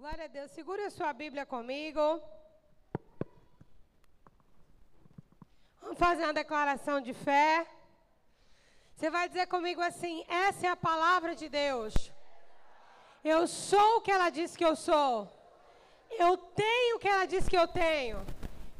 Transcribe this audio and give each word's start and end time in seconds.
Glória 0.00 0.24
a 0.24 0.28
Deus. 0.28 0.50
Segure 0.52 0.82
a 0.82 0.88
sua 0.88 1.12
Bíblia 1.12 1.44
comigo. 1.44 2.22
Vamos 5.82 5.98
fazer 5.98 6.22
uma 6.24 6.32
declaração 6.32 7.02
de 7.02 7.12
fé. 7.12 7.66
Você 8.96 9.10
vai 9.10 9.28
dizer 9.28 9.46
comigo 9.48 9.82
assim: 9.82 10.24
essa 10.26 10.66
é 10.68 10.70
a 10.70 10.84
palavra 10.88 11.34
de 11.34 11.50
Deus. 11.50 11.92
Eu 13.22 13.46
sou 13.46 13.98
o 13.98 14.00
que 14.00 14.10
ela 14.10 14.30
diz 14.30 14.56
que 14.56 14.64
eu 14.64 14.74
sou. 14.74 15.30
Eu 16.24 16.34
tenho 16.38 16.96
o 16.96 16.98
que 16.98 17.08
ela 17.14 17.26
diz 17.26 17.46
que 17.46 17.58
eu 17.58 17.68
tenho. 17.68 18.24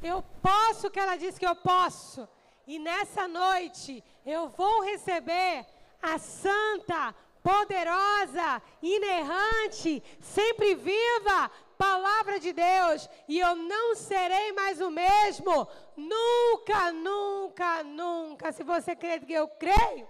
Eu 0.02 0.22
posso 0.40 0.86
o 0.86 0.90
que 0.90 1.00
ela 1.04 1.16
diz 1.16 1.36
que 1.36 1.46
eu 1.46 1.54
posso. 1.54 2.26
E 2.66 2.78
nessa 2.78 3.28
noite 3.28 4.02
eu 4.24 4.48
vou 4.48 4.80
receber 4.80 5.66
a 6.00 6.16
santa, 6.18 7.14
poderosa, 7.42 8.62
inerrante, 8.82 10.02
sempre 10.20 10.74
viva 10.74 11.50
palavra 11.76 12.38
de 12.38 12.52
Deus, 12.52 13.08
e 13.26 13.38
eu 13.38 13.56
não 13.56 13.96
serei 13.96 14.52
mais 14.52 14.80
o 14.80 14.90
mesmo, 14.90 15.66
nunca, 15.96 16.92
nunca, 16.92 17.82
nunca. 17.82 18.52
Se 18.52 18.62
você 18.62 18.94
crê 18.94 19.18
que 19.20 19.32
eu 19.32 19.48
creio, 19.48 20.08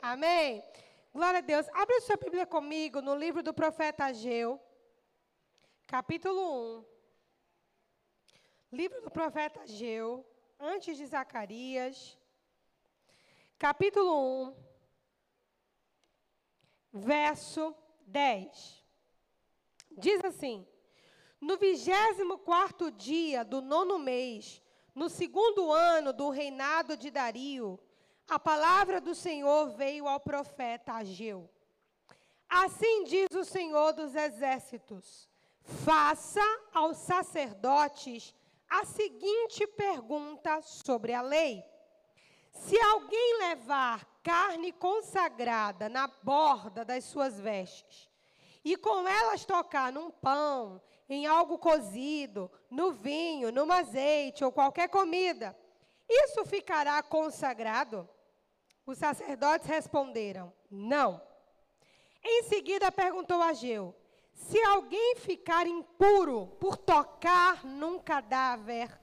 amém. 0.00 0.62
Glória 1.14 1.38
a 1.38 1.42
Deus. 1.42 1.66
Abre 1.74 2.00
sua 2.00 2.16
Bíblia 2.16 2.46
comigo 2.46 3.00
no 3.00 3.14
livro 3.14 3.42
do 3.42 3.54
profeta 3.54 4.06
Ageu, 4.06 4.60
capítulo 5.86 6.78
1. 6.78 6.84
Livro 8.72 9.00
do 9.02 9.10
profeta 9.10 9.60
Ageu, 9.60 10.26
antes 10.58 10.96
de 10.96 11.06
Zacarias, 11.06 12.18
capítulo 13.58 14.48
1 14.48 14.71
verso 16.92 17.74
10. 18.06 18.84
Diz 19.96 20.24
assim: 20.24 20.66
No 21.40 21.56
vigésimo 21.56 22.38
quarto 22.38 22.90
dia 22.90 23.44
do 23.44 23.60
nono 23.60 23.98
mês, 23.98 24.62
no 24.94 25.08
segundo 25.08 25.72
ano 25.72 26.12
do 26.12 26.28
reinado 26.28 26.96
de 26.96 27.10
Dario, 27.10 27.78
a 28.28 28.38
palavra 28.38 29.00
do 29.00 29.14
Senhor 29.14 29.70
veio 29.70 30.06
ao 30.06 30.20
profeta 30.20 30.92
Ageu. 30.94 31.50
Assim 32.48 33.04
diz 33.04 33.28
o 33.34 33.44
Senhor 33.44 33.92
dos 33.92 34.14
exércitos: 34.14 35.28
Faça 35.62 36.44
aos 36.72 36.98
sacerdotes 36.98 38.34
a 38.68 38.84
seguinte 38.84 39.66
pergunta 39.66 40.60
sobre 40.62 41.12
a 41.12 41.22
lei. 41.22 41.64
Se 42.52 42.78
alguém 42.78 43.38
levar 43.38 44.04
carne 44.22 44.72
consagrada 44.72 45.88
na 45.88 46.06
borda 46.06 46.84
das 46.84 47.04
suas 47.04 47.40
vestes, 47.40 48.08
e 48.64 48.76
com 48.76 49.08
elas 49.08 49.44
tocar 49.44 49.92
num 49.92 50.10
pão, 50.10 50.80
em 51.08 51.26
algo 51.26 51.58
cozido, 51.58 52.50
no 52.70 52.92
vinho, 52.92 53.50
no 53.50 53.70
azeite 53.72 54.44
ou 54.44 54.52
qualquer 54.52 54.88
comida, 54.88 55.56
isso 56.08 56.44
ficará 56.44 57.02
consagrado? 57.02 58.08
Os 58.86 58.98
sacerdotes 58.98 59.66
responderam: 59.66 60.52
Não. 60.70 61.20
Em 62.24 62.44
seguida 62.44 62.92
perguntou 62.92 63.42
a 63.42 63.52
Geu: 63.52 63.94
Se 64.32 64.62
alguém 64.64 65.16
ficar 65.16 65.66
impuro 65.66 66.48
por 66.60 66.76
tocar 66.76 67.64
num 67.64 67.98
cadáver 67.98 69.00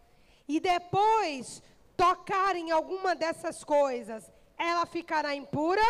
e 0.48 0.60
depois 0.60 1.62
tocar 2.00 2.56
em 2.56 2.72
alguma 2.72 3.14
dessas 3.14 3.62
coisas, 3.62 4.32
ela 4.58 4.86
ficará 4.86 5.36
impura? 5.36 5.84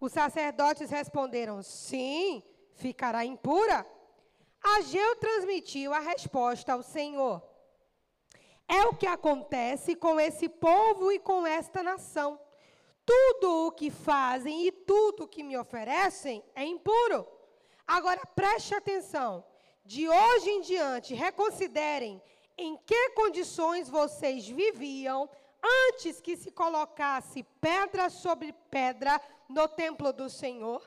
Os 0.00 0.12
sacerdotes 0.12 0.88
responderam: 0.88 1.62
Sim, 1.62 2.42
ficará 2.72 3.26
impura. 3.26 3.86
Ageu 4.76 5.16
transmitiu 5.16 5.92
a 5.92 5.98
resposta 6.00 6.72
ao 6.72 6.82
Senhor. 6.82 7.42
É 8.66 8.86
o 8.86 8.94
que 8.94 9.06
acontece 9.06 9.94
com 9.94 10.18
esse 10.18 10.48
povo 10.48 11.12
e 11.12 11.18
com 11.18 11.46
esta 11.46 11.82
nação. 11.82 12.40
Tudo 13.04 13.66
o 13.66 13.72
que 13.72 13.90
fazem 13.90 14.66
e 14.66 14.72
tudo 14.72 15.24
o 15.24 15.28
que 15.28 15.42
me 15.42 15.58
oferecem 15.58 16.42
é 16.54 16.64
impuro. 16.64 17.26
Agora 17.86 18.24
preste 18.34 18.74
atenção. 18.74 19.44
De 19.84 20.08
hoje 20.08 20.50
em 20.50 20.60
diante, 20.60 21.14
reconsiderem 21.14 22.22
em 22.58 22.76
que 22.84 23.10
condições 23.10 23.88
vocês 23.88 24.46
viviam 24.48 25.30
antes 25.62 26.20
que 26.20 26.36
se 26.36 26.50
colocasse 26.50 27.44
pedra 27.60 28.10
sobre 28.10 28.52
pedra 28.70 29.20
no 29.48 29.68
templo 29.68 30.12
do 30.12 30.28
Senhor? 30.28 30.82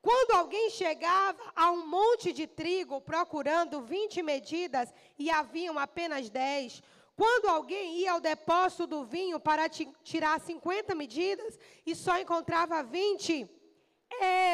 Quando 0.00 0.30
alguém 0.30 0.70
chegava 0.70 1.38
a 1.54 1.70
um 1.72 1.86
monte 1.86 2.32
de 2.32 2.46
trigo 2.46 3.00
procurando 3.00 3.82
20 3.82 4.22
medidas 4.22 4.94
e 5.18 5.30
haviam 5.30 5.78
apenas 5.78 6.30
10, 6.30 6.82
quando 7.14 7.48
alguém 7.48 7.98
ia 7.98 8.12
ao 8.12 8.20
depósito 8.20 8.86
do 8.86 9.04
vinho 9.04 9.38
para 9.38 9.68
tirar 9.68 10.40
50 10.40 10.94
medidas 10.94 11.58
e 11.84 11.94
só 11.94 12.18
encontrava 12.18 12.82
20, 12.82 13.46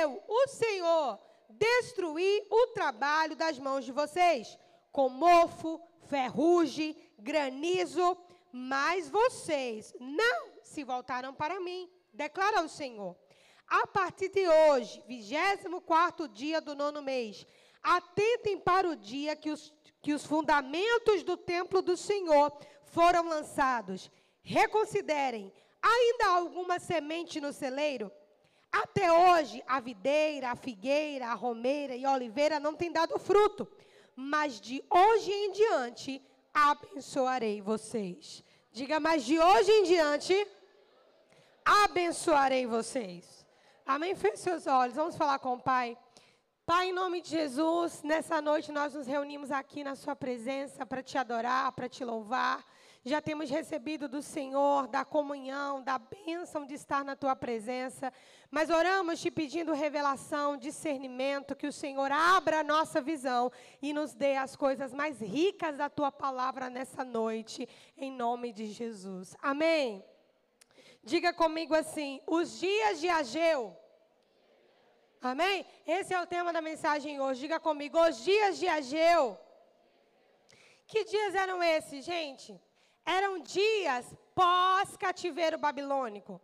eu, 0.00 0.22
o 0.27 0.49
Senhor, 0.49 1.19
destruí 1.49 2.45
o 2.50 2.66
trabalho 2.69 3.37
das 3.37 3.56
mãos 3.59 3.84
de 3.84 3.93
vocês, 3.93 4.59
com 4.91 5.09
mofo, 5.09 5.81
ferrugem, 6.06 6.97
granizo, 7.19 8.17
mas 8.53 9.09
vocês 9.09 9.94
não 10.00 10.53
se 10.62 10.83
voltaram 10.83 11.34
para 11.34 11.61
mim, 11.61 11.91
declara 12.12 12.62
o 12.62 12.69
Senhor. 12.69 13.17
A 13.69 13.87
partir 13.87 14.28
de 14.28 14.47
hoje, 14.49 15.03
24 15.06 16.28
dia 16.28 16.61
do 16.61 16.75
nono 16.75 17.03
mês, 17.03 17.45
atentem 17.83 18.59
para 18.59 18.89
o 18.89 18.97
dia 18.97 19.34
que 19.34 19.50
os, 19.50 19.72
que 20.00 20.15
os 20.15 20.25
fundamentos 20.25 21.22
do 21.22 21.37
templo 21.37 21.83
do 21.83 21.97
Senhor 21.97 22.56
foram 22.84 23.28
lançados. 23.28 24.11
Reconsiderem, 24.43 25.53
ainda 25.83 26.27
há 26.27 26.37
alguma 26.37 26.78
semente 26.78 27.41
no 27.41 27.53
celeiro? 27.53 28.11
Até 28.71 29.11
hoje, 29.12 29.62
a 29.66 29.81
videira, 29.81 30.50
a 30.50 30.56
figueira, 30.56 31.28
a 31.28 31.34
romeira 31.34 31.97
e 31.97 32.05
a 32.05 32.12
oliveira 32.12 32.61
não 32.61 32.75
têm 32.75 32.93
dado 32.93 33.19
fruto. 33.19 33.66
Mas 34.16 34.59
de 34.59 34.82
hoje 34.88 35.31
em 35.31 35.53
diante, 35.53 36.22
abençoarei 36.54 37.60
vocês. 37.60 38.43
Diga, 38.72 38.99
mas 38.99 39.25
de 39.25 39.38
hoje 39.38 39.71
em 39.71 39.82
diante, 39.84 40.34
abençoarei 41.62 42.66
vocês. 42.66 43.47
Amém? 43.84 44.15
Feche 44.15 44.38
seus 44.38 44.66
olhos, 44.66 44.97
vamos 44.97 45.16
falar 45.16 45.38
com 45.38 45.53
o 45.53 45.60
Pai. 45.60 45.99
Pai, 46.65 46.88
em 46.88 46.93
nome 46.93 47.21
de 47.21 47.28
Jesus, 47.28 48.03
nessa 48.03 48.41
noite 48.41 48.72
nós 48.72 48.94
nos 48.94 49.06
reunimos 49.06 49.53
aqui 49.53 49.84
na 49.84 49.94
Sua 49.94 50.16
presença 50.16 50.87
para 50.87 51.03
te 51.03 51.19
adorar, 51.19 51.71
para 51.72 51.88
te 51.88 52.03
louvar. 52.03 52.65
Já 53.09 53.22
temos 53.22 53.49
recebido 53.49 54.09
do 54.09 54.21
Senhor, 54.21 54.89
da 54.89 55.05
comunhão, 55.05 55.81
da 55.81 55.97
bênção 55.97 56.67
de 56.67 56.75
estar 56.75 57.05
na 57.05 57.15
Tua 57.15 57.37
presença. 57.37 58.12
Mas 58.50 58.69
oramos 58.69 59.21
te 59.21 59.31
pedindo 59.31 59.72
revelação, 59.72 60.56
discernimento, 60.56 61.55
que 61.55 61.69
o 61.69 61.72
Senhor 61.72 62.11
abra 62.11 62.59
a 62.59 62.65
nossa 62.65 63.00
visão 63.00 63.53
e 63.81 63.93
nos 63.93 64.12
dê 64.12 64.34
as 64.34 64.56
coisas 64.56 64.93
mais 64.93 65.21
ricas 65.21 65.77
da 65.77 65.89
Tua 65.89 66.11
palavra 66.11 66.69
nessa 66.69 67.05
noite, 67.05 67.69
em 67.97 68.11
nome 68.11 68.53
de 68.53 68.66
Jesus. 68.72 69.37
Amém. 69.41 70.05
Diga 71.05 71.33
comigo 71.33 71.77
assim: 71.77 72.21
os 72.27 72.59
dias 72.59 72.99
de 72.99 73.09
Ageu. 73.09 73.77
Amém? 75.22 75.65
Esse 75.87 76.12
é 76.12 76.21
o 76.21 76.27
tema 76.27 76.53
da 76.53 76.61
mensagem 76.61 77.21
hoje. 77.21 77.43
Diga 77.43 77.61
comigo, 77.61 78.00
os 78.00 78.25
dias 78.25 78.59
de 78.59 78.66
Ageu. 78.66 79.39
Que 80.89 81.05
dias 81.05 81.37
eram 81.37 81.62
esses, 81.62 82.05
gente? 82.05 82.66
Eram 83.06 83.39
dias 83.39 84.05
pós-cativeiro 84.34 85.56
babilônico. 85.56 86.41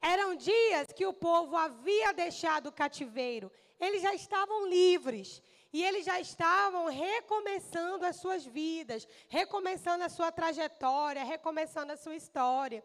Eram 0.00 0.34
dias 0.36 0.92
que 0.92 1.06
o 1.06 1.12
povo 1.12 1.56
havia 1.56 2.12
deixado 2.12 2.66
o 2.66 2.72
cativeiro. 2.72 3.50
Eles 3.80 4.02
já 4.02 4.14
estavam 4.14 4.66
livres. 4.66 5.42
E 5.72 5.82
eles 5.82 6.04
já 6.04 6.20
estavam 6.20 6.86
recomeçando 6.86 8.04
as 8.04 8.16
suas 8.16 8.44
vidas, 8.44 9.08
recomeçando 9.26 10.04
a 10.04 10.10
sua 10.10 10.30
trajetória, 10.30 11.24
recomeçando 11.24 11.92
a 11.92 11.96
sua 11.96 12.14
história. 12.14 12.84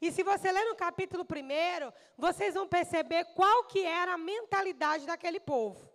E 0.00 0.12
se 0.12 0.22
você 0.22 0.52
ler 0.52 0.64
no 0.66 0.76
capítulo 0.76 1.24
1, 1.24 1.92
vocês 2.16 2.54
vão 2.54 2.68
perceber 2.68 3.24
qual 3.34 3.64
que 3.64 3.84
era 3.84 4.12
a 4.12 4.18
mentalidade 4.18 5.04
daquele 5.04 5.40
povo. 5.40 5.87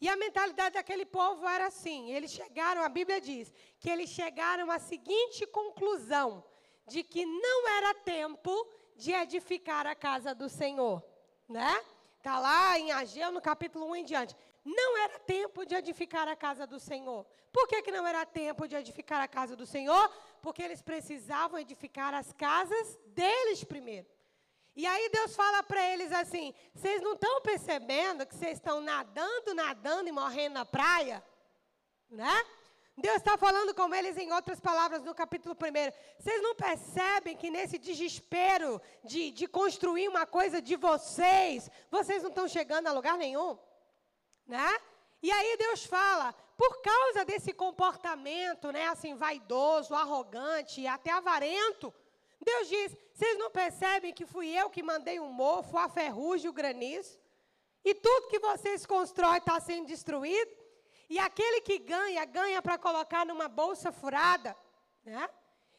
E 0.00 0.08
a 0.08 0.16
mentalidade 0.16 0.74
daquele 0.74 1.04
povo 1.04 1.46
era 1.46 1.66
assim: 1.66 2.10
eles 2.10 2.30
chegaram, 2.30 2.82
a 2.82 2.88
Bíblia 2.88 3.20
diz, 3.20 3.52
que 3.78 3.90
eles 3.90 4.08
chegaram 4.10 4.70
à 4.70 4.78
seguinte 4.78 5.46
conclusão: 5.46 6.42
de 6.86 7.02
que 7.02 7.26
não 7.26 7.68
era 7.68 7.94
tempo 7.94 8.66
de 8.96 9.12
edificar 9.12 9.86
a 9.86 9.94
casa 9.94 10.34
do 10.34 10.48
Senhor. 10.48 11.02
Né? 11.48 11.84
Está 12.18 12.38
lá 12.38 12.78
em 12.78 12.92
Ageu, 12.92 13.30
no 13.30 13.40
capítulo 13.40 13.86
1 13.90 13.96
em 13.96 14.04
diante. 14.04 14.36
Não 14.64 14.98
era 14.98 15.18
tempo 15.20 15.64
de 15.64 15.74
edificar 15.74 16.28
a 16.28 16.36
casa 16.36 16.66
do 16.66 16.78
Senhor. 16.78 17.26
Por 17.52 17.66
que, 17.66 17.82
que 17.82 17.90
não 17.90 18.06
era 18.06 18.24
tempo 18.26 18.68
de 18.68 18.76
edificar 18.76 19.20
a 19.20 19.26
casa 19.26 19.56
do 19.56 19.66
Senhor? 19.66 20.10
Porque 20.42 20.62
eles 20.62 20.82
precisavam 20.82 21.58
edificar 21.58 22.14
as 22.14 22.32
casas 22.32 22.98
deles 23.06 23.64
primeiro. 23.64 24.06
E 24.80 24.86
aí 24.86 25.10
Deus 25.10 25.34
fala 25.34 25.62
para 25.62 25.82
eles 25.92 26.10
assim: 26.12 26.54
vocês 26.74 27.02
não 27.02 27.14
estão 27.14 27.40
percebendo 27.42 28.26
que 28.26 28.34
vocês 28.34 28.56
estão 28.58 28.80
nadando, 28.80 29.54
nadando 29.54 30.08
e 30.08 30.12
morrendo 30.12 30.54
na 30.54 30.64
praia? 30.64 31.22
né? 32.10 32.44
Deus 32.96 33.16
está 33.16 33.38
falando 33.38 33.74
com 33.74 33.94
eles 33.94 34.16
em 34.18 34.30
outras 34.32 34.60
palavras 34.60 35.02
no 35.02 35.14
capítulo 35.14 35.54
1. 35.54 36.22
Vocês 36.22 36.42
não 36.42 36.54
percebem 36.54 37.36
que 37.36 37.50
nesse 37.50 37.78
desespero 37.78 38.80
de, 39.04 39.30
de 39.30 39.46
construir 39.46 40.08
uma 40.08 40.26
coisa 40.26 40.60
de 40.60 40.76
vocês, 40.76 41.70
vocês 41.90 42.22
não 42.22 42.30
estão 42.30 42.46
chegando 42.48 42.88
a 42.88 42.92
lugar 42.92 43.16
nenhum? 43.16 43.56
Né? 44.46 44.68
E 45.22 45.30
aí 45.30 45.56
Deus 45.56 45.84
fala, 45.84 46.34
por 46.56 46.82
causa 46.82 47.24
desse 47.24 47.52
comportamento, 47.52 48.70
né, 48.72 48.88
assim, 48.88 49.14
vaidoso, 49.14 49.94
arrogante, 49.94 50.86
até 50.86 51.10
avarento, 51.10 51.94
Deus 52.40 52.68
diz: 52.68 52.96
vocês 53.12 53.38
não 53.38 53.50
percebem 53.50 54.14
que 54.14 54.24
fui 54.24 54.48
eu 54.48 54.70
que 54.70 54.82
mandei 54.82 55.20
o 55.20 55.26
mofo, 55.26 55.76
a 55.76 55.88
ferrugem, 55.88 56.48
o 56.48 56.52
granizo? 56.52 57.18
E 57.84 57.94
tudo 57.94 58.28
que 58.28 58.38
vocês 58.38 58.86
constroem 58.86 59.38
está 59.38 59.58
sendo 59.60 59.86
destruído? 59.86 60.50
E 61.08 61.18
aquele 61.18 61.60
que 61.60 61.78
ganha, 61.78 62.24
ganha 62.24 62.62
para 62.62 62.78
colocar 62.78 63.26
numa 63.26 63.48
bolsa 63.48 63.90
furada, 63.90 64.56
né? 65.04 65.28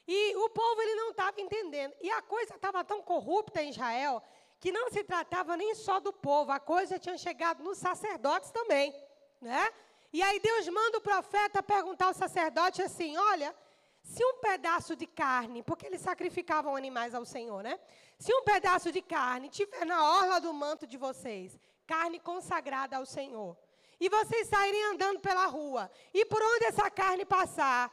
E 0.07 0.35
o 0.35 0.49
povo 0.49 0.81
ele 0.81 0.95
não 0.95 1.11
estava 1.11 1.39
entendendo. 1.39 1.93
E 2.01 2.09
a 2.11 2.21
coisa 2.21 2.55
estava 2.55 2.83
tão 2.83 3.01
corrupta 3.01 3.61
em 3.61 3.69
Israel 3.69 4.21
que 4.59 4.71
não 4.71 4.91
se 4.91 5.03
tratava 5.03 5.57
nem 5.57 5.73
só 5.73 5.99
do 5.99 6.13
povo, 6.13 6.51
a 6.51 6.59
coisa 6.59 6.99
tinha 6.99 7.17
chegado 7.17 7.63
nos 7.63 7.79
sacerdotes 7.79 8.51
também, 8.51 8.93
né? 9.41 9.71
E 10.13 10.21
aí 10.21 10.39
Deus 10.39 10.67
manda 10.67 10.99
o 10.99 11.01
profeta 11.01 11.63
perguntar 11.63 12.07
ao 12.07 12.13
sacerdote 12.13 12.81
assim: 12.81 13.17
"Olha, 13.17 13.55
se 14.03 14.23
um 14.25 14.39
pedaço 14.39 14.95
de 14.95 15.05
carne, 15.05 15.63
porque 15.63 15.85
eles 15.85 16.01
sacrificavam 16.01 16.75
animais 16.75 17.13
ao 17.13 17.25
Senhor, 17.25 17.63
né? 17.63 17.79
Se 18.17 18.33
um 18.33 18.43
pedaço 18.43 18.91
de 18.91 19.01
carne 19.01 19.49
tiver 19.49 19.85
na 19.85 20.03
orla 20.17 20.39
do 20.39 20.53
manto 20.53 20.85
de 20.85 20.97
vocês, 20.97 21.59
carne 21.87 22.19
consagrada 22.19 22.97
ao 22.97 23.05
Senhor, 23.05 23.57
e 23.99 24.09
vocês 24.09 24.47
saírem 24.47 24.83
andando 24.85 25.19
pela 25.19 25.45
rua, 25.45 25.89
e 26.13 26.25
por 26.25 26.41
onde 26.41 26.65
essa 26.65 26.89
carne 26.89 27.25
passar, 27.25 27.91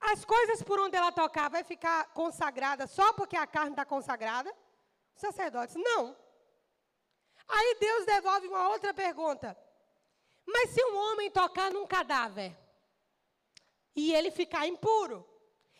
as 0.00 0.24
coisas 0.24 0.62
por 0.62 0.78
onde 0.80 0.96
ela 0.96 1.12
tocar 1.12 1.48
vai 1.48 1.64
ficar 1.64 2.12
consagrada 2.12 2.86
só 2.86 3.12
porque 3.12 3.36
a 3.36 3.46
carne 3.46 3.70
está 3.70 3.84
consagrada? 3.84 4.54
Os 5.14 5.20
sacerdotes, 5.20 5.74
não. 5.76 6.16
Aí 7.48 7.76
Deus 7.78 8.06
devolve 8.06 8.48
uma 8.48 8.68
outra 8.68 8.92
pergunta. 8.92 9.56
Mas 10.46 10.70
se 10.70 10.84
um 10.84 10.96
homem 10.96 11.30
tocar 11.30 11.70
num 11.70 11.86
cadáver 11.86 12.56
e 13.96 14.12
ele 14.12 14.30
ficar 14.30 14.66
impuro, 14.66 15.26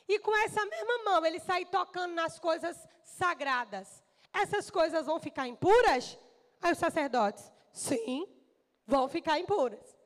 e 0.09 0.19
com 0.19 0.37
essa 0.37 0.65
mesma 0.67 1.05
mão 1.05 1.25
ele 1.25 1.41
sair 1.41 1.67
tocando 1.67 2.15
nas 2.15 2.39
coisas 2.39 2.77
sagradas, 3.03 4.03
essas 4.33 4.71
coisas 4.71 5.07
vão 5.07 5.19
ficar 5.19 5.49
impuras? 5.49 6.19
Aí 6.61 6.73
os 6.73 6.79
sacerdotes, 6.79 7.53
sim 7.73 8.27
vão 8.87 9.09
ficar 9.09 9.39
impuras. 9.39 9.97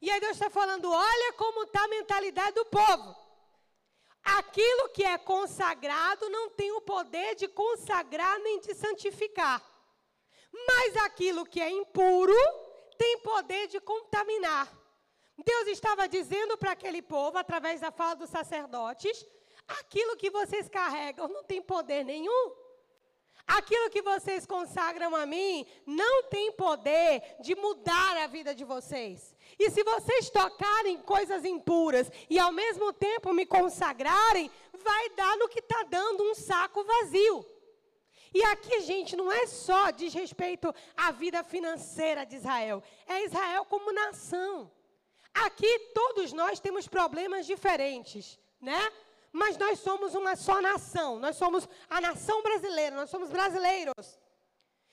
E 0.00 0.10
aí 0.10 0.20
Deus 0.20 0.32
está 0.32 0.48
falando: 0.48 0.90
olha 0.90 1.32
como 1.34 1.64
está 1.64 1.84
a 1.84 1.88
mentalidade 1.88 2.54
do 2.54 2.64
povo. 2.66 3.16
Aquilo 4.22 4.90
que 4.90 5.02
é 5.02 5.16
consagrado 5.18 6.28
não 6.28 6.50
tem 6.50 6.70
o 6.72 6.82
poder 6.82 7.34
de 7.34 7.48
consagrar 7.48 8.38
nem 8.40 8.60
de 8.60 8.74
santificar. 8.74 9.62
Mas 10.66 10.96
aquilo 10.98 11.46
que 11.46 11.60
é 11.60 11.70
impuro 11.70 12.36
tem 12.98 13.18
poder 13.20 13.66
de 13.68 13.80
contaminar. 13.80 14.70
Deus 15.42 15.68
estava 15.68 16.06
dizendo 16.06 16.58
para 16.58 16.72
aquele 16.72 17.00
povo, 17.00 17.38
através 17.38 17.80
da 17.80 17.90
fala 17.90 18.14
dos 18.14 18.28
sacerdotes, 18.28 19.26
aquilo 19.78 20.16
que 20.16 20.30
vocês 20.30 20.68
carregam 20.68 21.28
não 21.28 21.44
tem 21.44 21.62
poder 21.62 22.04
nenhum. 22.04 22.52
Aquilo 23.46 23.90
que 23.90 24.00
vocês 24.00 24.46
consagram 24.46 25.14
a 25.16 25.26
mim 25.26 25.66
não 25.84 26.22
tem 26.24 26.52
poder 26.52 27.36
de 27.40 27.56
mudar 27.56 28.16
a 28.18 28.26
vida 28.28 28.54
de 28.54 28.64
vocês. 28.64 29.34
E 29.58 29.70
se 29.70 29.82
vocês 29.82 30.30
tocarem 30.30 30.98
coisas 30.98 31.44
impuras 31.44 32.10
e 32.28 32.38
ao 32.38 32.52
mesmo 32.52 32.92
tempo 32.92 33.32
me 33.32 33.44
consagrarem, 33.44 34.50
vai 34.72 35.08
dar 35.10 35.36
no 35.36 35.48
que 35.48 35.58
está 35.58 35.82
dando 35.82 36.22
um 36.22 36.34
saco 36.34 36.84
vazio. 36.84 37.44
E 38.32 38.44
aqui, 38.44 38.80
gente, 38.82 39.16
não 39.16 39.32
é 39.32 39.46
só 39.48 39.90
diz 39.90 40.14
respeito 40.14 40.72
à 40.96 41.10
vida 41.10 41.42
financeira 41.42 42.24
de 42.24 42.36
Israel, 42.36 42.80
é 43.08 43.24
Israel 43.24 43.64
como 43.64 43.92
nação. 43.92 44.70
Aqui 45.34 45.90
todos 45.92 46.32
nós 46.32 46.60
temos 46.60 46.86
problemas 46.86 47.46
diferentes, 47.46 48.38
né? 48.60 48.92
Mas 49.32 49.56
nós 49.56 49.78
somos 49.80 50.14
uma 50.14 50.36
só 50.36 50.60
nação. 50.60 51.18
Nós 51.18 51.36
somos 51.36 51.68
a 51.88 52.00
nação 52.00 52.42
brasileira, 52.42 52.96
nós 52.96 53.10
somos 53.10 53.30
brasileiros. 53.30 54.18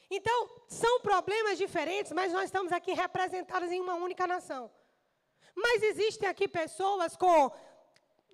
Então, 0.09 0.49
são 0.67 1.01
problemas 1.01 1.57
diferentes, 1.57 2.11
mas 2.11 2.31
nós 2.31 2.45
estamos 2.45 2.71
aqui 2.71 2.93
representados 2.93 3.71
em 3.71 3.81
uma 3.81 3.95
única 3.95 4.25
nação. 4.25 4.71
Mas 5.55 5.81
existem 5.83 6.29
aqui 6.29 6.47
pessoas 6.47 7.17
com 7.17 7.51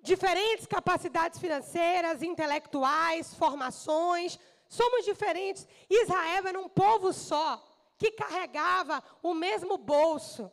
diferentes 0.02 0.66
capacidades 0.66 1.40
financeiras, 1.40 2.22
intelectuais, 2.22 3.34
formações. 3.34 4.38
Somos 4.68 5.04
diferentes. 5.04 5.66
Israel 5.88 6.46
era 6.46 6.60
um 6.60 6.68
povo 6.68 7.12
só, 7.12 7.60
que 7.98 8.12
carregava 8.12 9.02
o 9.22 9.32
mesmo 9.32 9.78
bolso 9.78 10.50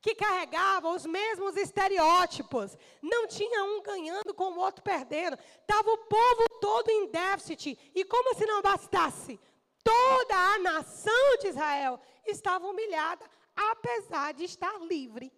que 0.00 0.14
carregavam 0.14 0.94
os 0.94 1.04
mesmos 1.04 1.56
estereótipos. 1.56 2.76
Não 3.02 3.26
tinha 3.26 3.64
um 3.64 3.82
ganhando 3.82 4.32
com 4.32 4.52
o 4.52 4.58
outro 4.58 4.82
perdendo. 4.82 5.38
Estava 5.60 5.90
o 5.90 5.98
povo 5.98 6.48
todo 6.60 6.88
em 6.88 7.06
déficit. 7.08 7.78
E 7.94 8.04
como 8.04 8.34
se 8.34 8.46
não 8.46 8.62
bastasse, 8.62 9.38
toda 9.84 10.34
a 10.54 10.58
nação 10.58 11.36
de 11.40 11.48
Israel 11.48 12.00
estava 12.26 12.66
humilhada, 12.66 13.28
apesar 13.54 14.32
de 14.32 14.44
estar 14.44 14.78
livre. 14.80 15.32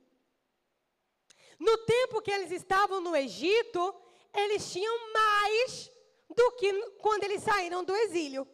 No 1.59 1.79
tempo 1.79 2.23
que 2.23 2.31
eles 2.31 2.51
estavam 2.51 3.01
no 3.01 3.17
Egito, 3.17 3.95
eles 4.35 4.71
tinham 4.73 5.13
mais 5.13 5.91
do 6.31 6.53
que 6.53 6.73
quando 6.99 7.25
eles 7.25 7.43
saíram 7.43 7.85
do 7.85 7.95
exílio. 7.95 8.47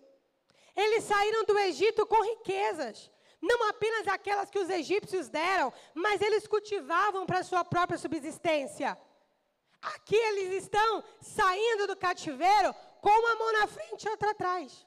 Eles 0.75 1.05
saíram 1.05 1.45
do 1.45 1.59
Egito 1.59 2.07
com 2.07 2.23
riquezas 2.23 3.11
não 3.40 3.69
apenas 3.69 4.06
aquelas 4.08 4.50
que 4.50 4.58
os 4.58 4.69
egípcios 4.69 5.29
deram, 5.29 5.73
mas 5.94 6.20
eles 6.20 6.46
cultivavam 6.46 7.25
para 7.25 7.44
sua 7.44 7.64
própria 7.64 7.99
subsistência. 7.99 8.99
Aqui 9.81 10.17
eles 10.17 10.64
estão 10.64 11.05
saindo 11.20 11.87
do 11.87 11.96
cativeiro 11.96 12.75
com 13.00 13.11
uma 13.11 13.35
mão 13.37 13.52
na 13.61 13.67
frente 13.67 14.05
e 14.05 14.11
outra 14.11 14.32
atrás. 14.32 14.87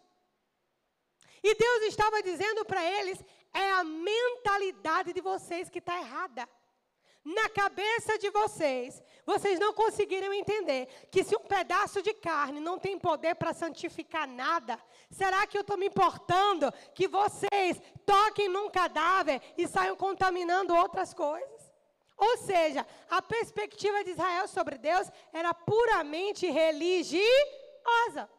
E 1.44 1.56
Deus 1.56 1.84
estava 1.84 2.22
dizendo 2.22 2.66
para 2.66 2.84
eles: 2.84 3.24
é 3.54 3.72
a 3.72 3.84
mentalidade 3.84 5.14
de 5.14 5.22
vocês 5.22 5.70
que 5.70 5.80
está 5.80 5.98
errada 5.98 6.48
na 7.24 7.50
cabeça 7.50 8.18
de 8.18 8.30
vocês, 8.32 9.02
vocês 9.26 9.60
não 9.60 9.74
conseguiram 9.74 10.34
entender 10.34 10.88
que 11.12 11.24
se 11.24 11.36
um 11.36 11.44
pedaço 11.44 12.02
de 12.02 12.14
carne 12.14 12.60
não 12.60 12.80
tem 12.80 12.98
poder 12.98 13.36
para 13.36 13.54
santificar 13.54 14.28
nada, 14.28 14.80
será 15.10 15.46
que 15.46 15.58
eu 15.58 15.62
estou 15.62 15.78
me 15.78 15.88
importando 15.88 16.72
que 16.94 17.08
vocês 17.08 17.82
toquem 18.06 18.50
num 18.50 18.70
cadáver 18.70 19.42
e 19.58 19.68
saiam 19.68 19.96
contaminando 19.96 20.76
outras 20.76 21.14
coisas? 21.14 21.72
Ou 22.18 22.38
seja, 22.38 22.86
a 23.10 23.22
perspectiva 23.22 24.04
de 24.04 24.12
Israel 24.12 24.48
sobre 24.48 24.78
Deus 24.78 25.10
era 25.34 25.54
puramente 25.54 26.50
religiosa. 26.50 28.30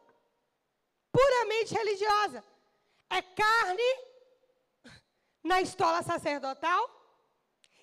Puramente 1.11 1.73
religiosa. 1.73 2.43
É 3.09 3.21
carne 3.21 3.97
na 5.43 5.61
estola 5.61 6.01
sacerdotal 6.01 6.89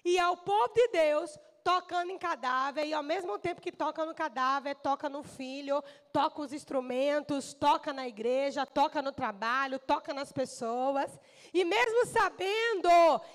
e 0.05 0.19
é 0.19 0.27
o 0.29 0.37
povo 0.39 0.73
de 0.73 0.89
Deus 0.89 1.39
tocando 1.63 2.11
em 2.11 2.19
cadáver, 2.19 2.87
e 2.87 2.93
ao 2.93 3.03
mesmo 3.03 3.39
tempo 3.39 3.61
que 3.61 3.73
toca 3.73 4.05
no 4.05 4.15
cadáver, 4.15 4.75
toca 4.77 5.09
no 5.09 5.23
filho, 5.23 5.83
toca 6.13 6.43
os 6.43 6.53
instrumentos, 6.53 7.55
toca 7.55 7.93
na 7.93 8.07
igreja, 8.07 8.67
toca 8.67 9.03
no 9.03 9.13
trabalho, 9.13 9.79
toca 9.79 10.13
nas 10.13 10.33
pessoas. 10.33 11.11
E 11.53 11.65
mesmo 11.65 12.07
sabendo 12.07 12.89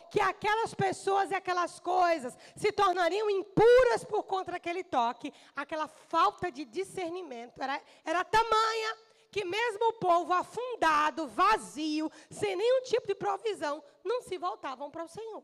que 0.10 0.20
aquelas 0.20 0.74
pessoas 0.74 1.32
e 1.32 1.36
aquelas 1.36 1.80
coisas 1.80 2.38
se 2.56 2.72
tornariam 2.72 3.30
impuras 3.30 4.04
por 4.04 4.24
conta 4.24 4.54
daquele 4.54 4.84
toque, 4.84 5.34
aquela 5.56 5.88
falta 5.88 6.52
de 6.52 6.66
discernimento 6.66 7.62
era, 7.62 7.82
era 8.04 8.24
tamanha 8.24 8.98
que 9.32 9.44
mesmo 9.44 9.90
o 9.90 9.94
povo 9.94 10.32
afundado, 10.32 11.28
vazio, 11.28 12.10
sem 12.30 12.56
nenhum 12.56 12.82
tipo 12.84 13.06
de 13.06 13.14
provisão, 13.16 13.84
não 14.02 14.22
se 14.22 14.38
voltavam 14.38 14.90
para 14.90 15.04
o 15.04 15.10
Senhor. 15.10 15.44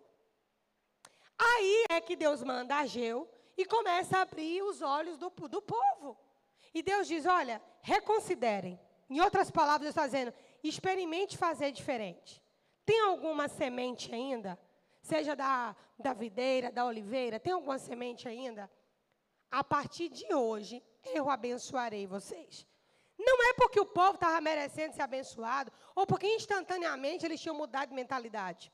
Aí 1.44 1.86
é 1.90 2.00
que 2.00 2.16
Deus 2.16 2.44
manda 2.44 2.76
Ageu 2.76 3.28
e 3.58 3.66
começa 3.66 4.20
a 4.20 4.22
abrir 4.22 4.62
os 4.62 4.82
olhos 4.82 5.18
do, 5.18 5.30
do 5.30 5.62
povo. 5.62 6.16
E 6.72 6.84
Deus 6.84 7.08
diz: 7.08 7.26
olha, 7.26 7.60
reconsiderem. 7.82 8.80
Em 9.10 9.20
outras 9.20 9.50
palavras, 9.50 9.82
Deus 9.82 9.96
está 9.96 10.06
dizendo: 10.06 10.34
experimente 10.64 11.38
fazer 11.38 11.72
diferente. 11.72 12.42
Tem 12.86 13.02
alguma 13.02 13.48
semente 13.48 14.14
ainda? 14.14 14.60
Seja 15.02 15.36
da, 15.36 15.76
da 15.98 16.14
videira, 16.14 16.72
da 16.72 16.86
oliveira, 16.86 17.40
tem 17.40 17.54
alguma 17.54 17.80
semente 17.80 18.28
ainda? 18.28 18.70
A 19.50 19.64
partir 19.64 20.10
de 20.10 20.32
hoje, 20.34 20.82
eu 21.04 21.28
abençoarei 21.28 22.06
vocês. 22.06 22.68
Não 23.18 23.50
é 23.50 23.54
porque 23.54 23.80
o 23.80 23.86
povo 23.86 24.14
estava 24.14 24.40
merecendo 24.42 24.94
ser 24.94 25.02
abençoado, 25.02 25.72
ou 25.96 26.06
porque 26.06 26.28
instantaneamente 26.28 27.26
eles 27.26 27.42
tinham 27.42 27.56
mudado 27.56 27.90
de 27.90 27.96
mentalidade. 27.96 28.72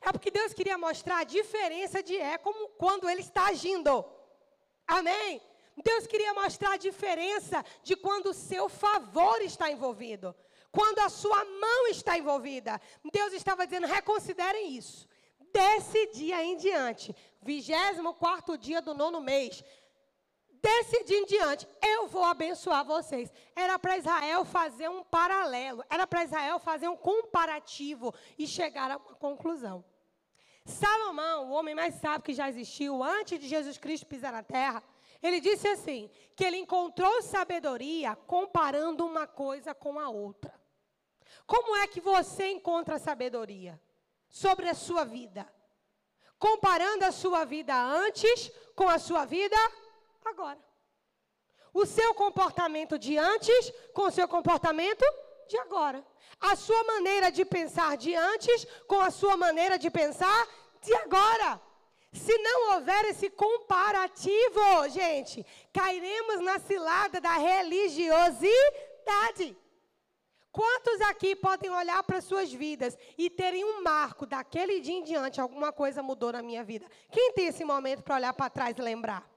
É 0.00 0.12
porque 0.12 0.30
Deus 0.30 0.52
queria 0.52 0.78
mostrar 0.78 1.18
a 1.18 1.24
diferença 1.24 2.02
de 2.02 2.16
é 2.16 2.38
como 2.38 2.68
quando 2.70 3.08
ele 3.08 3.20
está 3.20 3.46
agindo. 3.46 4.04
Amém? 4.86 5.40
Deus 5.84 6.06
queria 6.06 6.34
mostrar 6.34 6.72
a 6.72 6.76
diferença 6.76 7.64
de 7.82 7.94
quando 7.96 8.30
o 8.30 8.34
seu 8.34 8.68
favor 8.68 9.40
está 9.42 9.70
envolvido. 9.70 10.34
Quando 10.70 10.98
a 11.00 11.08
sua 11.08 11.44
mão 11.44 11.86
está 11.88 12.18
envolvida. 12.18 12.80
Deus 13.12 13.32
estava 13.32 13.66
dizendo: 13.66 13.86
reconsiderem 13.86 14.76
isso. 14.76 15.08
Desse 15.52 16.08
dia 16.12 16.44
em 16.44 16.56
diante, 16.56 17.16
24 17.42 18.58
dia 18.58 18.82
do 18.82 18.92
nono 18.92 19.20
mês, 19.20 19.64
desse 20.62 21.04
dia 21.04 21.18
em 21.18 21.26
diante, 21.26 21.68
eu 21.82 22.06
vou 22.06 22.24
abençoar 22.24 22.84
vocês. 22.84 23.32
Era 23.54 23.78
para 23.78 23.98
Israel 23.98 24.44
fazer 24.44 24.88
um 24.88 25.02
paralelo, 25.02 25.84
era 25.88 26.06
para 26.06 26.24
Israel 26.24 26.58
fazer 26.58 26.88
um 26.88 26.96
comparativo 26.96 28.14
e 28.38 28.46
chegar 28.46 28.90
a 28.90 28.96
uma 28.96 29.14
conclusão. 29.14 29.84
Salomão, 30.64 31.48
o 31.48 31.52
homem 31.52 31.74
mais 31.74 31.94
sábio 31.94 32.22
que 32.22 32.34
já 32.34 32.48
existiu 32.48 33.02
antes 33.02 33.40
de 33.40 33.48
Jesus 33.48 33.78
Cristo 33.78 34.06
pisar 34.06 34.32
na 34.32 34.42
terra, 34.42 34.82
ele 35.22 35.40
disse 35.40 35.66
assim: 35.66 36.10
que 36.36 36.44
ele 36.44 36.58
encontrou 36.58 37.22
sabedoria 37.22 38.14
comparando 38.14 39.04
uma 39.04 39.26
coisa 39.26 39.74
com 39.74 39.98
a 39.98 40.08
outra. 40.08 40.54
Como 41.46 41.74
é 41.76 41.86
que 41.86 42.00
você 42.00 42.48
encontra 42.48 42.98
sabedoria 42.98 43.80
sobre 44.28 44.68
a 44.68 44.74
sua 44.74 45.04
vida? 45.04 45.50
Comparando 46.38 47.04
a 47.04 47.10
sua 47.10 47.44
vida 47.44 47.74
antes 47.74 48.52
com 48.76 48.88
a 48.88 48.98
sua 48.98 49.24
vida 49.24 49.56
agora. 50.24 50.58
O 51.72 51.86
seu 51.86 52.12
comportamento 52.14 52.98
de 52.98 53.16
antes 53.18 53.72
com 53.92 54.02
o 54.02 54.10
seu 54.10 54.26
comportamento 54.26 55.04
de 55.48 55.56
agora. 55.58 56.04
A 56.40 56.56
sua 56.56 56.82
maneira 56.84 57.30
de 57.30 57.44
pensar 57.44 57.96
de 57.96 58.14
antes 58.14 58.66
com 58.86 59.00
a 59.00 59.10
sua 59.10 59.36
maneira 59.36 59.78
de 59.78 59.90
pensar 59.90 60.48
de 60.80 60.94
agora. 60.94 61.60
Se 62.12 62.36
não 62.38 62.74
houver 62.74 63.04
esse 63.06 63.28
comparativo, 63.30 64.88
gente, 64.90 65.44
cairemos 65.72 66.40
na 66.40 66.58
cilada 66.58 67.20
da 67.20 67.34
religiosidade. 67.34 69.56
Quantos 70.50 71.00
aqui 71.02 71.36
podem 71.36 71.70
olhar 71.70 72.02
para 72.02 72.20
suas 72.20 72.52
vidas 72.52 72.96
e 73.16 73.28
terem 73.28 73.64
um 73.64 73.82
marco 73.82 74.26
daquele 74.26 74.80
dia 74.80 74.94
em 74.94 75.04
diante, 75.04 75.40
alguma 75.40 75.72
coisa 75.72 76.02
mudou 76.02 76.32
na 76.32 76.42
minha 76.42 76.64
vida? 76.64 76.86
Quem 77.10 77.32
tem 77.32 77.48
esse 77.48 77.64
momento 77.64 78.02
para 78.02 78.16
olhar 78.16 78.32
para 78.32 78.50
trás 78.50 78.76
e 78.76 78.82
lembrar? 78.82 79.28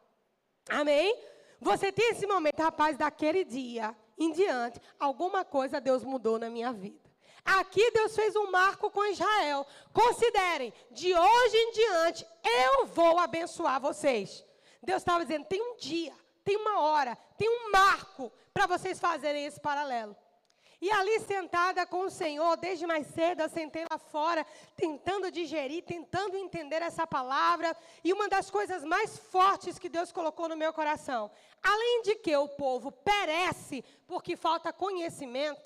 Amém? 0.69 1.17
Você 1.59 1.91
tem 1.91 2.11
esse 2.11 2.25
momento, 2.25 2.59
rapaz, 2.59 2.97
daquele 2.97 3.43
dia 3.43 3.95
em 4.17 4.31
diante, 4.31 4.79
alguma 4.99 5.43
coisa 5.43 5.81
Deus 5.81 6.03
mudou 6.03 6.37
na 6.39 6.49
minha 6.49 6.71
vida. 6.71 7.09
Aqui 7.43 7.91
Deus 7.91 8.15
fez 8.15 8.35
um 8.35 8.51
marco 8.51 8.89
com 8.91 9.03
Israel. 9.05 9.65
Considerem, 9.91 10.73
de 10.91 11.13
hoje 11.13 11.57
em 11.57 11.71
diante, 11.71 12.27
eu 12.43 12.85
vou 12.85 13.17
abençoar 13.17 13.81
vocês. 13.81 14.45
Deus 14.81 15.01
estava 15.01 15.25
dizendo: 15.25 15.45
tem 15.45 15.61
um 15.61 15.75
dia, 15.77 16.13
tem 16.43 16.57
uma 16.57 16.81
hora, 16.81 17.17
tem 17.37 17.49
um 17.49 17.71
marco 17.71 18.31
para 18.53 18.67
vocês 18.67 18.99
fazerem 18.99 19.45
esse 19.45 19.59
paralelo. 19.59 20.15
E 20.81 20.89
ali 20.89 21.19
sentada 21.19 21.85
com 21.85 22.05
o 22.05 22.09
Senhor, 22.09 22.57
desde 22.57 22.87
mais 22.87 23.05
cedo, 23.05 23.47
sentei 23.47 23.85
lá 23.89 23.99
fora, 23.99 24.43
tentando 24.75 25.29
digerir, 25.29 25.83
tentando 25.83 26.35
entender 26.35 26.81
essa 26.81 27.05
palavra. 27.05 27.77
E 28.03 28.11
uma 28.11 28.27
das 28.27 28.49
coisas 28.49 28.83
mais 28.83 29.15
fortes 29.15 29.77
que 29.77 29.87
Deus 29.87 30.11
colocou 30.11 30.49
no 30.49 30.57
meu 30.57 30.73
coração, 30.73 31.29
além 31.61 32.01
de 32.01 32.15
que 32.15 32.35
o 32.35 32.47
povo 32.47 32.91
perece 32.91 33.83
porque 34.07 34.35
falta 34.35 34.73
conhecimento, 34.73 35.61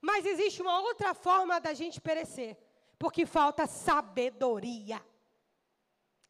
mas 0.00 0.24
existe 0.24 0.62
uma 0.62 0.80
outra 0.80 1.12
forma 1.12 1.60
da 1.60 1.74
gente 1.74 2.00
perecer, 2.00 2.56
porque 2.98 3.26
falta 3.26 3.66
sabedoria. 3.66 4.98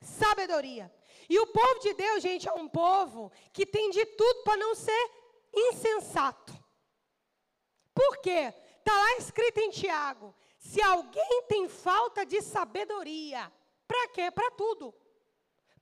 Sabedoria. 0.01 0.93
E 1.29 1.39
o 1.39 1.47
povo 1.47 1.79
de 1.79 1.95
Deus, 1.95 2.21
gente, 2.21 2.49
é 2.49 2.53
um 2.53 2.69
povo 2.69 3.31
que 3.53 3.65
tem 3.65 3.91
de 3.91 4.05
tudo 4.05 4.43
para 4.43 4.57
não 4.57 4.75
ser 4.75 5.11
insensato. 5.55 6.64
Por 7.95 8.19
quê? 8.19 8.53
Está 8.79 8.93
lá 8.93 9.17
escrito 9.17 9.59
em 9.59 9.71
Tiago: 9.71 10.35
se 10.59 10.83
alguém 10.83 11.45
tem 11.49 11.69
falta 11.69 12.27
de 12.27 12.43
sabedoria, 12.43 13.51
para 13.87 14.09
quê? 14.09 14.31
Para 14.31 14.51
tudo 14.51 14.95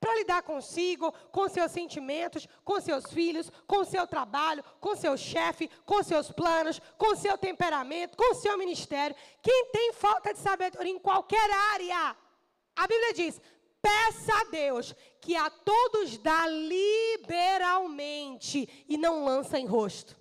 para 0.03 0.17
lidar 0.17 0.43
consigo, 0.43 1.13
com 1.31 1.49
seus 1.49 1.71
sentimentos, 1.71 2.49
com 2.65 2.81
seus 2.81 3.07
filhos, 3.13 3.49
com 3.69 3.85
seu 3.85 4.05
trabalho, 4.05 4.65
com 4.81 4.97
seu 4.97 5.17
chefe, 5.17 5.71
com 5.87 6.03
seus 6.03 6.33
planos, 6.33 6.81
com 6.99 7.15
seu 7.15 7.39
temperamento, 7.39 8.17
com 8.17 8.35
seu 8.35 8.59
ministério. 8.59 9.15
Quem 9.41 9.67
tem 9.67 9.93
falta 9.93 10.35
de 10.35 10.41
sabedoria 10.41 10.93
em 10.93 10.99
qualquer 10.99 11.49
área, 11.73 12.17
a 12.75 12.87
Bíblia 12.89 13.15
diz: 13.15 13.41
peça 13.81 14.33
a 14.41 14.45
Deus 14.51 14.93
que 15.21 15.37
a 15.37 15.49
todos 15.49 16.19
dá 16.19 16.49
liberalmente 16.49 18.69
e 18.89 18.99
não 18.99 19.25
lança 19.25 19.57
em 19.57 19.67
rosto. 19.67 20.21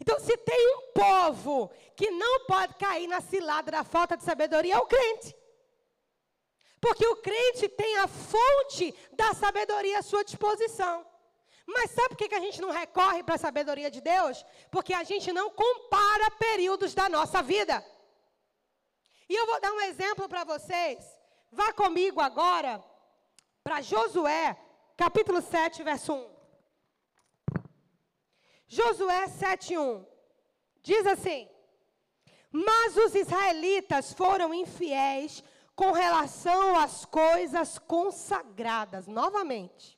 Então, 0.00 0.18
se 0.20 0.36
tem 0.36 0.76
um 0.76 0.92
povo 0.92 1.70
que 1.94 2.10
não 2.10 2.46
pode 2.46 2.74
cair 2.74 3.06
na 3.06 3.20
cilada 3.20 3.70
da 3.70 3.84
falta 3.84 4.16
de 4.16 4.24
sabedoria, 4.24 4.74
é 4.74 4.78
o 4.78 4.86
crente. 4.86 5.34
Porque 6.80 7.06
o 7.06 7.16
crente 7.16 7.68
tem 7.68 7.96
a 7.98 8.06
fonte 8.06 8.94
da 9.12 9.32
sabedoria 9.34 9.98
à 9.98 10.02
sua 10.02 10.22
disposição. 10.22 11.04
Mas 11.66 11.90
sabe 11.90 12.10
por 12.10 12.28
que 12.28 12.34
a 12.34 12.40
gente 12.40 12.60
não 12.60 12.70
recorre 12.70 13.24
para 13.24 13.34
a 13.34 13.38
sabedoria 13.38 13.90
de 13.90 14.00
Deus? 14.00 14.44
Porque 14.70 14.94
a 14.94 15.02
gente 15.02 15.32
não 15.32 15.50
compara 15.50 16.30
períodos 16.32 16.94
da 16.94 17.08
nossa 17.08 17.42
vida. 17.42 17.84
E 19.28 19.34
eu 19.34 19.46
vou 19.46 19.60
dar 19.60 19.72
um 19.72 19.80
exemplo 19.80 20.28
para 20.28 20.44
vocês. 20.44 21.04
Vá 21.50 21.72
comigo 21.72 22.20
agora 22.20 22.82
para 23.64 23.80
Josué, 23.80 24.56
capítulo 24.96 25.42
7, 25.42 25.82
verso 25.82 26.12
1. 26.12 26.35
Josué 28.66 29.26
7:1 29.28 30.04
diz 30.82 31.06
assim: 31.06 31.48
Mas 32.50 32.96
os 32.96 33.14
israelitas 33.14 34.12
foram 34.12 34.52
infiéis 34.52 35.42
com 35.74 35.92
relação 35.92 36.76
às 36.78 37.04
coisas 37.04 37.78
consagradas, 37.78 39.06
novamente. 39.06 39.96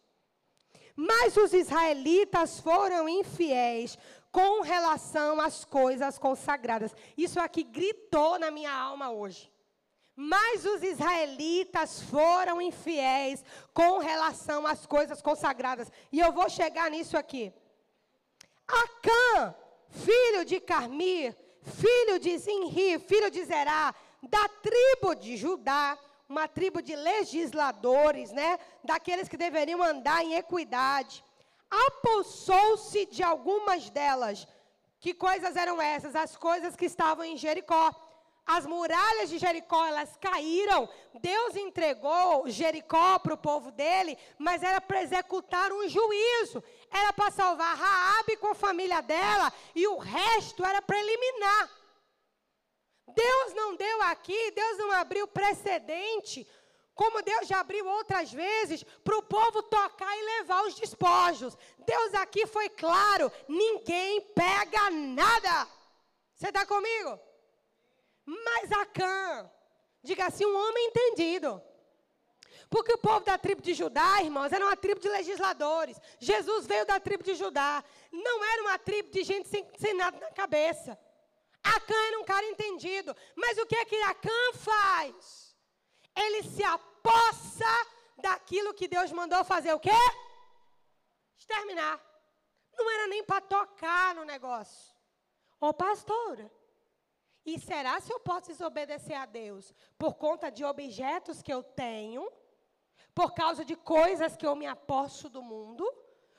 Mas 0.96 1.36
os 1.36 1.52
israelitas 1.52 2.58
foram 2.58 3.08
infiéis 3.08 3.96
com 4.32 4.60
relação 4.62 5.40
às 5.40 5.64
coisas 5.64 6.18
consagradas. 6.18 6.94
Isso 7.16 7.38
aqui 7.38 7.62
gritou 7.62 8.38
na 8.38 8.50
minha 8.50 8.72
alma 8.72 9.10
hoje. 9.10 9.50
Mas 10.16 10.66
os 10.66 10.82
israelitas 10.82 12.02
foram 12.02 12.60
infiéis 12.60 13.44
com 13.72 13.98
relação 13.98 14.66
às 14.66 14.84
coisas 14.84 15.22
consagradas. 15.22 15.92
E 16.10 16.18
eu 16.18 16.32
vou 16.32 16.48
chegar 16.48 16.90
nisso 16.90 17.16
aqui. 17.16 17.54
Acã, 18.68 19.54
filho 19.88 20.44
de 20.44 20.60
Carmir, 20.60 21.34
filho 21.62 22.18
de 22.18 22.36
Zinri, 22.38 22.98
filho 22.98 23.30
de 23.30 23.44
Zerá, 23.44 23.94
da 24.22 24.48
tribo 24.48 25.14
de 25.14 25.36
Judá, 25.36 25.98
uma 26.28 26.46
tribo 26.46 26.82
de 26.82 26.94
legisladores, 26.94 28.30
né? 28.32 28.58
Daqueles 28.84 29.28
que 29.28 29.36
deveriam 29.36 29.82
andar 29.82 30.22
em 30.22 30.34
equidade. 30.34 31.24
Apossou-se 31.70 33.06
de 33.06 33.22
algumas 33.22 33.88
delas. 33.88 34.46
Que 35.00 35.14
coisas 35.14 35.56
eram 35.56 35.80
essas? 35.80 36.14
As 36.14 36.36
coisas 36.36 36.76
que 36.76 36.84
estavam 36.84 37.24
em 37.24 37.36
Jericó. 37.36 37.94
As 38.44 38.64
muralhas 38.66 39.28
de 39.28 39.38
Jericó, 39.38 39.84
elas 39.86 40.16
caíram. 40.18 40.88
Deus 41.20 41.54
entregou 41.54 42.48
Jericó 42.48 43.18
para 43.18 43.34
o 43.34 43.38
povo 43.38 43.70
dele, 43.70 44.16
mas 44.38 44.62
era 44.62 44.80
para 44.80 45.02
executar 45.02 45.70
um 45.70 45.86
juízo. 45.86 46.64
Era 46.90 47.12
para 47.12 47.30
salvar 47.30 47.76
Raabe 47.76 48.36
com 48.36 48.48
a 48.48 48.54
família 48.54 49.00
dela 49.00 49.52
e 49.74 49.86
o 49.86 49.98
resto 49.98 50.64
era 50.64 50.80
para 50.80 50.98
eliminar. 50.98 51.70
Deus 53.14 53.54
não 53.54 53.74
deu 53.74 54.02
aqui, 54.02 54.50
Deus 54.50 54.78
não 54.78 54.92
abriu 54.92 55.26
precedente, 55.26 56.46
como 56.94 57.22
Deus 57.22 57.46
já 57.46 57.60
abriu 57.60 57.86
outras 57.86 58.32
vezes, 58.32 58.82
para 59.04 59.16
o 59.16 59.22
povo 59.22 59.62
tocar 59.62 60.16
e 60.16 60.38
levar 60.38 60.64
os 60.64 60.74
despojos. 60.74 61.56
Deus 61.78 62.14
aqui 62.14 62.46
foi 62.46 62.68
claro: 62.68 63.30
ninguém 63.48 64.20
pega 64.20 64.90
nada. 64.90 65.68
Você 66.34 66.48
está 66.48 66.66
comigo? 66.66 67.18
Mas 68.24 68.70
Acã, 68.72 69.50
diga 70.02 70.26
assim, 70.26 70.44
um 70.44 70.56
homem 70.56 70.88
entendido. 70.88 71.62
Porque 72.70 72.92
o 72.92 72.98
povo 72.98 73.24
da 73.24 73.38
tribo 73.38 73.62
de 73.62 73.72
Judá, 73.72 74.22
irmãos, 74.22 74.52
era 74.52 74.64
uma 74.64 74.76
tribo 74.76 75.00
de 75.00 75.08
legisladores. 75.08 75.98
Jesus 76.18 76.66
veio 76.66 76.84
da 76.84 77.00
tribo 77.00 77.22
de 77.22 77.34
Judá. 77.34 77.82
Não 78.12 78.44
era 78.44 78.62
uma 78.62 78.78
tribo 78.78 79.10
de 79.10 79.24
gente 79.24 79.48
sem, 79.48 79.66
sem 79.78 79.94
nada 79.94 80.18
na 80.18 80.30
cabeça. 80.32 80.98
Acã 81.62 81.94
era 82.08 82.20
um 82.20 82.24
cara 82.24 82.44
entendido. 82.46 83.16
Mas 83.34 83.56
o 83.58 83.66
que 83.66 83.76
é 83.76 83.84
que 83.84 83.96
Acã 84.02 84.52
faz? 84.54 85.56
Ele 86.14 86.42
se 86.42 86.62
apossa 86.62 87.86
daquilo 88.18 88.74
que 88.74 88.86
Deus 88.88 89.10
mandou 89.12 89.42
fazer 89.44 89.72
o 89.72 89.80
quê? 89.80 89.90
Exterminar. 91.38 91.98
Não 92.76 92.90
era 92.90 93.06
nem 93.06 93.24
para 93.24 93.40
tocar 93.40 94.14
no 94.14 94.24
negócio. 94.24 94.94
Ô 95.60 95.72
pastora, 95.72 96.50
E 97.44 97.58
será 97.58 97.98
se 97.98 98.12
eu 98.12 98.20
posso 98.20 98.48
desobedecer 98.48 99.18
a 99.18 99.24
Deus 99.24 99.72
por 99.96 100.14
conta 100.14 100.50
de 100.50 100.64
objetos 100.66 101.40
que 101.40 101.50
eu 101.50 101.62
tenho, 101.62 102.30
por 103.18 103.32
causa 103.32 103.64
de 103.64 103.74
coisas 103.74 104.36
que 104.36 104.46
eu 104.46 104.54
me 104.54 104.64
aposto 104.64 105.28
do 105.28 105.42
mundo, 105.42 105.84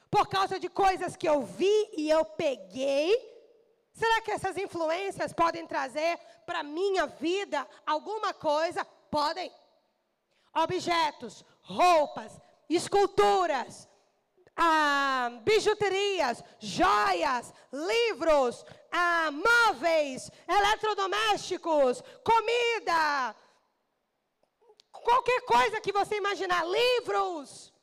por 0.09 0.29
causa 0.29 0.57
de 0.57 0.69
coisas 0.69 1.13
que 1.13 1.27
eu 1.27 1.41
vi 1.41 1.89
e 1.97 2.09
eu 2.09 2.23
peguei? 2.23 3.11
Será 3.91 4.21
que 4.21 4.31
essas 4.31 4.55
influências 4.55 5.33
podem 5.33 5.67
trazer 5.67 6.17
para 6.45 6.63
minha 6.63 7.05
vida 7.05 7.67
alguma 7.85 8.33
coisa? 8.33 8.85
Podem. 9.11 9.51
Objetos, 10.55 11.43
roupas, 11.61 12.39
esculturas, 12.69 13.89
ah, 14.55 15.31
bijuterias, 15.43 16.41
joias, 16.59 17.53
livros, 17.73 18.65
ah, 18.89 19.29
móveis, 19.31 20.31
eletrodomésticos, 20.47 22.01
comida, 22.23 23.35
qualquer 24.99 25.41
coisa 25.41 25.81
que 25.81 25.91
você 25.91 26.15
imaginar, 26.17 26.65
livros. 26.65 27.73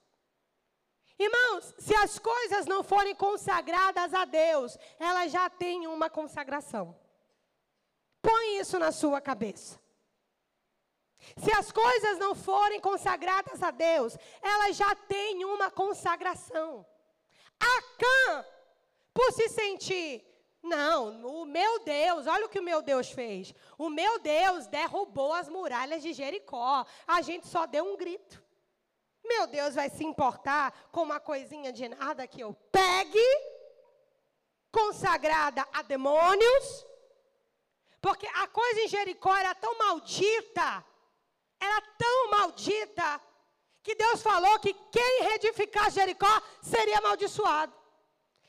Irmãos, 1.19 1.75
se 1.79 1.95
as 1.95 2.19
coisas 2.19 2.67
não 2.67 2.83
forem 2.85 3.15
consagradas 3.15 4.13
a 4.13 4.25
Deus, 4.25 4.77
elas 4.99 5.33
já 5.33 5.49
têm 5.49 5.87
uma 5.87 6.11
consagração. 6.11 6.95
Põe 8.21 8.59
isso 8.59 8.79
na 8.79 8.93
sua 8.93 9.21
cabeça. 9.21 9.81
Se 11.39 11.51
as 11.53 11.73
coisas 11.73 12.19
não 12.19 12.35
forem 12.35 12.81
consagradas 12.81 13.63
a 13.63 13.71
Deus, 13.71 14.17
elas 14.43 14.77
já 14.77 14.95
têm 14.95 15.45
uma 15.45 15.71
consagração. 15.71 16.87
Acã, 17.59 18.45
por 19.15 19.33
se 19.33 19.49
sentir, 19.49 20.25
não, 20.67 21.27
o 21.27 21.47
meu 21.47 21.79
Deus, 21.85 22.27
olha 22.27 22.47
o 22.47 22.49
que 22.49 22.59
o 22.59 22.63
meu 22.63 22.83
Deus 22.83 23.11
fez. 23.11 23.55
O 23.79 23.89
meu 23.89 24.19
Deus 24.19 24.67
derrubou 24.67 25.33
as 25.33 25.49
muralhas 25.49 26.03
de 26.03 26.13
Jericó. 26.13 26.85
A 27.07 27.23
gente 27.23 27.47
só 27.47 27.67
deu 27.67 27.85
um 27.85 27.97
grito. 27.97 28.45
Meu 29.25 29.47
Deus 29.47 29.75
vai 29.75 29.89
se 29.89 30.05
importar 30.05 30.73
com 30.93 31.03
uma 31.03 31.19
coisinha 31.19 31.73
de 31.73 31.89
nada 31.89 32.27
que 32.27 32.41
eu 32.41 32.53
pegue, 32.71 33.27
consagrada 34.71 35.67
a 35.73 35.83
demônios, 35.83 36.87
porque 38.01 38.27
a 38.27 38.47
coisa 38.47 38.81
em 38.83 38.89
Jericó 38.89 39.35
era 39.35 39.55
tão 39.55 39.79
maldita 39.79 40.85
era 41.61 41.81
tão 41.99 42.31
maldita 42.31 43.21
que 43.83 43.95
Deus 43.95 44.23
falou 44.23 44.59
que 44.59 44.75
quem 44.91 45.23
reedificasse 45.23 45.97
Jericó 45.97 46.43
seria 46.63 46.99
amaldiçoado. 46.99 47.73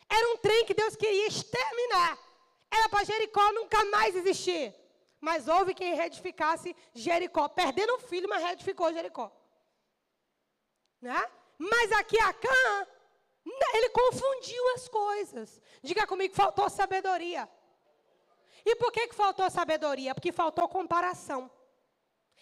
Era 0.10 0.30
um 0.34 0.38
trem 0.38 0.66
que 0.66 0.74
Deus 0.74 0.96
queria 0.96 1.28
exterminar. 1.28 2.18
Era 2.72 2.90
para 2.90 3.04
Jericó 3.04 3.52
nunca 3.54 3.84
mais 3.86 4.16
existir. 4.16 4.74
Mas 5.20 5.48
houve 5.48 5.74
quem 5.74 5.96
reedificasse 5.96 6.76
Jericó, 6.94 7.48
perdendo 7.48 7.96
um 7.96 8.00
filho, 8.00 8.30
mas 8.30 8.44
reedificou 8.44 8.94
Jericó. 8.94 9.32
Né? 11.02 11.32
Mas 11.58 11.92
aqui 11.92 12.20
Acã, 12.20 12.88
ele 13.74 13.90
confundiu 13.90 14.74
as 14.76 14.88
coisas. 14.88 15.62
Diga 15.82 16.06
comigo, 16.06 16.36
faltou 16.36 16.70
sabedoria. 16.70 17.50
E 18.66 18.76
por 18.76 18.92
que, 18.92 19.08
que 19.08 19.16
faltou 19.16 19.50
sabedoria? 19.50 20.14
Porque 20.14 20.32
faltou 20.32 20.68
comparação. 20.68 21.50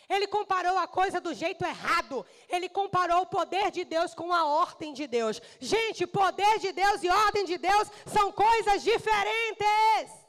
Ele 0.10 0.28
comparou 0.28 0.78
a 0.78 0.88
coisa 0.88 1.20
do 1.20 1.34
jeito 1.34 1.66
errado. 1.66 2.26
Ele 2.50 2.70
comparou 2.70 3.22
o 3.22 3.26
poder 3.26 3.72
de 3.72 3.84
Deus 3.84 4.14
com 4.14 4.32
a 4.34 4.46
ordem 4.46 4.94
de 4.94 5.08
Deus. 5.08 5.42
Gente, 5.60 6.06
poder 6.06 6.60
de 6.60 6.72
Deus 6.72 7.04
e 7.04 7.10
ordem 7.10 7.46
de 7.46 7.58
Deus 7.58 7.90
são 8.06 8.32
coisas 8.32 8.84
diferentes. 8.84 10.26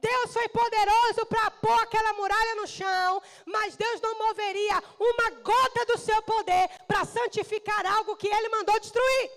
Deus 0.00 0.32
foi 0.32 0.48
poderoso 0.48 1.26
para 1.26 1.50
pôr 1.50 1.80
aquela 1.80 2.12
muralha 2.12 2.54
no 2.56 2.66
chão, 2.66 3.22
mas 3.44 3.76
Deus 3.76 4.00
não 4.00 4.16
moveria 4.18 4.82
uma 4.98 5.30
gota 5.30 5.86
do 5.86 5.98
seu 5.98 6.22
poder 6.22 6.68
para 6.86 7.04
santificar 7.04 7.84
algo 7.84 8.16
que 8.16 8.28
ele 8.28 8.48
mandou 8.48 8.78
destruir. 8.78 9.30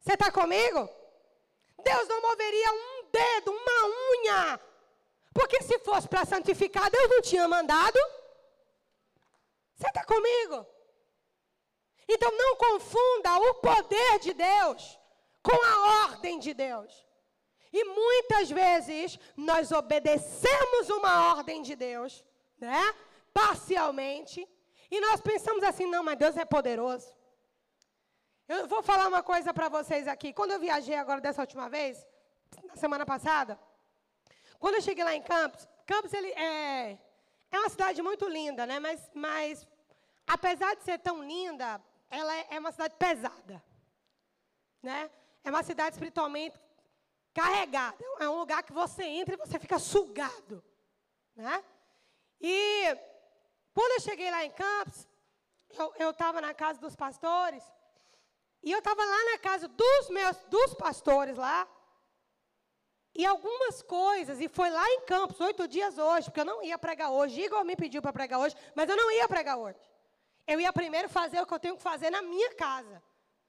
Você 0.00 0.14
está 0.14 0.30
comigo? 0.30 0.88
Deus 1.82 2.08
não 2.08 2.20
moveria 2.22 2.72
um 2.72 3.04
dedo, 3.10 3.50
uma 3.50 3.78
unha 4.12 4.60
porque 5.32 5.62
se 5.62 5.78
fosse 5.80 6.08
para 6.08 6.24
santificar, 6.24 6.90
Deus 6.90 7.10
não 7.10 7.22
tinha 7.22 7.48
mandado. 7.48 7.98
Você 9.74 9.86
está 9.88 10.04
comigo? 10.04 10.66
Então 12.08 12.30
não 12.32 12.56
confunda 12.56 13.38
o 13.38 13.54
poder 13.54 14.18
de 14.20 14.34
Deus 14.34 14.98
com 15.42 15.56
a 15.64 16.04
ordem 16.04 16.38
de 16.38 16.52
Deus. 16.52 17.06
E 17.72 17.84
muitas 17.84 18.50
vezes 18.50 19.18
nós 19.36 19.72
obedecemos 19.72 20.90
uma 20.90 21.34
ordem 21.34 21.62
de 21.62 21.74
Deus, 21.74 22.22
né? 22.58 22.94
Parcialmente. 23.32 24.46
E 24.90 25.00
nós 25.00 25.20
pensamos 25.22 25.62
assim: 25.64 25.86
não, 25.86 26.02
mas 26.02 26.18
Deus 26.18 26.36
é 26.36 26.44
poderoso. 26.44 27.10
Eu 28.46 28.68
vou 28.68 28.82
falar 28.82 29.08
uma 29.08 29.22
coisa 29.22 29.54
para 29.54 29.70
vocês 29.70 30.06
aqui. 30.06 30.34
Quando 30.34 30.50
eu 30.50 30.60
viajei 30.60 30.94
agora 30.96 31.20
dessa 31.20 31.40
última 31.40 31.70
vez, 31.70 32.06
na 32.64 32.76
semana 32.76 33.06
passada, 33.06 33.58
quando 34.62 34.76
eu 34.76 34.80
cheguei 34.80 35.02
lá 35.02 35.12
em 35.12 35.20
Campos, 35.20 35.66
Campos 35.84 36.12
ele 36.12 36.28
é, 36.28 36.96
é 37.50 37.58
uma 37.58 37.68
cidade 37.68 38.00
muito 38.00 38.28
linda, 38.28 38.64
né? 38.64 38.78
Mas, 38.78 39.10
mas 39.12 39.66
apesar 40.24 40.76
de 40.76 40.84
ser 40.84 41.00
tão 41.00 41.20
linda, 41.20 41.82
ela 42.08 42.32
é, 42.36 42.46
é 42.50 42.60
uma 42.60 42.70
cidade 42.70 42.94
pesada, 42.94 43.60
né? 44.80 45.10
É 45.42 45.50
uma 45.50 45.64
cidade 45.64 45.96
espiritualmente 45.96 46.56
carregada. 47.34 47.98
É 48.20 48.28
um 48.28 48.38
lugar 48.38 48.62
que 48.62 48.72
você 48.72 49.02
entra 49.02 49.34
e 49.34 49.36
você 49.36 49.58
fica 49.58 49.80
sugado, 49.80 50.62
né? 51.34 51.64
E 52.40 52.96
quando 53.74 53.94
eu 53.94 54.00
cheguei 54.00 54.30
lá 54.30 54.44
em 54.44 54.52
Campos, 54.52 55.08
eu 55.98 56.10
estava 56.10 56.40
na 56.40 56.54
casa 56.54 56.78
dos 56.78 56.94
pastores 56.94 57.64
e 58.62 58.70
eu 58.70 58.78
estava 58.78 59.04
lá 59.04 59.24
na 59.32 59.38
casa 59.38 59.66
dos 59.66 60.08
meus 60.10 60.36
dos 60.44 60.72
pastores 60.74 61.36
lá. 61.36 61.66
E 63.14 63.26
algumas 63.26 63.82
coisas, 63.82 64.40
e 64.40 64.48
foi 64.48 64.70
lá 64.70 64.88
em 64.88 65.00
Campos, 65.02 65.38
oito 65.40 65.68
dias 65.68 65.98
hoje, 65.98 66.26
porque 66.26 66.40
eu 66.40 66.44
não 66.44 66.62
ia 66.62 66.78
pregar 66.78 67.10
hoje. 67.10 67.40
Igor 67.40 67.62
me 67.64 67.76
pediu 67.76 68.00
para 68.00 68.12
pregar 68.12 68.40
hoje, 68.40 68.56
mas 68.74 68.88
eu 68.88 68.96
não 68.96 69.10
ia 69.10 69.28
pregar 69.28 69.58
hoje. 69.58 69.78
Eu 70.46 70.58
ia 70.58 70.72
primeiro 70.72 71.08
fazer 71.08 71.40
o 71.40 71.46
que 71.46 71.54
eu 71.54 71.58
tenho 71.58 71.76
que 71.76 71.82
fazer 71.82 72.10
na 72.10 72.22
minha 72.22 72.54
casa. 72.54 73.02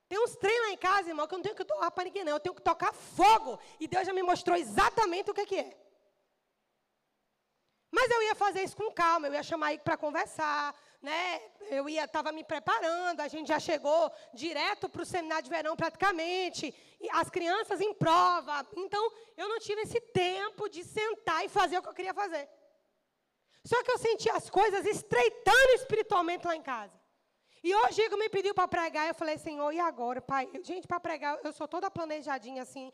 Tem 0.09 0.19
uns 0.19 0.35
trem 0.35 0.59
lá 0.61 0.69
em 0.71 0.77
casa, 0.77 1.09
irmão, 1.09 1.25
que 1.25 1.33
eu 1.33 1.37
não 1.37 1.43
tenho 1.43 1.55
que 1.55 1.63
doar 1.63 1.89
para 1.91 2.03
ninguém, 2.03 2.23
não. 2.23 2.33
Eu 2.33 2.39
tenho 2.39 2.53
que 2.53 2.61
tocar 2.61 2.93
fogo. 2.93 3.57
E 3.79 3.87
Deus 3.87 4.05
já 4.05 4.13
me 4.13 4.21
mostrou 4.21 4.57
exatamente 4.57 5.31
o 5.31 5.33
que, 5.33 5.45
que 5.45 5.55
é. 5.55 5.77
Mas 7.95 8.09
eu 8.09 8.23
ia 8.23 8.33
fazer 8.33 8.63
isso 8.63 8.75
com 8.75 8.91
calma, 8.91 9.27
eu 9.27 9.33
ia 9.35 9.43
chamar 9.43 9.71
ele 9.71 9.83
para 9.87 9.95
conversar, 9.95 10.75
né? 10.99 11.39
Eu 11.69 11.87
ia, 11.87 12.05
estava 12.05 12.31
me 12.31 12.43
preparando, 12.43 13.19
a 13.19 13.27
gente 13.27 13.49
já 13.49 13.59
chegou 13.59 14.11
direto 14.33 14.89
para 14.89 15.03
o 15.03 15.05
seminário 15.05 15.43
de 15.43 15.49
verão 15.51 15.75
praticamente, 15.75 16.73
as 17.11 17.29
crianças 17.29 17.79
em 17.79 17.93
prova. 17.93 18.65
Então, 18.75 19.03
eu 19.37 19.47
não 19.47 19.59
tive 19.59 19.81
esse 19.81 20.01
tempo 20.01 20.67
de 20.67 20.83
sentar 20.83 21.45
e 21.45 21.49
fazer 21.49 21.77
o 21.77 21.83
que 21.83 21.89
eu 21.89 21.93
queria 21.93 22.15
fazer. 22.15 22.49
Só 23.63 23.83
que 23.83 23.91
eu 23.91 23.99
senti 23.99 24.27
as 24.27 24.49
coisas 24.49 24.83
estreitando 24.87 25.73
espiritualmente 25.75 26.47
lá 26.47 26.55
em 26.55 26.63
casa. 26.63 26.99
E 27.63 27.75
hoje 27.75 28.01
Igor 28.01 28.17
me 28.17 28.27
pediu 28.27 28.55
para 28.55 28.67
pregar, 28.67 29.07
eu 29.07 29.13
falei, 29.13 29.37
Senhor, 29.37 29.71
e 29.71 29.79
agora, 29.79 30.19
pai? 30.19 30.49
Gente, 30.63 30.87
para 30.87 30.99
pregar, 30.99 31.39
eu 31.43 31.53
sou 31.53 31.67
toda 31.67 31.91
planejadinha 31.91 32.63
assim. 32.63 32.91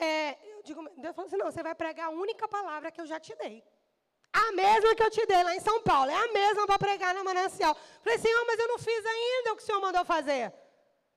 É, 0.00 0.38
eu 0.52 0.62
digo, 0.62 0.88
Deus 0.96 1.16
falou 1.16 1.26
assim, 1.26 1.36
não, 1.36 1.50
você 1.50 1.64
vai 1.64 1.74
pregar 1.74 2.06
a 2.06 2.10
única 2.10 2.46
palavra 2.46 2.92
que 2.92 3.00
eu 3.00 3.06
já 3.06 3.18
te 3.18 3.34
dei. 3.34 3.62
A 4.44 4.52
mesma 4.52 4.94
que 4.94 5.02
eu 5.02 5.10
te 5.10 5.24
dei 5.24 5.42
lá 5.42 5.54
em 5.56 5.60
São 5.60 5.82
Paulo. 5.82 6.10
É 6.10 6.18
a 6.24 6.32
mesma 6.32 6.66
para 6.66 6.78
pregar 6.78 7.14
na 7.14 7.24
manancial. 7.24 7.74
Falei, 8.02 8.18
Senhor, 8.18 8.44
mas 8.46 8.58
eu 8.60 8.68
não 8.68 8.78
fiz 8.78 9.06
ainda 9.06 9.52
o 9.52 9.56
que 9.56 9.62
o 9.62 9.66
Senhor 9.66 9.80
mandou 9.80 10.04
fazer. 10.04 10.52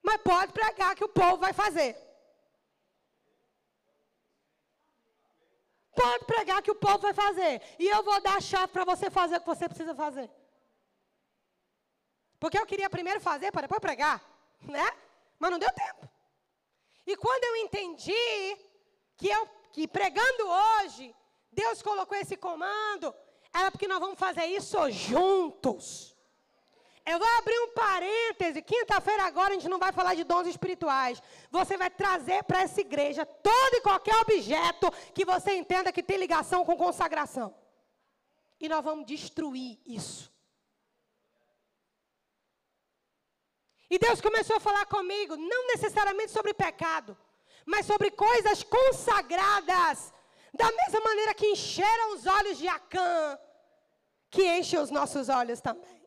Mas 0.01 0.21
pode 0.21 0.53
pregar 0.53 0.95
que 0.95 1.03
o 1.03 1.10
povo 1.10 1.38
vai 1.38 1.51
fazer. 1.51 1.97
Pode 6.01 6.23
pregar 6.32 6.62
que 6.62 6.71
o 6.71 6.75
povo 6.86 6.99
vai 6.99 7.13
fazer. 7.13 7.62
E 7.77 7.88
eu 7.89 8.01
vou 8.03 8.21
dar 8.21 8.38
a 8.38 8.41
chave 8.41 8.71
para 8.71 8.86
você 8.86 9.10
fazer 9.10 9.36
o 9.38 9.41
que 9.41 9.53
você 9.53 9.67
precisa 9.67 9.93
fazer. 9.93 10.29
Porque 12.39 12.58
eu 12.58 12.65
queria 12.65 12.89
primeiro 12.89 13.19
fazer 13.19 13.51
para 13.51 13.63
depois 13.63 13.82
pregar. 13.82 14.23
Né? 14.62 14.89
Mas 15.38 15.51
não 15.51 15.60
deu 15.60 15.71
tempo. 15.73 16.10
E 17.05 17.17
quando 17.17 17.43
eu 17.43 17.55
entendi 17.58 18.58
que 19.17 19.27
eu 19.27 19.43
que 19.73 19.88
pregando 19.88 20.47
hoje 20.47 21.13
Deus 21.51 21.81
colocou 21.81 22.17
esse 22.17 22.38
comando, 22.38 23.13
era 23.53 23.71
porque 23.71 23.88
nós 23.88 23.99
vamos 23.99 24.19
fazer 24.19 24.45
isso 24.45 24.77
juntos. 24.91 26.15
Eu 27.05 27.17
vou 27.17 27.27
abrir 27.39 27.59
um 27.62 27.73
parêntese. 27.73 28.62
Quinta-feira 28.62 29.23
agora 29.23 29.51
a 29.51 29.53
gente 29.53 29.67
não 29.67 29.79
vai 29.79 29.91
falar 29.91 30.13
de 30.13 30.23
dons 30.23 30.47
espirituais. 30.47 31.21
Você 31.49 31.75
vai 31.75 31.89
trazer 31.89 32.43
para 32.43 32.62
essa 32.62 32.81
igreja 32.81 33.25
todo 33.25 33.73
e 33.75 33.81
qualquer 33.81 34.15
objeto 34.17 34.91
que 35.13 35.25
você 35.25 35.55
entenda 35.55 35.91
que 35.91 36.03
tem 36.03 36.17
ligação 36.17 36.63
com 36.63 36.77
consagração. 36.77 37.55
E 38.59 38.69
nós 38.69 38.83
vamos 38.83 39.07
destruir 39.07 39.79
isso. 39.85 40.31
E 43.89 43.97
Deus 43.97 44.21
começou 44.21 44.57
a 44.57 44.59
falar 44.59 44.85
comigo, 44.85 45.35
não 45.35 45.67
necessariamente 45.67 46.31
sobre 46.31 46.53
pecado, 46.53 47.17
mas 47.65 47.88
sobre 47.88 48.12
coisas 48.12 48.62
consagradas 48.62 50.13
Da 50.53 50.71
mesma 50.71 50.99
maneira 51.01 51.33
que 51.33 51.47
encheram 51.47 52.13
os 52.13 52.25
olhos 52.25 52.57
de 52.57 52.67
Acã, 52.67 53.39
que 54.29 54.45
enche 54.57 54.77
os 54.77 54.89
nossos 54.89 55.29
olhos 55.29 55.62
também. 55.62 55.99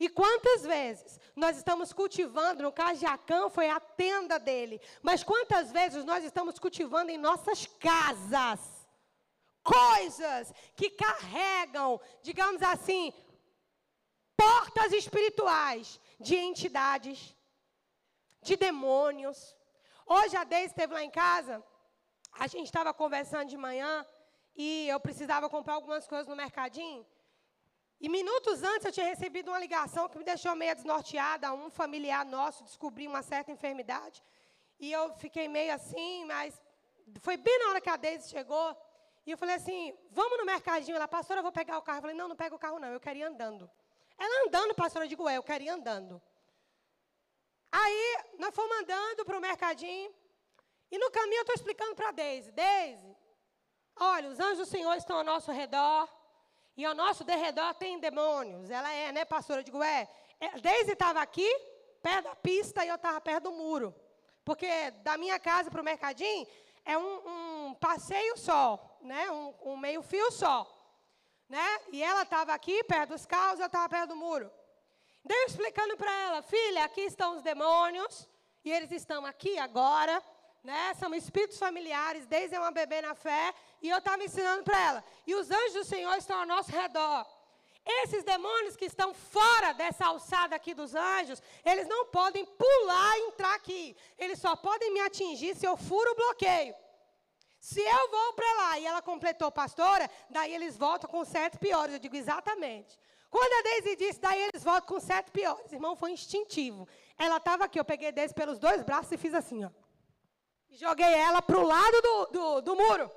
E 0.00 0.08
quantas 0.08 0.62
vezes 0.62 1.18
nós 1.34 1.56
estamos 1.56 1.92
cultivando, 1.92 2.62
no 2.62 2.72
caso 2.72 3.00
de 3.00 3.06
Acã 3.06 3.50
foi 3.50 3.68
a 3.68 3.80
tenda 3.80 4.38
dele, 4.38 4.80
mas 5.02 5.24
quantas 5.24 5.72
vezes 5.72 6.04
nós 6.04 6.22
estamos 6.22 6.58
cultivando 6.58 7.10
em 7.10 7.18
nossas 7.18 7.66
casas 7.66 8.78
coisas 9.62 10.52
que 10.74 10.88
carregam, 10.90 12.00
digamos 12.22 12.62
assim, 12.62 13.12
portas 14.36 14.92
espirituais 14.92 16.00
de 16.18 16.36
entidades, 16.36 17.34
de 18.40 18.56
demônios. 18.56 19.54
Hoje 20.06 20.36
a 20.36 20.44
Deise 20.44 20.66
esteve 20.66 20.94
lá 20.94 21.02
em 21.02 21.10
casa, 21.10 21.62
a 22.38 22.46
gente 22.46 22.66
estava 22.66 22.94
conversando 22.94 23.48
de 23.48 23.56
manhã 23.56 24.06
e 24.56 24.88
eu 24.88 25.00
precisava 25.00 25.48
comprar 25.48 25.74
algumas 25.74 26.06
coisas 26.06 26.28
no 26.28 26.36
mercadinho. 26.36 27.04
E 28.00 28.08
minutos 28.08 28.62
antes 28.62 28.84
eu 28.86 28.92
tinha 28.92 29.06
recebido 29.06 29.48
uma 29.48 29.58
ligação 29.58 30.08
que 30.08 30.16
me 30.16 30.24
deixou 30.24 30.54
meio 30.54 30.74
desnorteada. 30.74 31.52
Um 31.52 31.68
familiar 31.68 32.24
nosso 32.24 32.62
descobriu 32.62 33.10
uma 33.10 33.22
certa 33.22 33.50
enfermidade. 33.50 34.22
E 34.78 34.92
eu 34.92 35.12
fiquei 35.14 35.48
meio 35.48 35.74
assim, 35.74 36.24
mas 36.24 36.62
foi 37.20 37.36
bem 37.36 37.58
na 37.58 37.70
hora 37.70 37.80
que 37.80 37.90
a 37.90 37.96
Deise 37.96 38.28
chegou. 38.28 38.76
E 39.26 39.32
eu 39.32 39.36
falei 39.36 39.56
assim: 39.56 39.92
vamos 40.12 40.38
no 40.38 40.44
mercadinho. 40.44 40.94
Ela, 40.94 41.08
pastora, 41.08 41.40
eu 41.40 41.42
vou 41.42 41.50
pegar 41.50 41.76
o 41.76 41.82
carro. 41.82 41.98
Eu 41.98 42.02
falei: 42.02 42.16
não, 42.16 42.28
não 42.28 42.36
pega 42.36 42.54
o 42.54 42.58
carro, 42.58 42.78
não. 42.78 42.88
Eu 42.88 43.00
queria 43.00 43.24
ir 43.24 43.26
andando. 43.26 43.68
Ela 44.16 44.46
andando, 44.46 44.76
pastora, 44.76 45.04
eu 45.04 45.08
digo: 45.08 45.28
é, 45.28 45.36
eu 45.36 45.42
queria 45.42 45.72
ir 45.72 45.74
andando. 45.74 46.22
Aí, 47.70 48.18
nós 48.38 48.54
fomos 48.54 48.78
andando 48.78 49.24
para 49.24 49.36
o 49.36 49.40
mercadinho. 49.40 50.14
E 50.90 50.98
no 50.98 51.10
caminho 51.10 51.38
eu 51.38 51.42
estou 51.42 51.54
explicando 51.54 51.94
para 51.94 52.08
a 52.08 52.12
Deise: 52.12 52.50
Deise, 52.52 53.16
olha, 53.96 54.28
os 54.28 54.40
anjos 54.40 54.58
do 54.58 54.66
Senhor 54.66 54.94
estão 54.94 55.18
ao 55.18 55.24
nosso 55.24 55.52
redor. 55.52 56.08
E 56.76 56.84
ao 56.84 56.94
nosso 56.94 57.24
derredor 57.24 57.74
tem 57.74 57.98
demônios. 57.98 58.70
Ela 58.70 58.92
é, 58.92 59.10
né, 59.10 59.24
pastora? 59.24 59.60
Eu 59.60 59.64
digo, 59.64 59.82
é. 59.82 60.08
é 60.38 60.60
Deise 60.60 60.92
estava 60.92 61.20
aqui, 61.20 61.48
perto 62.00 62.26
da 62.26 62.36
pista, 62.36 62.84
e 62.84 62.88
eu 62.88 62.94
estava 62.94 63.20
perto 63.20 63.44
do 63.44 63.52
muro. 63.52 63.92
Porque 64.44 64.92
da 65.02 65.18
minha 65.18 65.40
casa 65.40 65.72
para 65.72 65.80
o 65.80 65.84
mercadinho 65.84 66.46
é 66.84 66.96
um, 66.96 67.66
um, 67.66 67.74
passeio 67.74 68.38
só, 68.38 68.96
né? 69.00 69.28
Um, 69.30 69.72
um 69.72 69.76
meio 69.76 70.02
fio 70.02 70.30
só. 70.30 70.72
Né? 71.48 71.80
E 71.92 72.02
ela 72.02 72.22
estava 72.22 72.54
aqui, 72.54 72.84
perto 72.84 73.10
dos 73.10 73.26
carros, 73.26 73.58
eu 73.58 73.66
estava 73.66 73.88
perto 73.88 74.10
do 74.10 74.16
muro. 74.16 74.48
Daí 75.24 75.36
eu 75.36 75.46
explicando 75.46 75.96
para 75.96 76.12
ela, 76.12 76.42
filha, 76.42 76.84
aqui 76.84 77.00
estão 77.00 77.36
os 77.36 77.42
demônios, 77.42 78.28
e 78.64 78.70
eles 78.70 78.92
estão 78.92 79.26
aqui 79.26 79.58
agora, 79.58 80.22
né? 80.62 80.94
São 80.94 81.14
espíritos 81.14 81.58
familiares, 81.58 82.26
desde 82.26 82.56
uma 82.58 82.70
bebê 82.70 83.00
na 83.00 83.14
fé, 83.14 83.54
e 83.80 83.88
eu 83.88 83.98
estava 83.98 84.22
ensinando 84.22 84.62
para 84.64 84.80
ela. 84.80 85.04
E 85.26 85.34
os 85.34 85.50
anjos 85.50 85.72
do 85.74 85.84
Senhor 85.84 86.16
estão 86.16 86.40
ao 86.40 86.46
nosso 86.46 86.70
redor. 86.70 87.26
Esses 88.02 88.22
demônios 88.22 88.76
que 88.76 88.84
estão 88.84 89.14
fora 89.14 89.72
dessa 89.72 90.06
alçada 90.06 90.54
aqui 90.54 90.74
dos 90.74 90.94
anjos, 90.94 91.42
eles 91.64 91.88
não 91.88 92.06
podem 92.06 92.44
pular 92.44 93.18
e 93.18 93.22
entrar 93.28 93.54
aqui. 93.54 93.96
Eles 94.18 94.38
só 94.38 94.54
podem 94.56 94.92
me 94.92 95.00
atingir 95.00 95.56
se 95.56 95.66
eu 95.66 95.74
furo 95.76 96.10
o 96.12 96.14
bloqueio. 96.14 96.74
Se 97.58 97.80
eu 97.80 98.10
vou 98.10 98.34
para 98.34 98.52
lá 98.54 98.78
e 98.78 98.86
ela 98.86 99.00
completou, 99.00 99.50
pastora, 99.50 100.08
daí 100.28 100.54
eles 100.54 100.76
voltam 100.76 101.08
com 101.10 101.24
sete 101.24 101.58
piores. 101.58 101.94
Eu 101.94 101.98
digo 101.98 102.14
exatamente. 102.14 102.98
Quando 103.30 103.52
a 103.52 103.62
Deise 103.62 103.96
disse, 103.96 104.20
daí 104.20 104.42
eles 104.42 104.62
voltam 104.62 104.86
com 104.86 105.00
sete 105.00 105.30
piores. 105.30 105.72
Irmão, 105.72 105.96
foi 105.96 106.12
instintivo. 106.12 106.86
Ela 107.16 107.38
estava 107.38 107.64
aqui, 107.64 107.80
eu 107.80 107.84
peguei 107.84 108.12
Deise 108.12 108.34
pelos 108.34 108.58
dois 108.58 108.82
braços 108.82 109.12
e 109.12 109.16
fiz 109.16 109.32
assim, 109.32 109.64
ó. 109.64 109.70
E 110.70 110.76
joguei 110.76 111.12
ela 111.14 111.40
para 111.40 111.58
o 111.58 111.66
lado 111.66 112.02
do, 112.02 112.26
do, 112.26 112.60
do 112.60 112.76
muro. 112.76 113.10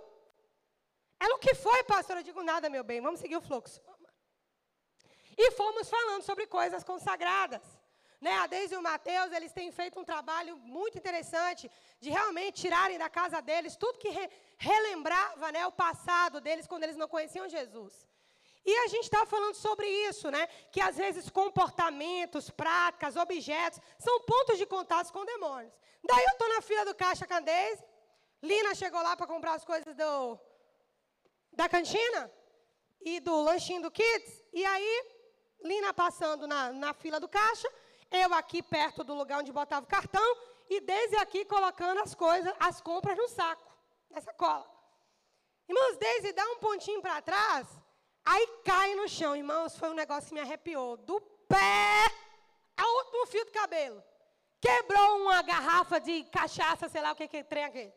Ela, 1.20 1.36
o 1.36 1.40
que 1.40 1.54
foi, 1.54 1.84
pastor? 1.84 2.18
Eu 2.18 2.24
digo, 2.24 2.42
nada, 2.44 2.70
meu 2.70 2.84
bem, 2.84 3.02
vamos 3.02 3.20
seguir 3.20 3.38
o 3.38 3.42
fluxo. 3.42 3.80
E 5.38 5.52
fomos 5.52 5.90
falando 5.90 6.24
sobre 6.24 6.48
coisas 6.48 6.84
consagradas. 6.84 7.62
Né? 8.20 8.34
A 8.38 8.48
Deise 8.48 8.76
e 8.76 8.78
o 8.78 8.84
Mateus, 8.84 9.32
eles 9.32 9.52
têm 9.52 9.72
feito 9.72 10.00
um 10.00 10.04
trabalho 10.04 10.56
muito 10.58 10.98
interessante 10.98 11.70
de 12.00 12.10
realmente 12.10 12.62
tirarem 12.62 12.98
da 12.98 13.10
casa 13.10 13.42
deles 13.42 13.76
tudo 13.76 13.98
que 13.98 14.10
re 14.10 14.30
relembrava 14.58 15.52
né, 15.52 15.66
o 15.66 15.72
passado 15.72 16.40
deles 16.40 16.68
quando 16.68 16.84
eles 16.84 16.96
não 16.96 17.08
conheciam 17.08 17.50
Jesus. 17.50 18.08
E 18.64 18.78
a 18.78 18.88
gente 18.88 19.06
está 19.06 19.26
falando 19.26 19.56
sobre 19.56 19.88
isso, 19.88 20.30
né? 20.30 20.48
Que 20.72 20.80
às 20.80 20.98
vezes 20.98 21.30
comportamentos, 21.30 22.50
práticas, 22.50 23.16
objetos 23.16 23.80
são 23.98 24.22
pontos 24.22 24.58
de 24.58 24.66
contato 24.66 25.12
com 25.12 25.26
demônios. 25.26 25.74
Daí 26.04 26.24
eu 26.24 26.32
estou 26.32 26.50
na 26.50 26.62
fila 26.62 26.86
do 26.86 26.96
caixa 26.96 27.26
Deise, 27.42 27.84
Lina 28.42 28.74
chegou 28.74 29.02
lá 29.02 29.16
para 29.16 29.28
comprar 29.28 29.54
as 29.54 29.64
coisas 29.64 29.96
do, 29.96 30.40
da 31.54 31.70
cantina 31.70 32.32
e 33.02 33.20
do 33.20 33.42
lanchinho 33.42 33.84
do 33.84 33.92
Kids. 33.92 34.44
E 34.52 34.66
aí, 34.66 35.06
Lina 35.62 35.94
passando 35.94 36.48
na, 36.48 36.72
na 36.74 36.94
fila 36.94 37.20
do 37.20 37.28
caixa, 37.28 37.72
eu 38.10 38.34
aqui 38.34 38.64
perto 38.64 39.04
do 39.04 39.14
lugar 39.14 39.40
onde 39.40 39.52
botava 39.52 39.86
o 39.86 39.90
cartão 39.90 40.38
e 40.70 40.80
desde 40.82 41.18
aqui 41.18 41.46
colocando 41.46 42.00
as 42.00 42.16
coisas, 42.16 42.52
as 42.60 42.82
compras 42.82 43.16
no 43.16 43.28
saco, 43.28 43.72
na 44.10 44.22
sacola. 44.22 44.70
Irmãos, 45.70 45.98
desde 45.98 46.34
dá 46.34 46.46
um 46.46 46.58
pontinho 46.58 47.02
para 47.02 47.22
trás, 47.22 47.68
aí 48.26 48.48
cai 48.64 48.96
no 48.96 49.08
chão. 49.08 49.36
Irmãos, 49.36 49.78
foi 49.78 49.90
um 49.90 49.94
negócio 49.94 50.30
que 50.30 50.34
me 50.34 50.42
arrepiou. 50.42 50.98
Do 50.98 51.20
pé 51.48 52.12
ao 52.78 52.90
último 52.98 53.26
fio 53.28 53.46
do 53.46 53.52
cabelo. 53.52 54.04
Quebrou 54.60 55.22
uma 55.22 55.42
garrafa 55.42 56.00
de 56.00 56.24
cachaça, 56.26 56.88
sei 56.88 57.02
lá 57.02 57.12
o 57.12 57.16
que 57.16 57.28
que 57.28 57.44
trem 57.44 57.64
aquele. 57.64 57.94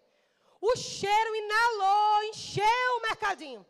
O 0.60 0.76
cheiro 0.76 1.37
inalou, 1.37 2.22
encheu 2.24 2.96
o 2.98 3.02
mercadinho. 3.02 3.66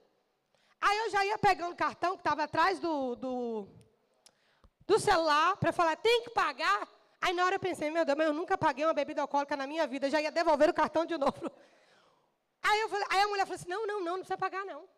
Aí 0.81 0.99
eu 0.99 1.11
já 1.11 1.25
ia 1.25 1.39
pegando 1.39 1.73
o 1.73 1.77
cartão 1.77 2.13
que 2.13 2.21
estava 2.21 2.45
atrás 2.45 2.79
do, 2.79 3.17
do, 3.17 3.69
do 4.87 4.99
celular 4.99 5.57
para 5.57 5.73
falar, 5.73 5.97
tem 5.97 6.23
que 6.23 6.31
pagar. 6.31 6.89
Aí 7.21 7.33
na 7.33 7.45
hora 7.45 7.57
eu 7.57 7.61
pensei, 7.61 7.91
meu 7.91 8.05
Deus, 8.05 8.17
mas 8.17 8.27
eu 8.27 8.35
nunca 8.35 8.57
paguei 8.57 8.85
uma 8.85 8.93
bebida 8.93 9.23
alcoólica 9.23 9.57
na 9.57 9.67
minha 9.67 9.87
vida, 9.87 10.11
já 10.11 10.21
ia 10.21 10.31
devolver 10.31 10.69
o 10.69 10.75
cartão 10.75 11.05
de 11.05 11.17
novo. 11.17 11.51
Aí, 12.63 12.81
eu 12.81 12.89
falei, 12.89 13.07
aí 13.11 13.21
a 13.21 13.29
mulher 13.29 13.45
falou 13.45 13.57
assim, 13.57 13.69
não, 13.69 13.87
não, 13.87 13.99
não, 14.01 14.05
não 14.05 14.19
precisa 14.21 14.39
pagar 14.39 14.65
não. 14.65 14.89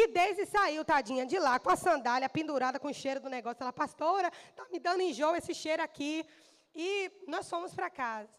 E 0.00 0.06
desde 0.06 0.46
saiu, 0.46 0.84
tadinha, 0.84 1.26
de 1.26 1.40
lá, 1.40 1.58
com 1.58 1.70
a 1.70 1.74
sandália 1.76 2.28
pendurada 2.28 2.78
com 2.78 2.86
o 2.86 2.94
cheiro 2.94 3.18
do 3.18 3.28
negócio. 3.28 3.60
Ela, 3.64 3.72
pastora, 3.72 4.30
está 4.50 4.64
me 4.70 4.78
dando 4.78 5.02
enjoo 5.02 5.34
esse 5.34 5.52
cheiro 5.52 5.82
aqui. 5.82 6.24
E 6.72 7.10
nós 7.26 7.50
fomos 7.50 7.74
para 7.74 7.90
casa. 7.90 8.30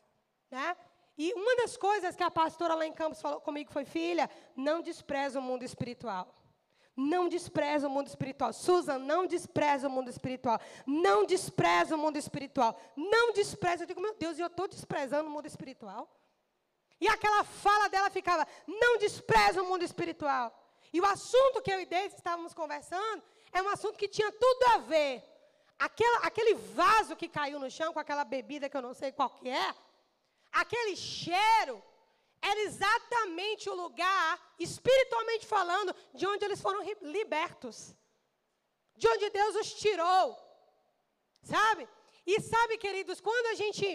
Né? 0.50 0.78
E 1.18 1.34
uma 1.34 1.58
das 1.58 1.76
coisas 1.76 2.16
que 2.16 2.24
a 2.24 2.32
pastora 2.32 2.76
lá 2.76 2.86
em 2.86 2.94
Campos 2.94 3.22
falou 3.22 3.42
comigo 3.42 3.74
foi: 3.74 3.84
filha, 3.84 4.30
não 4.56 4.82
despreza 4.82 5.38
o 5.38 5.42
mundo 5.42 5.64
espiritual. 5.64 6.34
Não 6.96 7.28
despreza 7.28 7.90
o 7.90 7.92
mundo 7.92 8.08
espiritual. 8.08 8.54
Susan, 8.54 8.98
não 8.98 9.28
despreza 9.28 9.90
o 9.90 9.92
mundo 9.92 10.10
espiritual. 10.10 10.62
Não 10.88 11.26
despreza 11.26 11.94
o 11.94 12.00
mundo 12.00 12.16
espiritual. 12.16 12.80
Não 12.96 13.34
despreza. 13.34 13.84
Eu 13.84 13.88
digo, 13.88 14.00
meu 14.00 14.16
Deus, 14.16 14.40
eu 14.40 14.48
estou 14.48 14.66
desprezando 14.66 15.28
o 15.28 15.32
mundo 15.32 15.46
espiritual. 15.46 16.10
E 17.02 17.08
aquela 17.10 17.44
fala 17.44 17.90
dela 17.90 18.10
ficava: 18.10 18.48
não 18.66 18.98
despreza 18.98 19.62
o 19.62 19.66
mundo 19.66 19.84
espiritual. 19.84 20.56
E 20.92 21.00
o 21.02 21.06
assunto 21.06 21.62
que 21.62 21.72
eu 21.72 21.80
e 21.80 21.86
Deise 21.86 22.16
estávamos 22.16 22.54
conversando 22.54 23.24
é 23.52 23.62
um 23.62 23.70
assunto 23.70 23.98
que 23.98 24.08
tinha 24.08 24.32
tudo 24.32 24.64
a 24.74 24.78
ver. 24.80 25.24
Aquela, 25.78 26.20
aquele 26.20 26.56
vaso 26.56 27.16
que 27.16 27.28
caiu 27.28 27.60
no 27.60 27.72
chão 27.72 27.94
com 27.94 28.00
aquela 28.00 28.26
bebida 28.26 28.70
que 28.70 28.76
eu 28.76 28.82
não 28.82 28.94
sei 28.94 29.12
qual 29.12 29.30
que 29.30 29.50
é, 29.50 29.74
Aquele 30.52 30.96
cheiro 30.96 31.82
era 32.42 32.60
exatamente 32.62 33.70
o 33.70 33.76
lugar, 33.76 34.40
espiritualmente 34.58 35.46
falando, 35.46 35.96
de 36.14 36.26
onde 36.26 36.46
eles 36.46 36.62
foram 36.62 36.82
libertos. 37.02 37.96
De 38.96 39.08
onde 39.08 39.30
Deus 39.30 39.56
os 39.56 39.74
tirou. 39.74 40.38
Sabe? 41.42 41.88
E 42.26 42.42
sabe, 42.42 42.78
queridos, 42.78 43.22
quando 43.22 43.48
a 43.48 43.56
gente 43.56 43.86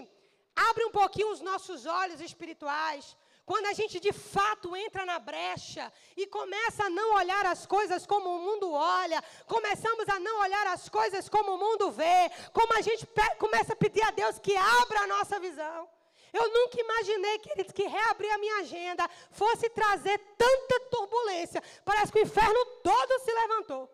abre 0.54 0.85
um 0.85 0.90
pouquinho 0.90 1.30
os 1.30 1.40
nossos 1.40 1.87
olhos 1.87 2.20
espirituais, 2.20 3.16
quando 3.46 3.66
a 3.66 3.74
gente 3.74 4.00
de 4.00 4.12
fato 4.12 4.74
entra 4.74 5.04
na 5.04 5.18
brecha 5.18 5.92
e 6.16 6.26
começa 6.26 6.85
a 6.85 6.90
não 6.90 7.14
olhar 7.14 7.44
as 7.44 7.66
coisas 7.66 8.07
como 8.07 8.37
o 8.37 8.40
mundo 8.40 8.72
olha, 8.72 9.22
começamos 9.46 10.09
a 10.09 10.18
não 10.18 10.40
olhar 10.40 10.66
as 10.68 10.88
coisas 10.88 11.28
como 11.28 11.54
o 11.54 11.59
mundo 11.59 11.90
vê, 11.90 12.30
como 12.52 12.72
a 12.74 12.80
gente 12.80 13.07
começa 13.38 13.74
a 13.74 13.76
pedir 13.76 14.02
a 14.02 14.11
Deus 14.11 14.38
que 14.38 14.57
abra 14.57 15.00
a 15.00 15.07
nossa 15.07 15.38
visão. 15.38 15.88
Eu 16.33 16.48
nunca 16.52 16.80
imaginei, 16.80 17.38
queridos, 17.38 17.72
que 17.72 17.87
reabrir 17.87 18.30
a 18.33 18.38
minha 18.38 18.57
agenda 18.59 19.09
fosse 19.30 19.68
trazer 19.70 20.18
tanta 20.37 20.80
turbulência. 20.90 21.62
Parece 21.85 22.11
que 22.11 22.18
o 22.18 22.22
inferno 22.22 22.66
todo 22.83 23.20
se 23.20 23.33
levantou. 23.33 23.88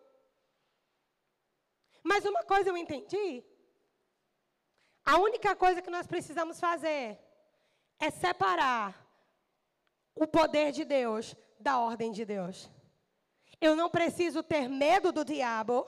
Mas 2.01 2.25
uma 2.25 2.43
coisa 2.43 2.69
eu 2.69 2.77
entendi. 2.77 3.43
A 5.05 5.17
única 5.19 5.55
coisa 5.55 5.81
que 5.83 5.91
nós 5.91 6.07
precisamos 6.07 6.59
fazer 6.59 7.19
é 7.99 8.09
separar 8.09 9.00
o 10.23 10.27
poder 10.27 10.71
de 10.71 10.85
Deus 10.85 11.35
da 11.59 11.79
ordem 11.79 12.11
de 12.11 12.23
Deus. 12.23 12.69
Eu 13.59 13.75
não 13.75 13.89
preciso 13.89 14.43
ter 14.43 14.69
medo 14.69 15.11
do 15.11 15.25
diabo, 15.25 15.87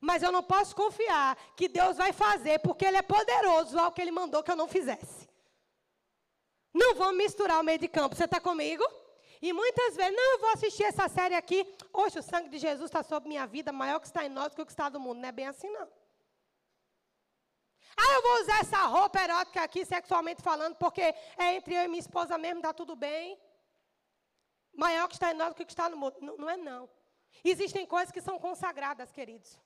mas 0.00 0.22
eu 0.22 0.30
não 0.30 0.42
posso 0.42 0.76
confiar 0.76 1.36
que 1.56 1.68
Deus 1.68 1.96
vai 1.96 2.12
fazer, 2.12 2.58
porque 2.58 2.84
Ele 2.84 2.98
é 2.98 3.02
poderoso 3.02 3.78
ao 3.78 3.90
que 3.90 4.02
Ele 4.02 4.10
mandou 4.10 4.42
que 4.42 4.50
eu 4.50 4.56
não 4.56 4.68
fizesse. 4.68 5.26
Não 6.74 6.94
vamos 6.94 7.16
misturar 7.16 7.60
o 7.60 7.64
meio 7.64 7.78
de 7.78 7.88
campo. 7.88 8.14
Você 8.14 8.24
está 8.24 8.40
comigo? 8.40 8.84
E 9.40 9.52
muitas 9.52 9.96
vezes, 9.96 10.14
não, 10.14 10.32
eu 10.32 10.40
vou 10.40 10.50
assistir 10.50 10.84
essa 10.84 11.08
série 11.08 11.34
aqui. 11.34 11.66
Hoje 11.92 12.18
o 12.18 12.22
sangue 12.22 12.50
de 12.50 12.58
Jesus 12.58 12.90
está 12.90 13.02
sobre 13.02 13.28
minha 13.28 13.46
vida, 13.46 13.72
maior 13.72 14.00
que 14.00 14.06
está 14.06 14.24
em 14.24 14.28
nós 14.28 14.50
do 14.50 14.56
que 14.56 14.62
o 14.62 14.66
que 14.66 14.72
está 14.72 14.90
no 14.90 15.00
mundo. 15.00 15.18
Não 15.20 15.28
é 15.28 15.32
bem 15.32 15.46
assim, 15.46 15.70
não. 15.70 15.88
Ah, 17.96 18.14
eu 18.16 18.22
vou 18.22 18.40
usar 18.42 18.60
essa 18.60 18.78
roupa 18.86 19.20
erótica 19.20 19.62
aqui, 19.62 19.84
sexualmente 19.84 20.42
falando, 20.42 20.76
porque 20.76 21.02
é 21.02 21.54
entre 21.56 21.74
eu 21.74 21.84
e 21.84 21.88
minha 21.88 22.00
esposa 22.00 22.36
mesmo, 22.38 22.58
está 22.58 22.72
tudo 22.72 22.94
bem. 22.94 23.38
Maior 24.74 25.06
que 25.08 25.14
está 25.14 25.30
em 25.32 25.34
nós 25.34 25.50
do 25.50 25.54
que 25.54 25.72
está 25.72 25.88
no 25.88 25.96
mundo. 25.96 26.16
Não, 26.20 26.36
não 26.36 26.50
é, 26.50 26.56
não. 26.56 26.88
Existem 27.44 27.86
coisas 27.86 28.12
que 28.12 28.20
são 28.20 28.38
consagradas, 28.38 29.12
queridos. 29.12 29.60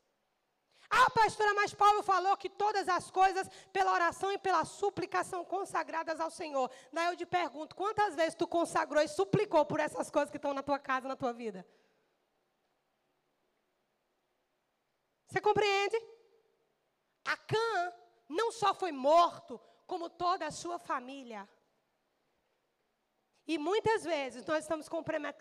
Ah, 0.88 1.10
pastora, 1.10 1.52
mas 1.54 1.74
Paulo 1.74 2.02
falou 2.02 2.36
que 2.36 2.48
todas 2.48 2.88
as 2.88 3.10
coisas, 3.10 3.48
pela 3.72 3.92
oração 3.92 4.30
e 4.32 4.38
pela 4.38 4.64
súplica, 4.64 5.24
são 5.24 5.44
consagradas 5.44 6.20
ao 6.20 6.30
Senhor. 6.30 6.70
Daí 6.92 7.06
eu 7.06 7.16
te 7.16 7.26
pergunto, 7.26 7.74
quantas 7.74 8.14
vezes 8.14 8.34
tu 8.34 8.46
consagrou 8.46 9.02
e 9.02 9.08
suplicou 9.08 9.64
por 9.66 9.80
essas 9.80 10.10
coisas 10.10 10.30
que 10.30 10.36
estão 10.36 10.54
na 10.54 10.62
tua 10.62 10.78
casa, 10.78 11.08
na 11.08 11.16
tua 11.16 11.32
vida? 11.32 11.66
Você 15.26 15.40
compreende? 15.40 16.00
Acã 17.24 17.92
não 18.28 18.52
só 18.52 18.72
foi 18.72 18.92
morto, 18.92 19.60
como 19.86 20.08
toda 20.08 20.46
a 20.46 20.52
sua 20.52 20.78
família. 20.78 21.48
E 23.46 23.58
muitas 23.58 24.04
vezes 24.04 24.44
nós 24.44 24.64
estamos 24.64 24.88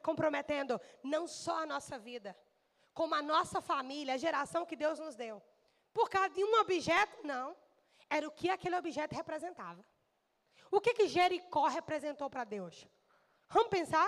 comprometendo 0.02 0.80
não 1.04 1.28
só 1.28 1.64
a 1.64 1.66
nossa 1.66 1.98
vida, 1.98 2.38
como 2.94 3.16
a 3.16 3.22
nossa 3.22 3.62
família, 3.62 4.14
a 4.14 4.18
geração 4.18 4.66
que 4.66 4.76
Deus 4.76 5.00
nos 5.00 5.16
deu. 5.16 5.42
Por 5.92 6.10
causa 6.10 6.30
de 6.30 6.44
um 6.44 6.60
objeto? 6.60 7.26
Não. 7.26 7.56
Era 8.10 8.28
o 8.28 8.32
que 8.32 8.50
aquele 8.50 8.76
objeto 8.76 9.16
representava. 9.16 9.84
O 10.70 10.80
que, 10.80 10.94
que 10.94 11.08
Jericó 11.08 11.68
representou 11.68 12.30
para 12.30 12.44
Deus? 12.44 12.88
Vamos 13.50 13.70
pensar? 13.70 14.08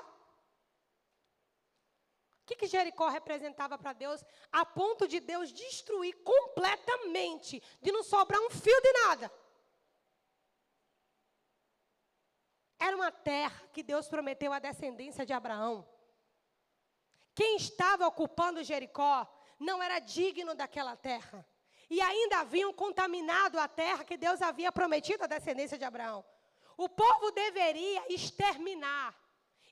O 2.41 2.45
que, 2.45 2.55
que 2.55 2.67
Jericó 2.67 3.09
representava 3.09 3.77
para 3.77 3.93
Deus 3.93 4.23
a 4.51 4.65
ponto 4.65 5.07
de 5.07 5.19
Deus 5.19 5.51
destruir 5.51 6.13
completamente, 6.23 7.61
de 7.81 7.91
não 7.91 8.03
sobrar 8.03 8.39
um 8.41 8.49
fio 8.49 8.81
de 8.81 8.93
nada? 8.93 9.31
Era 12.79 12.95
uma 12.95 13.11
terra 13.11 13.67
que 13.73 13.81
Deus 13.81 14.07
prometeu 14.07 14.53
à 14.53 14.59
descendência 14.59 15.25
de 15.25 15.33
Abraão. 15.33 15.87
Quem 17.33 17.57
estava 17.57 18.07
ocupando 18.07 18.63
Jericó 18.63 19.27
não 19.59 19.81
era 19.81 19.99
digno 19.99 20.55
daquela 20.55 20.95
terra. 20.95 21.45
E 21.89 22.01
ainda 22.01 22.39
haviam 22.39 22.73
contaminado 22.73 23.59
a 23.59 23.67
terra 23.67 24.03
que 24.03 24.17
Deus 24.17 24.41
havia 24.41 24.71
prometido 24.71 25.23
à 25.23 25.27
descendência 25.27 25.77
de 25.77 25.85
Abraão. 25.85 26.23
O 26.75 26.89
povo 26.89 27.31
deveria 27.31 28.13
exterminar. 28.13 29.15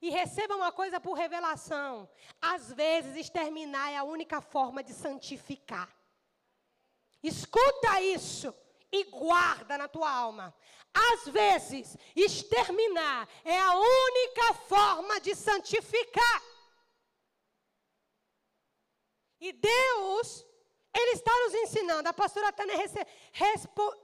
E 0.01 0.09
receba 0.09 0.55
uma 0.55 0.71
coisa 0.71 0.99
por 0.99 1.13
revelação: 1.13 2.09
às 2.41 2.71
vezes, 2.71 3.15
exterminar 3.15 3.91
é 3.91 3.97
a 3.97 4.03
única 4.03 4.41
forma 4.41 4.83
de 4.83 4.93
santificar. 4.93 5.89
Escuta 7.21 7.99
isso 8.01 8.53
e 8.91 9.03
guarda 9.05 9.77
na 9.77 9.87
tua 9.87 10.09
alma. 10.09 10.55
Às 10.95 11.27
vezes, 11.27 11.97
exterminar 12.15 13.27
é 13.43 13.59
a 13.59 13.73
única 13.75 14.53
forma 14.67 15.19
de 15.19 15.35
santificar. 15.35 16.41
E 19.39 19.51
Deus, 19.51 20.45
Ele 20.93 21.11
está 21.11 21.31
nos 21.43 21.53
ensinando. 21.53 22.07
A 22.07 22.13
pastora 22.13 22.53
Tânia 22.53 22.77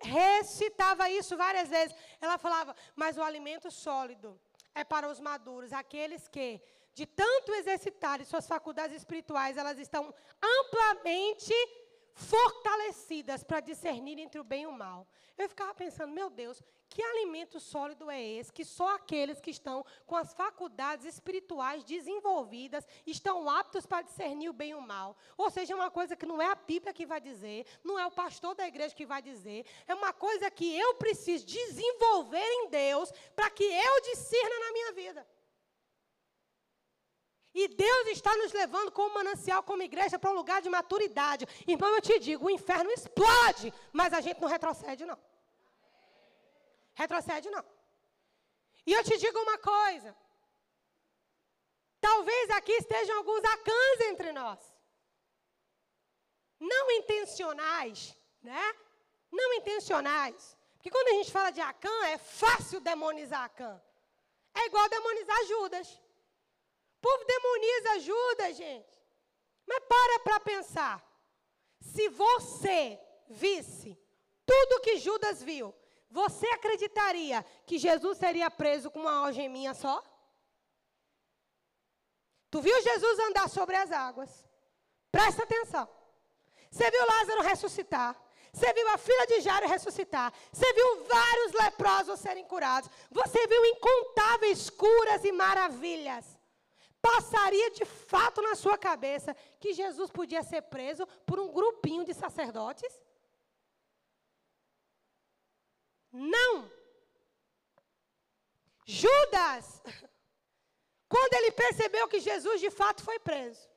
recitava 0.02 1.10
isso 1.10 1.38
várias 1.38 1.70
vezes. 1.70 1.96
Ela 2.20 2.38
falava, 2.38 2.76
mas 2.96 3.18
o 3.18 3.24
alimento 3.24 3.72
sólido 3.72 4.40
é 4.76 4.84
para 4.84 5.10
os 5.10 5.20
maduros, 5.20 5.72
aqueles 5.72 6.28
que, 6.28 6.62
de 6.94 7.06
tanto 7.06 7.54
exercitarem 7.54 8.26
suas 8.26 8.48
faculdades 8.48 8.98
espirituais, 8.98 9.58
elas 9.58 9.80
estão 9.80 10.14
amplamente 10.42 11.54
fortalecidas 12.14 13.44
para 13.44 13.62
discernir 13.62 14.20
entre 14.20 14.40
o 14.40 14.44
bem 14.44 14.64
e 14.64 14.68
o 14.68 14.72
mal. 14.72 15.08
Eu 15.38 15.48
ficava 15.48 15.74
pensando, 15.74 16.14
meu 16.14 16.30
Deus, 16.30 16.62
que 16.92 17.02
alimento 17.02 17.58
sólido 17.58 18.12
é 18.12 18.22
esse 18.22 18.52
que 18.52 18.66
só 18.66 18.96
aqueles 18.96 19.40
que 19.40 19.50
estão 19.50 19.86
com 20.06 20.18
as 20.18 20.34
faculdades 20.34 21.06
espirituais 21.06 21.86
desenvolvidas 21.86 22.86
estão 23.08 23.50
aptos 23.50 23.86
para 23.86 24.02
discernir 24.02 24.50
o 24.50 24.54
bem 24.54 24.72
e 24.72 24.76
o 24.76 24.82
mal? 24.82 25.16
Ou 25.38 25.50
seja, 25.50 25.72
é 25.72 25.76
uma 25.76 25.90
coisa 25.90 26.18
que 26.18 26.26
não 26.26 26.42
é 26.42 26.48
a 26.48 26.56
Bíblia 26.56 26.94
que 26.94 27.06
vai 27.06 27.22
dizer, 27.22 27.66
não 27.82 27.98
é 27.98 28.06
o 28.06 28.12
pastor 28.12 28.54
da 28.56 28.68
igreja 28.68 28.94
que 28.94 29.06
vai 29.06 29.22
dizer, 29.22 29.66
é 29.88 29.96
uma 29.96 30.12
coisa 30.12 30.52
que 30.52 30.78
eu 30.78 30.96
preciso 30.96 31.46
desenvolver 31.46 32.50
em 32.60 32.68
Deus 32.68 33.10
para 33.38 33.50
que 33.50 33.64
eu 33.64 34.02
discerna 34.02 34.60
na 34.60 34.72
minha 34.74 34.92
vida. 34.92 35.28
E 37.54 37.70
Deus 37.70 38.08
está 38.08 38.36
nos 38.36 38.52
levando 38.52 38.92
como 38.92 39.14
manancial, 39.14 39.64
como 39.64 39.82
igreja, 39.82 40.20
para 40.20 40.32
um 40.32 40.36
lugar 40.36 40.62
de 40.62 40.70
maturidade. 40.70 41.48
Então 41.66 41.88
eu 41.96 42.02
te 42.02 42.20
digo, 42.20 42.48
o 42.48 42.50
inferno 42.50 42.92
explode, 42.92 43.74
mas 43.94 44.14
a 44.14 44.20
gente 44.20 44.42
não 44.42 44.50
retrocede, 44.50 45.06
não. 45.06 45.18
Retrocede, 46.94 47.50
não. 47.50 47.66
E 48.86 48.94
eu 48.94 49.04
te 49.04 49.18
digo 49.18 49.40
uma 49.40 49.58
coisa. 49.58 50.16
Talvez 52.00 52.50
aqui 52.52 52.72
estejam 52.74 53.18
alguns 53.18 53.44
acãs 53.44 54.02
entre 54.10 54.32
nós. 54.32 54.60
Não 56.60 56.92
intencionais, 56.92 58.16
né? 58.42 58.76
Não 59.32 59.54
intencionais. 59.54 60.58
Porque 60.76 60.90
quando 60.90 61.10
a 61.10 61.14
gente 61.14 61.32
fala 61.32 61.52
de 61.52 61.62
Acã, 61.62 62.06
é 62.08 62.18
fácil 62.18 62.80
demonizar 62.80 63.44
Acã. 63.44 63.82
É 64.54 64.66
igual 64.66 64.90
demonizar 64.90 65.46
Judas. 65.46 65.88
O 66.98 67.02
povo 67.02 67.24
demoniza 67.26 68.00
Judas, 68.00 68.58
gente. 68.58 69.02
Mas 69.66 69.80
para 69.88 70.20
para 70.20 70.40
pensar. 70.40 71.08
Se 71.80 72.10
você 72.10 73.00
visse 73.28 73.98
tudo 74.46 74.82
que 74.82 74.98
Judas 74.98 75.42
viu, 75.42 75.74
você 76.12 76.46
acreditaria 76.48 77.46
que 77.66 77.78
Jesus 77.78 78.18
seria 78.18 78.52
preso 78.52 78.92
com 78.92 79.00
uma 79.00 79.26
algeminha 79.26 79.74
só? 79.74 80.04
Tu 82.50 82.62
viu 82.62 82.82
Jesus 82.82 83.20
andar 83.20 83.50
sobre 83.50 83.76
as 83.76 83.92
águas? 83.92 84.46
Presta 85.12 85.44
atenção. 85.44 85.88
Você 86.70 86.90
viu 86.92 87.06
Lázaro 87.06 87.42
ressuscitar? 87.42 88.16
Você 88.54 88.74
viu 88.74 88.90
a 88.90 88.98
filha 88.98 89.28
de 89.28 89.42
Jairo 89.42 89.68
ressuscitar? 89.68 90.34
Você 90.52 90.74
viu 90.74 91.06
vários 91.06 91.54
leprosos 91.54 92.20
serem 92.20 92.44
curados? 92.44 92.90
Você 93.10 93.48
viu 93.48 93.66
incontáveis 93.66 94.70
curas 94.70 95.24
e 95.24 95.32
maravilhas? 95.32 96.42
passaria 97.02 97.72
de 97.72 97.84
fato 97.84 98.42
na 98.42 98.56
sua 98.56 98.78
cabeça 98.78 99.36
que 99.60 99.74
Jesus 99.74 100.12
podia 100.12 100.44
ser 100.44 100.62
preso 100.64 101.08
por 101.26 101.40
um 101.40 101.52
grupinho 101.52 102.06
de 102.06 102.14
sacerdotes? 102.14 103.02
Não. 106.12 106.72
Judas, 108.86 109.82
quando 111.08 111.34
ele 111.36 111.52
percebeu 111.52 112.08
que 112.08 112.20
Jesus 112.20 112.60
de 112.60 112.70
fato 112.70 113.04
foi 113.04 113.20
preso, 113.20 113.70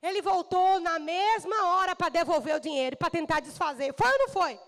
ele 0.00 0.20
voltou 0.20 0.80
na 0.80 0.98
mesma 0.98 1.66
hora 1.68 1.94
para 1.94 2.08
devolver 2.08 2.56
o 2.56 2.60
dinheiro, 2.60 2.96
para 2.96 3.10
tentar 3.10 3.40
desfazer. 3.40 3.94
Foi 3.94 4.10
ou 4.10 4.18
não 4.18 4.28
foi? 4.28 4.60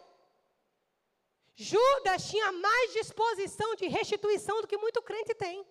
Judas 1.57 2.29
tinha 2.29 2.51
mais 2.53 2.93
disposição 2.93 3.75
de 3.77 3.87
restituição 3.87 4.61
do 4.61 4.67
que 4.67 4.77
muito 4.77 5.01
crente 5.03 5.35
tem. 5.35 5.65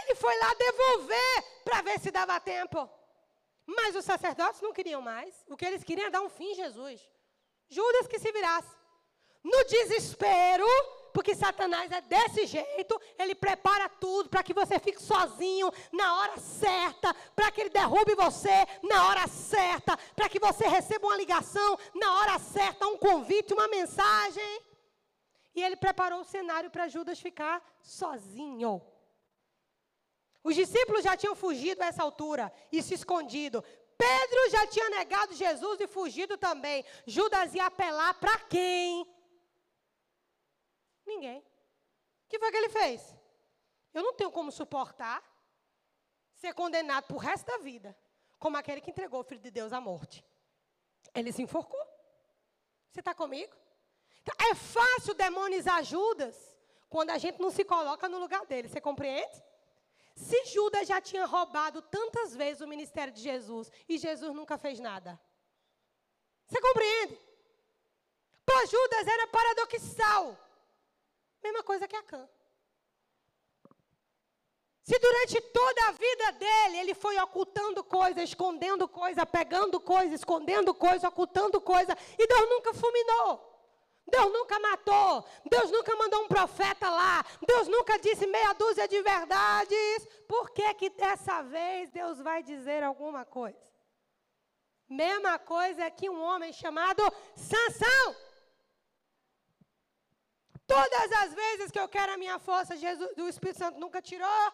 Ele 0.00 0.14
foi 0.14 0.36
lá 0.38 0.54
devolver 0.54 1.62
para 1.64 1.82
ver 1.82 2.00
se 2.00 2.10
dava 2.10 2.40
tempo. 2.40 2.88
Mas 3.66 3.94
os 3.94 4.04
sacerdotes 4.04 4.60
não 4.60 4.72
queriam 4.72 5.00
mais. 5.00 5.44
O 5.48 5.56
que 5.56 5.64
eles 5.64 5.84
queriam 5.84 6.06
era 6.06 6.12
dar 6.12 6.22
um 6.22 6.28
fim 6.28 6.50
em 6.50 6.54
Jesus. 6.54 7.00
Judas 7.68 8.06
que 8.06 8.18
se 8.18 8.32
virasse. 8.32 8.81
No 9.42 9.64
desespero, 9.64 10.66
porque 11.12 11.34
Satanás 11.34 11.90
é 11.90 12.00
desse 12.00 12.46
jeito, 12.46 13.00
ele 13.18 13.34
prepara 13.34 13.88
tudo 13.88 14.28
para 14.28 14.42
que 14.42 14.54
você 14.54 14.78
fique 14.78 15.00
sozinho 15.00 15.70
na 15.92 16.20
hora 16.20 16.38
certa, 16.38 17.12
para 17.36 17.50
que 17.50 17.60
ele 17.60 17.70
derrube 17.70 18.14
você 18.14 18.66
na 18.82 19.08
hora 19.08 19.26
certa, 19.28 19.96
para 20.16 20.28
que 20.28 20.38
você 20.38 20.66
receba 20.66 21.06
uma 21.06 21.16
ligação 21.16 21.78
na 21.94 22.18
hora 22.20 22.38
certa, 22.38 22.86
um 22.86 22.96
convite, 22.96 23.52
uma 23.52 23.68
mensagem. 23.68 24.62
E 25.54 25.62
ele 25.62 25.76
preparou 25.76 26.20
o 26.20 26.24
cenário 26.24 26.70
para 26.70 26.88
Judas 26.88 27.20
ficar 27.20 27.62
sozinho. 27.82 28.80
Os 30.42 30.54
discípulos 30.54 31.04
já 31.04 31.16
tinham 31.16 31.36
fugido 31.36 31.82
a 31.82 31.86
essa 31.86 32.02
altura 32.02 32.52
e 32.70 32.82
se 32.82 32.94
escondido. 32.94 33.62
Pedro 33.98 34.50
já 34.50 34.66
tinha 34.66 34.88
negado 34.90 35.34
Jesus 35.34 35.78
e 35.80 35.86
fugido 35.86 36.36
também. 36.36 36.84
Judas 37.06 37.54
ia 37.54 37.66
apelar 37.66 38.14
para 38.14 38.38
quem? 38.38 39.06
Ninguém. 41.12 41.40
O 41.40 42.28
que 42.28 42.38
foi 42.38 42.50
que 42.50 42.56
ele 42.56 42.68
fez? 42.68 43.16
Eu 43.92 44.02
não 44.02 44.14
tenho 44.14 44.30
como 44.30 44.50
suportar 44.50 45.22
ser 46.34 46.54
condenado 46.54 47.06
por 47.06 47.18
resto 47.18 47.46
da 47.46 47.58
vida, 47.58 47.96
como 48.38 48.56
aquele 48.56 48.80
que 48.80 48.90
entregou 48.90 49.20
o 49.20 49.24
Filho 49.24 49.40
de 49.40 49.50
Deus 49.50 49.72
à 49.72 49.80
morte. 49.80 50.24
Ele 51.14 51.30
se 51.30 51.42
enforcou. 51.42 51.84
Você 52.90 53.00
está 53.00 53.14
comigo? 53.14 53.54
Então, 54.22 54.34
é 54.50 54.54
fácil 54.54 55.14
demonizar 55.14 55.84
Judas 55.84 56.36
quando 56.88 57.10
a 57.10 57.18
gente 57.18 57.40
não 57.40 57.50
se 57.50 57.64
coloca 57.64 58.08
no 58.08 58.18
lugar 58.18 58.44
dele. 58.46 58.68
Você 58.68 58.80
compreende? 58.80 59.42
Se 60.14 60.44
Judas 60.46 60.88
já 60.88 61.00
tinha 61.00 61.26
roubado 61.26 61.82
tantas 61.82 62.34
vezes 62.34 62.60
o 62.60 62.66
ministério 62.66 63.12
de 63.12 63.20
Jesus 63.20 63.70
e 63.88 63.98
Jesus 63.98 64.34
nunca 64.34 64.58
fez 64.58 64.80
nada. 64.80 65.20
Você 66.46 66.60
compreende? 66.60 67.18
Para 68.44 68.66
Judas 68.66 69.06
era 69.06 69.26
paradoxal. 69.28 70.38
Mesma 71.42 71.62
coisa 71.62 71.88
que 71.88 71.96
Acã. 71.96 72.28
Se 74.84 74.98
durante 74.98 75.40
toda 75.40 75.88
a 75.88 75.92
vida 75.92 76.32
dele 76.32 76.78
ele 76.78 76.94
foi 76.94 77.16
ocultando 77.18 77.84
coisa, 77.84 78.22
escondendo 78.22 78.88
coisa, 78.88 79.24
pegando 79.24 79.80
coisa, 79.80 80.14
escondendo 80.14 80.74
coisa, 80.74 81.08
ocultando 81.08 81.60
coisa, 81.60 81.96
e 82.18 82.26
Deus 82.26 82.48
nunca 82.48 82.74
fulminou. 82.74 83.52
Deus 84.04 84.32
nunca 84.32 84.58
matou, 84.58 85.24
Deus 85.48 85.70
nunca 85.70 85.94
mandou 85.94 86.24
um 86.24 86.28
profeta 86.28 86.90
lá, 86.90 87.24
Deus 87.46 87.68
nunca 87.68 87.98
disse 87.98 88.26
meia 88.26 88.52
dúzia 88.52 88.88
de 88.88 89.00
verdades. 89.00 90.08
Por 90.26 90.50
que 90.50 90.74
que 90.74 90.90
dessa 90.90 91.42
vez 91.42 91.88
Deus 91.90 92.18
vai 92.18 92.42
dizer 92.42 92.82
alguma 92.82 93.24
coisa? 93.24 93.62
Mesma 94.88 95.38
coisa 95.38 95.88
que 95.90 96.10
um 96.10 96.20
homem 96.20 96.52
chamado 96.52 97.02
Sansão. 97.36 98.16
Todas 100.66 101.12
as 101.22 101.34
vezes 101.34 101.70
que 101.70 101.78
eu 101.78 101.88
quero 101.88 102.12
a 102.12 102.16
minha 102.16 102.38
força, 102.38 102.76
Jesus, 102.76 103.10
o 103.18 103.28
Espírito 103.28 103.58
Santo 103.58 103.78
nunca 103.78 104.00
tirou. 104.00 104.52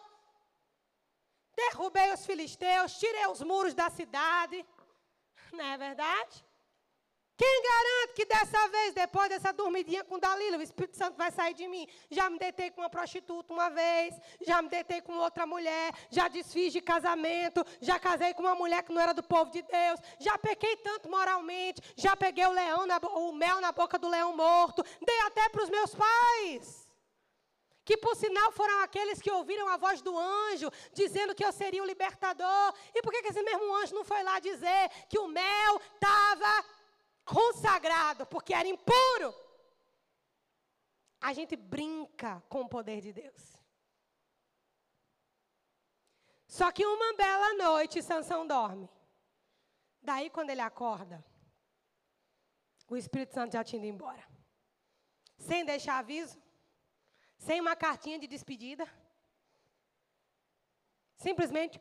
Derrubei 1.55 2.13
os 2.13 2.25
filisteus, 2.25 2.99
tirei 2.99 3.27
os 3.27 3.43
muros 3.43 3.75
da 3.75 3.91
cidade. 3.91 4.65
Não 5.53 5.65
é 5.65 5.77
verdade? 5.77 6.45
Quem 7.39 7.63
garante 7.63 8.15
que 8.17 8.25
dessa 8.25 8.67
vez, 8.67 8.93
depois 8.95 9.29
dessa 9.29 9.53
dormidinha 9.53 10.03
com 10.03 10.19
Dalila, 10.19 10.59
o 10.59 10.63
Espírito 10.63 10.97
Santo 10.97 11.17
vai 11.17 11.31
sair 11.31 11.55
de 11.55 11.69
mim? 11.69 11.87
Já 12.11 12.29
me 12.29 12.37
deitei 12.37 12.69
com 12.73 12.81
uma 12.81 12.91
prostituta 12.91 13.53
uma 13.53 13.71
vez, 13.71 14.13
já 14.41 14.61
me 14.61 14.69
deitei 14.69 15.01
com 15.01 15.17
outra 15.17 15.47
mulher, 15.47 15.95
já 16.11 16.27
desfiz 16.27 16.73
de 16.73 16.81
casamento, 16.81 17.65
já 17.81 17.97
casei 17.97 18.35
com 18.35 18.43
uma 18.43 18.57
mulher 18.57 18.83
que 18.83 18.93
não 18.93 19.01
era 19.01 19.15
do 19.15 19.23
povo 19.23 19.53
de 19.53 19.63
Deus, 19.63 20.01
já 20.19 20.37
pequei 20.37 20.75
tanto 20.79 21.09
moralmente, 21.09 21.81
já 21.97 22.17
peguei 22.17 22.45
o 22.45 22.51
leão, 22.51 22.89
na, 22.89 22.97
o 22.97 23.33
mel 23.33 23.61
na 23.61 23.71
boca 23.71 23.97
do 24.01 24.09
leão 24.09 24.35
morto, 24.37 24.83
dei 25.07 25.21
até 25.21 25.49
para 25.49 25.63
os 25.63 25.71
meus 25.71 25.95
pais. 25.95 26.89
Que 27.85 27.97
por 27.97 28.17
sinal 28.17 28.51
foram 28.53 28.83
aqueles 28.83 29.23
que 29.23 29.31
ouviram 29.31 29.67
a 29.69 29.77
voz 29.77 30.03
do 30.03 30.19
anjo, 30.19 30.71
dizendo 30.93 31.35
que 31.37 31.45
eu 31.45 31.53
seria 31.53 31.83
o 31.83 31.87
libertador. 31.87 32.75
E 32.95 33.01
por 33.01 33.11
que 33.11 33.29
esse 33.29 33.43
mesmo 33.43 33.75
anjo 33.77 33.95
não 33.95 34.05
foi 34.05 34.23
lá 34.23 34.39
dizer 34.41 34.91
que 35.09 35.19
o 35.19 35.27
mel 35.27 35.81
estava 35.95 36.65
consagrado, 37.29 38.27
porque 38.27 38.55
era 38.55 38.67
impuro. 38.67 39.35
A 41.21 41.33
gente 41.33 41.55
brinca 41.57 42.43
com 42.49 42.63
o 42.63 42.69
poder 42.69 43.01
de 43.01 43.13
Deus. 43.13 43.57
Só 46.47 46.73
que 46.73 46.85
uma 46.87 47.15
bela 47.15 47.55
noite 47.55 48.03
Sansão 48.03 48.47
dorme. 48.47 48.89
Daí 50.01 50.31
quando 50.31 50.51
ele 50.51 50.63
acorda, 50.63 51.25
o 52.89 52.97
Espírito 52.97 53.35
Santo 53.35 53.53
já 53.53 53.63
tinha 53.63 53.81
ido 53.83 53.95
embora. 53.95 54.27
Sem 55.37 55.65
deixar 55.65 55.99
aviso, 55.99 56.41
sem 57.37 57.61
uma 57.61 57.77
cartinha 57.77 58.19
de 58.19 58.27
despedida. 58.27 58.89
Simplesmente 61.17 61.81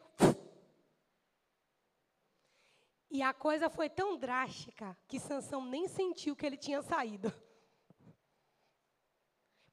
e 3.09 3.21
a 3.21 3.33
coisa 3.33 3.69
foi 3.69 3.89
tão 3.89 4.17
drástica 4.17 4.97
que 5.07 5.19
Sansão 5.19 5.63
nem 5.63 5.87
sentiu 5.87 6.35
que 6.35 6.45
ele 6.45 6.57
tinha 6.57 6.81
saído. 6.81 7.31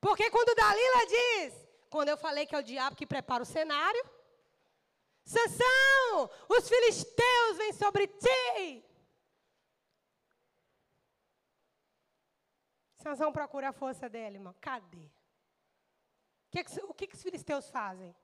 Porque 0.01 0.31
quando 0.31 0.55
Dalila 0.55 1.07
diz, 1.07 1.69
quando 1.91 2.11
eu 2.11 2.17
falei 2.17 2.47
que 2.47 2.55
é 2.55 2.59
o 2.59 2.63
diabo 2.63 2.97
que 2.97 3.07
prepara 3.07 3.43
o 3.43 3.47
cenário, 3.47 4.05
Sansão, 5.25 6.31
os 6.49 6.69
filisteus 6.69 7.57
vêm 7.57 7.73
sobre 7.73 8.07
ti. 8.07 8.85
Sansão 12.97 13.33
procura 13.33 13.71
a 13.71 13.73
força 13.73 14.09
dele, 14.09 14.37
irmão. 14.37 14.55
Cadê? 14.61 15.11
O 16.89 16.95
que, 16.95 17.07
que 17.09 17.17
os 17.17 17.23
filisteus 17.23 17.69
fazem? 17.69 18.15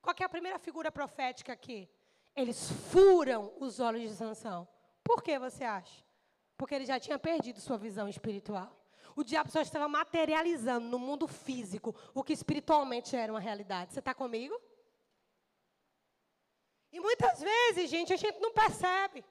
Qual 0.00 0.14
é 0.18 0.24
a 0.24 0.28
primeira 0.28 0.58
figura 0.58 0.90
profética 0.90 1.52
aqui? 1.52 1.90
Eles 2.36 2.70
furam 2.90 3.52
os 3.60 3.80
olhos 3.80 4.02
de 4.02 4.16
Sansão. 4.16 4.66
Por 5.02 5.22
que 5.22 5.38
você 5.38 5.64
acha? 5.64 6.04
Porque 6.56 6.74
ele 6.74 6.86
já 6.86 6.98
tinha 6.98 7.18
perdido 7.18 7.60
sua 7.60 7.76
visão 7.76 8.08
espiritual. 8.08 8.74
O 9.16 9.22
diabo 9.22 9.50
só 9.50 9.60
estava 9.60 9.88
materializando 9.88 10.88
no 10.88 10.98
mundo 10.98 11.28
físico 11.28 11.94
o 12.12 12.24
que 12.24 12.32
espiritualmente 12.32 13.14
era 13.14 13.32
uma 13.32 13.40
realidade. 13.40 13.92
Você 13.92 14.00
está 14.00 14.12
comigo? 14.12 14.60
E 16.90 16.98
muitas 17.00 17.40
vezes, 17.40 17.90
gente, 17.90 18.12
a 18.12 18.16
gente 18.16 18.40
não 18.40 18.52
percebe. 18.52 19.24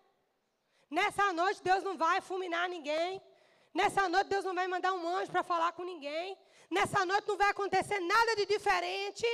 Nessa 0.90 1.34
noite, 1.34 1.64
Deus 1.64 1.84
não 1.84 1.98
vai 1.98 2.22
fulminar 2.22 2.70
ninguém. 2.70 3.22
Nessa 3.74 4.08
noite, 4.08 4.28
Deus 4.28 4.46
não 4.46 4.54
vai 4.54 4.68
mandar 4.68 4.94
um 4.94 5.08
anjo 5.08 5.32
para 5.32 5.44
falar 5.44 5.72
com 5.74 5.84
ninguém. 5.84 6.38
Nessa 6.70 7.06
noite, 7.06 7.28
não 7.28 7.38
vai 7.38 7.50
acontecer 7.50 8.00
nada 8.00 8.36
de 8.36 8.46
diferente. 8.46 9.26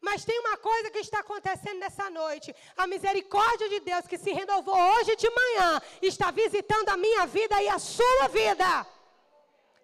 Mas 0.00 0.24
tem 0.24 0.38
uma 0.40 0.56
coisa 0.56 0.90
que 0.90 0.98
está 0.98 1.20
acontecendo 1.20 1.78
nessa 1.78 2.08
noite. 2.10 2.54
A 2.76 2.86
misericórdia 2.86 3.68
de 3.68 3.80
Deus 3.80 4.06
que 4.06 4.18
se 4.18 4.32
renovou 4.32 4.76
hoje 4.76 5.16
de 5.16 5.28
manhã 5.30 5.80
está 6.02 6.30
visitando 6.30 6.88
a 6.90 6.96
minha 6.96 7.26
vida 7.26 7.60
e 7.62 7.68
a 7.68 7.78
sua 7.78 8.28
vida. 8.28 8.86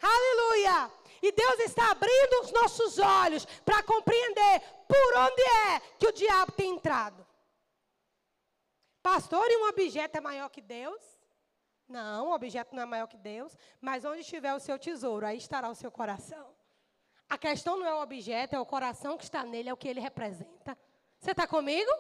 Aleluia! 0.01 0.91
E 1.23 1.31
Deus 1.31 1.61
está 1.61 1.93
abrindo 1.93 2.41
os 2.43 2.53
nossos 2.53 2.99
olhos 2.99 3.45
para 3.65 3.83
compreender 3.83 4.61
por 4.89 5.17
onde 5.19 5.43
é 5.43 5.81
que 5.99 6.09
o 6.09 6.13
diabo 6.13 6.53
tem 6.53 6.71
entrado. 6.71 7.25
Pastor, 9.01 9.49
e 9.51 9.57
um 9.57 9.69
objeto 9.69 10.17
é 10.19 10.21
maior 10.21 10.49
que 10.49 10.61
Deus? 10.61 11.01
Não, 11.89 12.29
o 12.29 12.35
objeto 12.35 12.75
não 12.75 12.83
é 12.83 12.87
maior 12.87 13.07
que 13.07 13.17
Deus, 13.17 13.57
mas 13.81 14.05
onde 14.05 14.21
estiver 14.21 14.55
o 14.55 14.61
seu 14.61 14.79
tesouro, 14.79 15.27
aí 15.27 15.39
estará 15.39 15.69
o 15.69 15.75
seu 15.75 15.91
coração. 15.91 16.55
A 17.33 17.39
questão 17.39 17.79
não 17.79 17.87
é 17.87 17.95
o 17.95 18.03
objeto, 18.03 18.55
é 18.55 18.61
o 18.61 18.67
coração 18.67 19.17
que 19.17 19.25
está 19.25 19.43
nele, 19.43 19.71
é 19.71 19.73
o 19.73 19.77
que 19.83 19.89
ele 19.89 20.01
representa. 20.01 20.77
Você 21.19 21.31
está 21.31 21.47
comigo? 21.47 21.91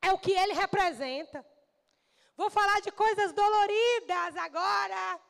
É 0.00 0.12
o 0.12 0.18
que 0.20 0.30
ele 0.30 0.52
representa. 0.52 1.44
Vou 2.36 2.48
falar 2.48 2.78
de 2.80 2.92
coisas 2.92 3.32
doloridas 3.32 4.36
agora. 4.36 5.20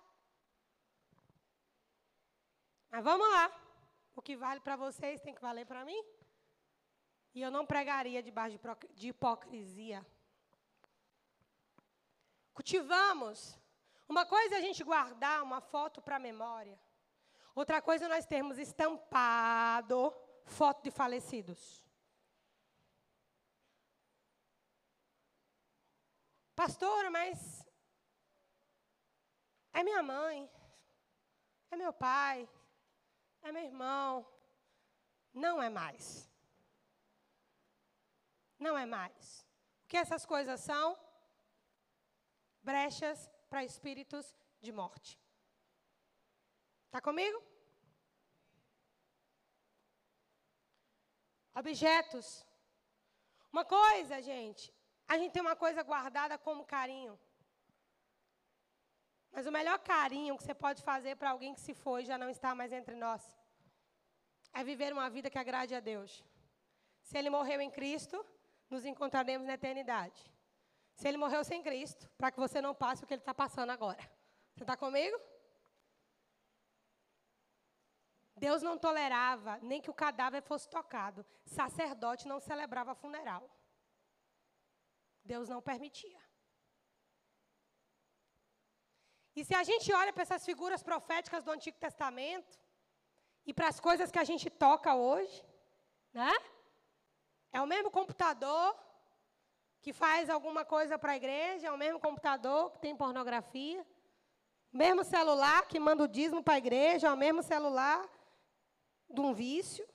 Mas 2.90 3.02
vamos 3.02 3.26
lá. 3.26 3.50
O 4.14 4.20
que 4.20 4.36
vale 4.36 4.60
para 4.60 4.76
vocês 4.76 5.22
tem 5.22 5.34
que 5.34 5.40
valer 5.40 5.64
para 5.64 5.82
mim. 5.86 6.04
E 7.34 7.40
eu 7.40 7.50
não 7.50 7.64
pregaria 7.64 8.22
debaixo 8.22 8.60
de 8.92 9.08
hipocrisia. 9.08 10.06
Cultivamos. 12.52 13.58
Uma 14.06 14.26
coisa 14.26 14.56
é 14.56 14.58
a 14.58 14.60
gente 14.60 14.84
guardar 14.84 15.42
uma 15.42 15.62
foto 15.62 16.02
para 16.02 16.16
a 16.16 16.26
memória. 16.30 16.78
Outra 17.54 17.82
coisa, 17.82 18.08
nós 18.08 18.24
temos 18.24 18.58
estampado 18.58 20.14
foto 20.46 20.82
de 20.84 20.90
falecidos. 20.90 21.86
Pastora, 26.54 27.10
mas 27.10 27.66
é 29.72 29.82
minha 29.82 30.02
mãe, 30.02 30.50
é 31.70 31.76
meu 31.76 31.92
pai, 31.92 32.48
é 33.42 33.52
meu 33.52 33.64
irmão. 33.64 34.26
Não 35.32 35.62
é 35.62 35.70
mais. 35.70 36.30
Não 38.58 38.76
é 38.76 38.84
mais. 38.84 39.46
O 39.84 39.88
que 39.88 39.96
essas 39.96 40.24
coisas 40.26 40.60
são? 40.60 40.98
Brechas 42.62 43.30
para 43.48 43.64
espíritos 43.64 44.34
de 44.60 44.70
morte. 44.70 45.21
Está 46.92 47.00
comigo? 47.00 47.42
Objetos. 51.54 52.46
Uma 53.50 53.64
coisa, 53.64 54.20
gente, 54.20 54.70
a 55.08 55.16
gente 55.16 55.32
tem 55.32 55.40
uma 55.40 55.56
coisa 55.56 55.82
guardada 55.82 56.36
como 56.36 56.66
carinho. 56.66 57.18
Mas 59.30 59.46
o 59.46 59.50
melhor 59.50 59.78
carinho 59.78 60.36
que 60.36 60.44
você 60.44 60.52
pode 60.52 60.82
fazer 60.82 61.16
para 61.16 61.30
alguém 61.30 61.54
que 61.54 61.62
se 61.62 61.72
foi 61.72 62.02
e 62.02 62.04
já 62.04 62.18
não 62.18 62.28
está 62.28 62.54
mais 62.54 62.70
entre 62.74 62.94
nós 62.94 63.22
é 64.52 64.62
viver 64.62 64.92
uma 64.92 65.08
vida 65.08 65.30
que 65.30 65.38
agrade 65.38 65.74
a 65.74 65.80
Deus. 65.80 66.22
Se 67.00 67.16
ele 67.16 67.30
morreu 67.30 67.62
em 67.62 67.70
Cristo, 67.70 68.22
nos 68.68 68.84
encontraremos 68.84 69.46
na 69.46 69.54
eternidade. 69.54 70.30
Se 70.92 71.08
ele 71.08 71.16
morreu 71.16 71.42
sem 71.42 71.62
Cristo, 71.62 72.06
para 72.18 72.30
que 72.30 72.38
você 72.38 72.60
não 72.60 72.74
passe 72.74 73.02
o 73.02 73.06
que 73.06 73.14
ele 73.14 73.22
está 73.22 73.32
passando 73.32 73.70
agora. 73.70 74.02
Você 74.54 74.64
está 74.64 74.76
comigo? 74.76 75.18
Deus 78.44 78.60
não 78.60 78.76
tolerava 78.76 79.52
nem 79.62 79.80
que 79.80 79.92
o 79.92 79.94
cadáver 79.94 80.42
fosse 80.42 80.68
tocado. 80.68 81.24
Sacerdote 81.44 82.26
não 82.26 82.40
celebrava 82.40 82.92
funeral. 82.92 83.44
Deus 85.24 85.48
não 85.48 85.62
permitia. 85.62 86.20
E 89.36 89.44
se 89.44 89.54
a 89.54 89.62
gente 89.62 89.92
olha 90.00 90.12
para 90.12 90.24
essas 90.26 90.44
figuras 90.44 90.82
proféticas 90.82 91.44
do 91.44 91.52
Antigo 91.52 91.78
Testamento, 91.78 92.58
e 93.46 93.54
para 93.54 93.68
as 93.68 93.78
coisas 93.78 94.10
que 94.10 94.18
a 94.18 94.24
gente 94.24 94.50
toca 94.50 94.92
hoje, 94.92 95.38
né? 96.12 96.32
É 97.52 97.60
o 97.60 97.66
mesmo 97.66 97.92
computador 97.92 98.76
que 99.80 99.92
faz 99.92 100.28
alguma 100.28 100.64
coisa 100.64 100.98
para 100.98 101.12
a 101.12 101.16
igreja, 101.16 101.68
é 101.68 101.72
o 101.72 101.78
mesmo 101.78 102.00
computador 102.00 102.72
que 102.72 102.80
tem 102.80 102.96
pornografia, 102.96 103.86
mesmo 104.72 105.04
celular 105.04 105.68
que 105.68 105.78
manda 105.78 106.02
o 106.02 106.08
dízimo 106.08 106.42
para 106.42 106.54
a 106.54 106.64
igreja, 106.64 107.06
é 107.06 107.12
o 107.12 107.16
mesmo 107.16 107.40
celular 107.40 108.00
de 109.12 109.20
um 109.20 109.32
vício, 109.32 109.86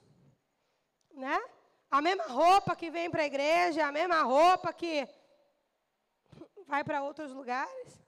né? 1.12 1.38
A 1.90 2.00
mesma 2.02 2.24
roupa 2.24 2.76
que 2.76 2.90
vem 2.90 3.10
para 3.10 3.22
a 3.22 3.26
igreja, 3.26 3.86
a 3.86 3.92
mesma 3.92 4.22
roupa 4.22 4.72
que 4.72 5.08
vai 6.66 6.84
para 6.84 7.02
outros 7.02 7.32
lugares. 7.32 8.06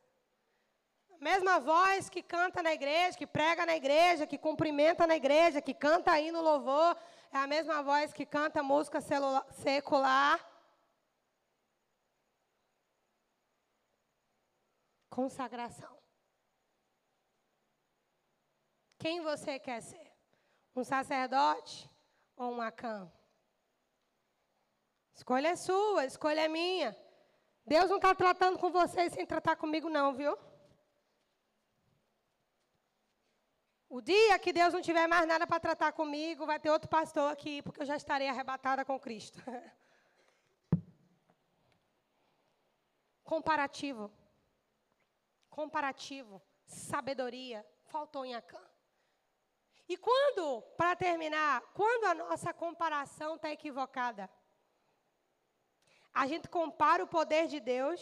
A 1.12 1.18
mesma 1.18 1.58
voz 1.58 2.08
que 2.08 2.22
canta 2.22 2.62
na 2.62 2.72
igreja, 2.72 3.16
que 3.16 3.26
prega 3.26 3.66
na 3.66 3.76
igreja, 3.76 4.26
que 4.26 4.38
cumprimenta 4.38 5.06
na 5.06 5.16
igreja, 5.16 5.60
que 5.60 5.74
canta 5.74 6.12
aí 6.12 6.30
no 6.30 6.40
louvor, 6.40 6.96
é 7.32 7.38
a 7.38 7.46
mesma 7.46 7.82
voz 7.82 8.12
que 8.12 8.26
canta 8.26 8.62
música 8.62 9.00
secular. 9.50 10.38
Consagração. 15.08 15.98
Quem 18.98 19.20
você 19.22 19.58
quer 19.58 19.80
ser? 19.82 20.09
Um 20.74 20.84
sacerdote 20.84 21.90
ou 22.36 22.52
um 22.52 22.60
acã? 22.60 23.10
Escolha 25.14 25.48
é 25.48 25.56
sua, 25.56 26.06
escolha 26.06 26.40
é 26.40 26.48
minha. 26.48 26.96
Deus 27.66 27.90
não 27.90 27.96
está 27.96 28.14
tratando 28.14 28.58
com 28.58 28.70
vocês 28.70 29.12
sem 29.12 29.26
tratar 29.26 29.56
comigo, 29.56 29.88
não, 29.88 30.14
viu? 30.14 30.36
O 33.88 34.00
dia 34.00 34.38
que 34.38 34.52
Deus 34.52 34.72
não 34.72 34.80
tiver 34.80 35.06
mais 35.08 35.26
nada 35.26 35.46
para 35.46 35.58
tratar 35.58 35.92
comigo, 35.92 36.46
vai 36.46 36.60
ter 36.60 36.70
outro 36.70 36.88
pastor 36.88 37.32
aqui, 37.32 37.60
porque 37.60 37.82
eu 37.82 37.86
já 37.86 37.96
estarei 37.96 38.28
arrebatada 38.28 38.84
com 38.84 38.98
Cristo. 39.00 39.42
Comparativo. 43.24 44.10
Comparativo. 45.48 46.40
Sabedoria. 46.64 47.66
Faltou 47.84 48.24
em 48.24 48.34
Acã. 48.34 48.69
E 49.92 49.96
quando, 49.96 50.62
para 50.78 50.94
terminar, 50.94 51.60
quando 51.80 52.04
a 52.04 52.14
nossa 52.14 52.50
comparação 52.54 53.30
está 53.34 53.50
equivocada? 53.50 54.30
A 56.14 56.24
gente 56.28 56.48
compara 56.48 57.02
o 57.02 57.12
poder 57.18 57.44
de 57.48 57.58
Deus 57.58 58.00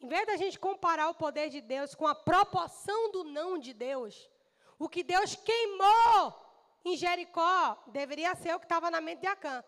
Em 0.00 0.08
vez 0.08 0.26
da 0.26 0.36
gente 0.36 0.58
comparar 0.58 1.08
o 1.08 1.14
poder 1.14 1.48
de 1.48 1.60
Deus 1.60 1.94
com 1.94 2.06
a 2.06 2.14
proporção 2.14 3.10
do 3.10 3.24
não 3.24 3.58
de 3.58 3.72
Deus, 3.72 4.30
o 4.78 4.88
que 4.88 5.02
Deus 5.02 5.34
queimou 5.34 6.20
em 6.84 6.96
Jericó 6.96 7.82
deveria 7.88 8.34
ser 8.36 8.54
o 8.54 8.60
que 8.60 8.66
estava 8.66 8.90
na 8.90 9.00
mente 9.00 9.22
de 9.22 9.26
Acã. 9.26 9.64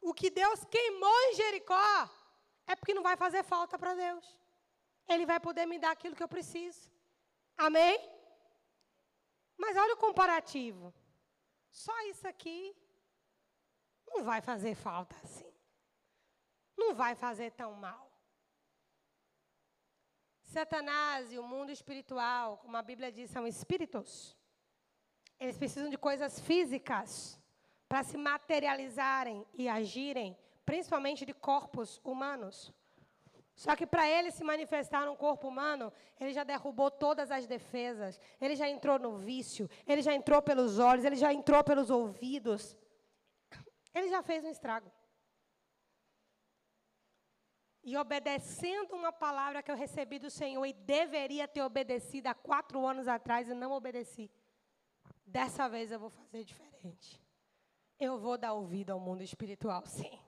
O 0.00 0.14
que 0.14 0.30
Deus 0.30 0.64
queimou 0.64 1.20
em 1.26 1.34
Jericó 1.34 2.10
é 2.66 2.74
porque 2.74 2.94
não 2.94 3.02
vai 3.02 3.16
fazer 3.16 3.44
falta 3.44 3.78
para 3.78 3.94
Deus. 3.94 4.26
Ele 5.06 5.26
vai 5.26 5.38
poder 5.38 5.66
me 5.66 5.78
dar 5.78 5.92
aquilo 5.92 6.16
que 6.16 6.22
eu 6.22 6.34
preciso. 6.36 6.95
Amém? 7.56 7.98
Mas 9.56 9.76
olha 9.76 9.94
o 9.94 9.98
comparativo. 9.98 10.92
Só 11.70 11.98
isso 12.08 12.26
aqui 12.26 12.76
não 14.06 14.22
vai 14.22 14.40
fazer 14.40 14.74
falta 14.74 15.16
assim. 15.22 15.52
Não 16.76 16.94
vai 16.94 17.14
fazer 17.14 17.50
tão 17.52 17.72
mal. 17.74 18.10
Satanás 20.42 21.32
e 21.32 21.38
o 21.38 21.42
mundo 21.42 21.70
espiritual, 21.70 22.58
como 22.58 22.76
a 22.76 22.82
Bíblia 22.82 23.10
diz, 23.10 23.30
são 23.30 23.46
espíritos. 23.46 24.36
Eles 25.38 25.58
precisam 25.58 25.90
de 25.90 25.98
coisas 25.98 26.40
físicas 26.40 27.38
para 27.88 28.02
se 28.02 28.16
materializarem 28.16 29.46
e 29.52 29.68
agirem, 29.68 30.36
principalmente 30.64 31.26
de 31.26 31.34
corpos 31.34 32.00
humanos. 32.04 32.72
Só 33.56 33.74
que 33.74 33.86
para 33.86 34.08
ele 34.08 34.30
se 34.30 34.44
manifestar 34.44 35.04
no 35.04 35.16
corpo 35.16 35.48
humano, 35.48 35.92
ele 36.20 36.32
já 36.32 36.44
derrubou 36.44 36.90
todas 36.90 37.30
as 37.32 37.46
defesas. 37.46 38.20
Ele 38.40 38.54
já 38.54 38.68
entrou 38.68 38.98
no 38.98 39.16
vício, 39.16 39.68
ele 39.86 40.02
já 40.02 40.14
entrou 40.14 40.40
pelos 40.40 40.78
olhos, 40.78 41.04
ele 41.04 41.16
já 41.16 41.32
entrou 41.32 41.64
pelos 41.64 41.90
ouvidos. 41.90 42.76
Ele 43.94 44.08
já 44.08 44.22
fez 44.22 44.44
um 44.44 44.50
estrago 44.50 44.92
e 47.86 47.96
obedecendo 47.96 48.96
uma 48.96 49.12
palavra 49.12 49.62
que 49.62 49.70
eu 49.70 49.76
recebi 49.76 50.18
do 50.18 50.28
Senhor 50.28 50.66
e 50.66 50.72
deveria 50.72 51.46
ter 51.46 51.62
obedecido 51.62 52.26
há 52.26 52.34
quatro 52.34 52.84
anos 52.84 53.06
atrás 53.06 53.48
e 53.48 53.54
não 53.54 53.70
obedeci. 53.70 54.28
Dessa 55.24 55.68
vez 55.68 55.92
eu 55.92 56.00
vou 56.00 56.10
fazer 56.10 56.42
diferente. 56.42 57.22
Eu 58.00 58.18
vou 58.18 58.36
dar 58.36 58.54
ouvido 58.54 58.90
ao 58.90 58.98
mundo 58.98 59.22
espiritual, 59.22 59.86
sim. 59.86 60.18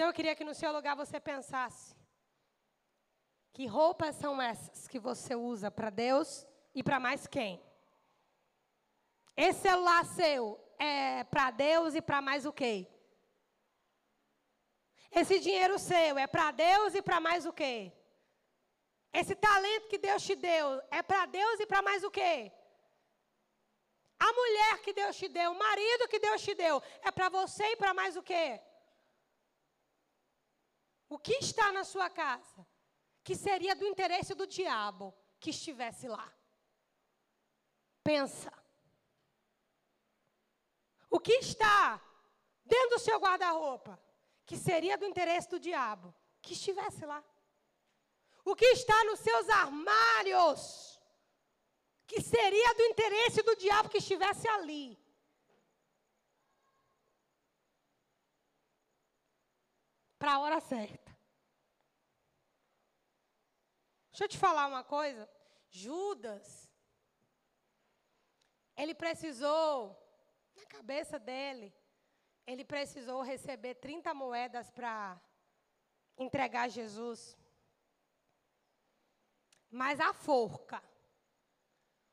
Então 0.00 0.08
eu 0.08 0.14
queria 0.14 0.34
que 0.34 0.44
no 0.48 0.54
seu 0.54 0.72
lugar 0.72 0.96
você 0.96 1.20
pensasse: 1.20 1.94
que 3.52 3.66
roupas 3.66 4.16
são 4.16 4.40
essas 4.40 4.88
que 4.88 4.98
você 4.98 5.34
usa 5.34 5.70
para 5.70 5.90
Deus 5.90 6.46
e 6.74 6.82
para 6.82 6.98
mais 6.98 7.26
quem? 7.26 7.62
Esse 9.36 9.60
celular 9.60 10.02
seu 10.06 10.58
é 10.78 11.22
para 11.24 11.50
Deus 11.50 11.94
e 11.94 12.00
para 12.00 12.22
mais 12.22 12.46
o 12.46 12.52
quê? 12.60 12.88
Esse 15.12 15.38
dinheiro 15.38 15.78
seu 15.78 16.16
é 16.16 16.26
para 16.26 16.50
Deus 16.50 16.94
e 16.94 17.02
para 17.02 17.20
mais 17.20 17.44
o 17.44 17.52
quê? 17.52 17.92
Esse 19.12 19.34
talento 19.34 19.88
que 19.88 19.98
Deus 19.98 20.22
te 20.22 20.34
deu 20.34 20.80
é 20.90 21.02
para 21.02 21.26
Deus 21.26 21.60
e 21.60 21.66
para 21.66 21.82
mais 21.82 22.02
o 22.04 22.10
quê? 22.10 22.50
A 24.18 24.32
mulher 24.32 24.80
que 24.80 24.94
Deus 24.94 25.14
te 25.14 25.28
deu, 25.28 25.52
o 25.52 25.58
marido 25.58 26.08
que 26.08 26.18
Deus 26.18 26.40
te 26.40 26.54
deu, 26.54 26.82
é 27.02 27.10
para 27.10 27.28
você 27.28 27.64
e 27.72 27.76
para 27.76 27.92
mais 27.92 28.16
o 28.16 28.22
quê? 28.22 28.62
O 31.10 31.18
que 31.18 31.34
está 31.34 31.70
na 31.72 31.84
sua 31.84 32.08
casa 32.08 32.66
que 33.22 33.36
seria 33.36 33.76
do 33.76 33.84
interesse 33.84 34.34
do 34.34 34.46
diabo 34.46 35.14
que 35.38 35.50
estivesse 35.50 36.08
lá? 36.08 36.32
Pensa. 38.02 38.50
O 41.10 41.20
que 41.20 41.32
está 41.32 42.00
dentro 42.64 42.90
do 42.90 42.98
seu 42.98 43.18
guarda-roupa 43.18 44.00
que 44.50 44.56
seria 44.56 44.98
do 44.98 45.06
interesse 45.06 45.48
do 45.48 45.60
diabo, 45.60 46.12
que 46.42 46.54
estivesse 46.54 47.06
lá. 47.06 47.22
O 48.44 48.56
que 48.56 48.64
está 48.64 49.04
nos 49.04 49.20
seus 49.20 49.48
armários, 49.48 51.00
que 52.04 52.20
seria 52.20 52.74
do 52.74 52.82
interesse 52.82 53.44
do 53.44 53.54
diabo 53.54 53.88
que 53.88 53.98
estivesse 53.98 54.48
ali. 54.48 54.98
Para 60.18 60.32
a 60.32 60.40
hora 60.40 60.60
certa. 60.60 60.99
Deixa 64.20 64.34
eu 64.34 64.36
te 64.36 64.38
falar 64.38 64.66
uma 64.66 64.84
coisa. 64.84 65.26
Judas, 65.70 66.70
ele 68.76 68.94
precisou, 68.94 69.96
na 70.54 70.66
cabeça 70.66 71.18
dele, 71.18 71.74
ele 72.46 72.62
precisou 72.62 73.22
receber 73.22 73.76
30 73.76 74.12
moedas 74.12 74.70
para 74.70 75.18
entregar 76.18 76.68
Jesus. 76.68 77.34
Mas 79.70 79.98
a 79.98 80.12
forca, 80.12 80.84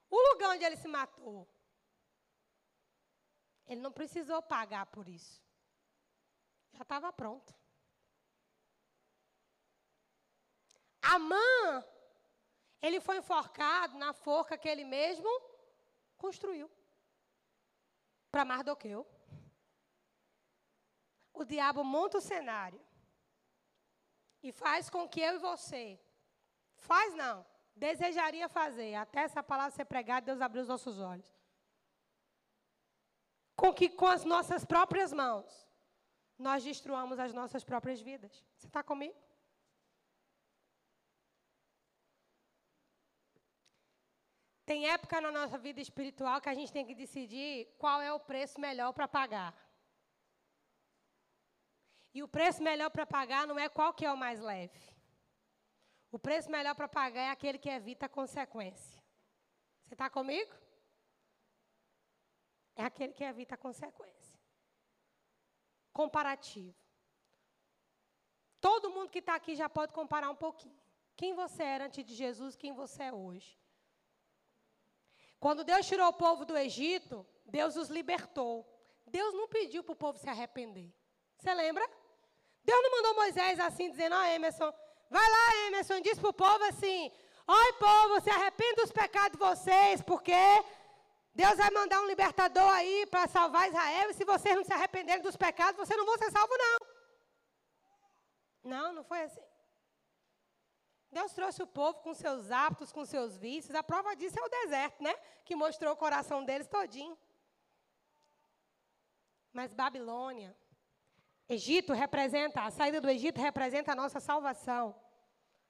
o 0.10 0.32
lugar 0.32 0.52
onde 0.52 0.64
ele 0.64 0.78
se 0.78 0.88
matou, 0.88 1.46
ele 3.66 3.82
não 3.82 3.92
precisou 3.92 4.42
pagar 4.42 4.86
por 4.86 5.10
isso. 5.10 5.44
Já 6.72 6.84
estava 6.84 7.12
pronto. 7.12 7.54
Amã, 11.02 11.84
ele 12.82 13.00
foi 13.00 13.18
enforcado 13.18 13.98
na 13.98 14.14
forca 14.14 14.58
que 14.58 14.70
ele 14.70 14.86
mesmo 14.86 15.30
construiu 16.18 16.70
para 18.32 18.46
Mardoqueu 18.46 19.06
o 21.34 21.46
diabo 21.46 21.84
monta 21.84 22.18
o 22.18 22.22
cenário 22.22 22.82
e 24.42 24.52
faz 24.52 24.90
com 24.90 25.08
que 25.08 25.22
eu 25.22 25.36
e 25.36 25.40
você, 25.40 26.00
faz 26.76 27.14
não, 27.14 27.46
desejaria 27.76 28.50
fazer, 28.50 28.96
até 28.96 29.22
essa 29.22 29.44
palavra 29.44 29.72
ser 29.72 29.86
pregada, 29.86 30.26
Deus 30.26 30.42
abriu 30.42 30.62
os 30.64 30.68
nossos 30.68 31.00
olhos. 31.00 31.30
Com 33.56 33.74
que 33.74 33.90
com 33.90 34.08
as 34.08 34.24
nossas 34.24 34.64
próprias 34.64 35.12
mãos, 35.12 35.68
nós 36.38 36.64
destruamos 36.64 37.18
as 37.20 37.34
nossas 37.34 37.64
próprias 37.64 38.00
vidas. 38.00 38.46
Você 38.56 38.68
está 38.68 38.84
comigo? 38.84 39.16
Tem 44.70 44.90
época 44.90 45.22
na 45.22 45.32
nossa 45.32 45.58
vida 45.58 45.80
espiritual 45.80 46.42
que 46.42 46.50
a 46.50 46.54
gente 46.54 46.74
tem 46.74 46.86
que 46.86 46.94
decidir 46.94 47.74
qual 47.78 48.02
é 48.02 48.12
o 48.12 48.20
preço 48.20 48.60
melhor 48.60 48.92
para 48.92 49.08
pagar. 49.08 49.52
E 52.14 52.22
o 52.22 52.28
preço 52.28 52.62
melhor 52.62 52.90
para 52.90 53.06
pagar 53.06 53.48
não 53.48 53.58
é 53.58 53.70
qual 53.70 53.94
que 53.94 54.06
é 54.06 54.12
o 54.12 54.18
mais 54.18 54.42
leve. 54.42 54.82
O 56.12 56.20
preço 56.20 56.52
melhor 56.52 56.76
para 56.76 56.90
pagar 56.90 57.22
é 57.22 57.30
aquele 57.30 57.58
que 57.58 57.70
evita 57.70 58.08
a 58.08 58.10
consequência. 58.10 59.02
Você 59.86 59.94
está 59.94 60.10
comigo? 60.10 60.54
É 62.76 62.84
aquele 62.84 63.14
que 63.14 63.24
evita 63.24 63.56
a 63.56 63.58
consequência. 63.58 64.38
Comparativo. 65.94 66.76
Todo 68.60 68.92
mundo 68.92 69.10
que 69.10 69.20
está 69.20 69.36
aqui 69.36 69.56
já 69.56 69.70
pode 69.70 69.94
comparar 69.94 70.30
um 70.30 70.36
pouquinho. 70.36 70.78
Quem 71.16 71.34
você 71.34 71.64
era 71.64 71.86
antes 71.86 72.04
de 72.04 72.14
Jesus, 72.14 72.58
quem 72.58 72.74
você 72.74 73.04
é 73.04 73.14
hoje. 73.14 73.58
Quando 75.40 75.64
Deus 75.64 75.86
tirou 75.86 76.08
o 76.08 76.14
povo 76.14 76.46
do 76.46 76.58
Egito, 76.58 77.26
Deus 77.46 77.76
os 77.76 77.90
libertou. 77.90 78.66
Deus 79.06 79.34
não 79.34 79.48
pediu 79.48 79.84
para 79.84 79.94
o 79.94 79.96
povo 79.96 80.18
se 80.18 80.30
arrepender. 80.30 80.92
Você 81.38 81.54
lembra? 81.54 81.88
Deus 82.64 82.84
não 82.84 82.92
mandou 82.92 83.16
Moisés 83.16 83.60
assim, 83.60 83.90
dizendo: 83.90 84.16
Ó, 84.16 84.20
oh, 84.20 84.26
Emerson, 84.26 84.74
vai 85.10 85.30
lá, 85.30 85.68
Emerson, 85.68 86.02
diz 86.02 86.20
para 86.20 86.30
o 86.30 86.34
povo 86.34 86.64
assim: 86.66 87.12
Oi, 87.48 87.74
povo, 87.74 88.20
se 88.22 88.30
arrependa 88.30 88.82
dos 88.82 88.92
pecados 88.92 89.32
de 89.32 89.38
vocês, 89.38 90.02
porque 90.02 90.34
Deus 91.34 91.56
vai 91.56 91.72
mandar 91.72 92.02
um 92.02 92.08
libertador 92.08 92.70
aí 92.72 93.06
para 93.06 93.28
salvar 93.28 93.70
Israel, 93.70 94.10
e 94.10 94.14
se 94.14 94.26
vocês 94.26 94.56
não 94.56 94.66
se 94.66 94.74
arrependerem 94.74 95.22
dos 95.22 95.38
pecados, 95.38 95.78
vocês 95.78 95.98
não 95.98 96.06
vão 96.06 96.18
ser 96.18 96.32
salvos, 96.32 96.58
não. 96.58 96.78
Não, 98.64 98.94
não 98.94 99.04
foi 99.04 99.22
assim. 99.22 99.47
Deus 101.12 101.32
trouxe 101.34 101.64
o 101.64 101.68
povo 101.68 102.00
com 102.02 102.14
seus 102.14 102.52
hábitos, 102.52 102.92
com 102.92 103.06
seus 103.06 103.38
vícios. 103.38 103.76
A 103.76 103.84
prova 103.84 104.16
disso 104.16 104.38
é 104.40 104.44
o 104.44 104.50
deserto, 104.50 105.02
né? 105.02 105.14
Que 105.46 105.56
mostrou 105.56 105.94
o 105.94 105.98
coração 105.98 106.44
deles 106.44 106.68
todinho. 106.68 107.18
Mas 109.54 109.74
Babilônia, 109.74 110.56
Egito 111.50 111.94
representa, 111.94 112.62
a 112.62 112.72
saída 112.72 113.00
do 113.00 113.10
Egito 113.10 113.40
representa 113.40 113.94
a 113.94 113.96
nossa 113.96 114.20
salvação. 114.20 114.96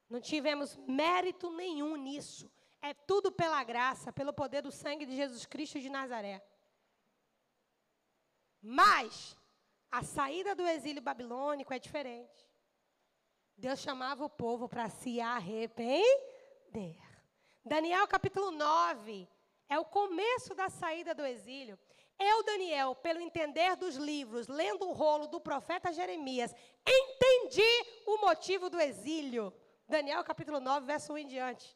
Não 0.09 0.19
tivemos 0.19 0.75
mérito 0.87 1.51
nenhum 1.51 1.95
nisso. 1.95 2.51
É 2.81 2.93
tudo 2.93 3.31
pela 3.31 3.63
graça, 3.63 4.11
pelo 4.11 4.33
poder 4.33 4.61
do 4.61 4.71
sangue 4.71 5.05
de 5.05 5.15
Jesus 5.15 5.45
Cristo 5.45 5.79
de 5.79 5.89
Nazaré. 5.89 6.43
Mas 8.61 9.37
a 9.91 10.03
saída 10.03 10.55
do 10.55 10.67
exílio 10.67 11.01
babilônico 11.01 11.73
é 11.73 11.79
diferente. 11.79 12.46
Deus 13.57 13.79
chamava 13.79 14.23
o 14.23 14.29
povo 14.29 14.69
para 14.69 14.87
se 14.87 15.19
arrepender. 15.19 16.05
Daniel 17.65 18.07
capítulo 18.07 18.51
9 18.51 19.27
é 19.67 19.79
o 19.79 19.85
começo 19.85 20.53
da 20.53 20.69
saída 20.69 21.15
do 21.15 21.25
exílio. 21.25 21.77
Eu, 22.19 22.43
Daniel, 22.43 22.93
pelo 22.93 23.19
entender 23.19 23.75
dos 23.75 23.95
livros, 23.95 24.47
lendo 24.47 24.87
o 24.87 24.93
rolo 24.93 25.25
do 25.25 25.41
profeta 25.41 25.91
Jeremias, 25.91 26.53
entendi 26.87 27.85
o 28.05 28.21
motivo 28.21 28.69
do 28.69 28.79
exílio. 28.79 29.51
Daniel 29.89 30.23
capítulo 30.23 30.59
9, 30.59 30.85
verso 30.85 31.13
1 31.13 31.17
em 31.17 31.27
diante. 31.27 31.75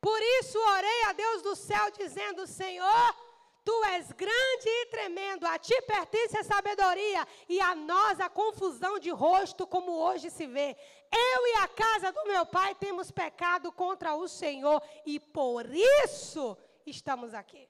Por 0.00 0.20
isso 0.40 0.58
orei 0.58 1.02
a 1.04 1.12
Deus 1.12 1.42
do 1.42 1.54
céu, 1.54 1.90
dizendo: 1.90 2.46
Senhor, 2.46 3.16
Tu 3.64 3.84
és 3.84 4.12
grande 4.12 4.68
e 4.68 4.86
tremendo, 4.86 5.46
a 5.46 5.58
ti 5.58 5.80
pertence 5.82 6.36
a 6.36 6.44
sabedoria 6.44 7.26
e 7.48 7.58
a 7.60 7.74
nós 7.74 8.20
a 8.20 8.28
confusão 8.28 8.98
de 8.98 9.08
rosto, 9.10 9.66
como 9.66 9.90
hoje 9.90 10.28
se 10.30 10.46
vê. 10.46 10.76
Eu 11.10 11.46
e 11.46 11.54
a 11.62 11.68
casa 11.68 12.12
do 12.12 12.24
meu 12.24 12.44
pai 12.44 12.74
temos 12.74 13.10
pecado 13.10 13.72
contra 13.72 14.14
o 14.14 14.28
Senhor 14.28 14.82
e 15.06 15.18
por 15.18 15.64
isso 15.74 16.58
estamos 16.84 17.32
aqui. 17.32 17.66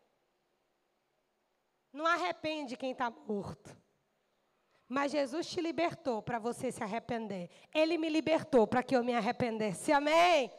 Não 1.93 2.07
arrepende 2.07 2.77
quem 2.77 2.91
está 2.91 3.09
morto. 3.09 3.71
Mas 4.89 5.13
Jesus 5.13 5.47
te 5.47 5.61
libertou 5.61 6.21
para 6.21 6.41
você 6.41 6.73
se 6.73 6.83
arrepender. 6.83 7.49
Ele 7.73 7.97
me 7.97 8.09
libertou 8.09 8.67
para 8.67 8.83
que 8.83 8.97
eu 8.97 9.05
me 9.05 9.15
arrependesse. 9.15 9.93
Amém? 9.93 10.53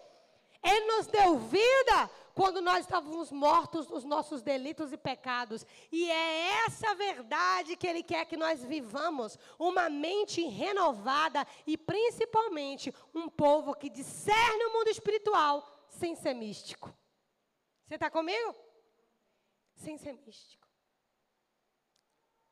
Ele 0.64 0.86
nos 0.86 1.08
deu 1.08 1.38
vida 1.40 2.10
quando 2.36 2.60
nós 2.62 2.82
estávamos 2.82 3.32
mortos 3.32 3.88
nos 3.88 4.04
nossos 4.04 4.42
delitos 4.42 4.92
e 4.92 4.98
pecados. 4.98 5.66
E 5.90 6.12
é 6.12 6.66
essa 6.66 6.94
verdade 6.94 7.78
que 7.78 7.88
Ele 7.88 8.04
quer 8.04 8.26
que 8.26 8.36
nós 8.36 8.62
vivamos. 8.62 9.40
Uma 9.58 9.90
mente 9.90 10.42
renovada 10.44 11.48
e, 11.66 11.78
principalmente, 11.78 12.94
um 13.14 13.30
povo 13.30 13.74
que 13.74 13.90
discerne 13.90 14.66
o 14.66 14.74
mundo 14.74 14.90
espiritual 14.90 15.66
sem 15.88 16.14
ser 16.14 16.34
místico. 16.34 16.94
Você 17.86 17.96
está 17.96 18.12
comigo? 18.12 18.54
Sem 19.76 19.98
ser 19.98 20.14
místico. 20.14 20.68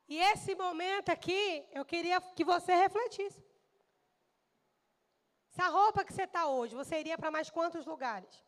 E 0.08 0.18
esse 0.18 0.56
momento 0.56 1.10
aqui, 1.10 1.68
eu 1.74 1.84
queria 1.84 2.22
que 2.22 2.46
você 2.46 2.74
refletisse. 2.74 3.44
Essa 5.52 5.68
roupa 5.68 6.06
que 6.06 6.14
você 6.14 6.24
está 6.24 6.48
hoje, 6.48 6.74
você 6.74 7.00
iria 7.02 7.18
para 7.18 7.30
mais 7.30 7.50
quantos 7.50 7.86
lugares? 7.86 8.44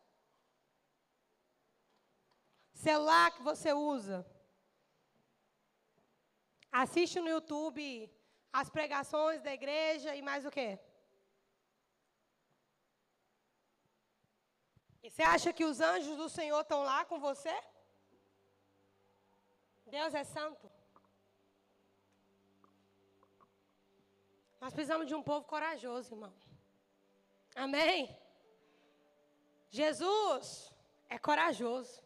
Celular 2.84 3.30
que 3.34 3.42
você 3.50 3.72
usa. 3.72 4.18
Assiste 6.70 7.18
no 7.20 7.30
YouTube 7.36 7.84
as 8.52 8.68
pregações 8.76 9.40
da 9.42 9.52
igreja 9.58 10.14
e 10.14 10.22
mais 10.28 10.44
o 10.44 10.50
quê? 10.56 10.78
E 15.02 15.10
você 15.10 15.22
acha 15.22 15.52
que 15.52 15.64
os 15.64 15.80
anjos 15.80 16.16
do 16.22 16.28
Senhor 16.28 16.60
estão 16.60 16.82
lá 16.82 17.04
com 17.04 17.18
você? 17.18 17.54
Deus 19.86 20.14
é 20.14 20.24
santo. 20.24 20.70
Nós 24.60 24.72
precisamos 24.74 25.06
de 25.06 25.14
um 25.14 25.22
povo 25.22 25.46
corajoso, 25.46 26.14
irmão. 26.14 26.34
Amém? 27.54 28.00
Jesus 29.70 30.74
é 31.08 31.18
corajoso. 31.18 32.05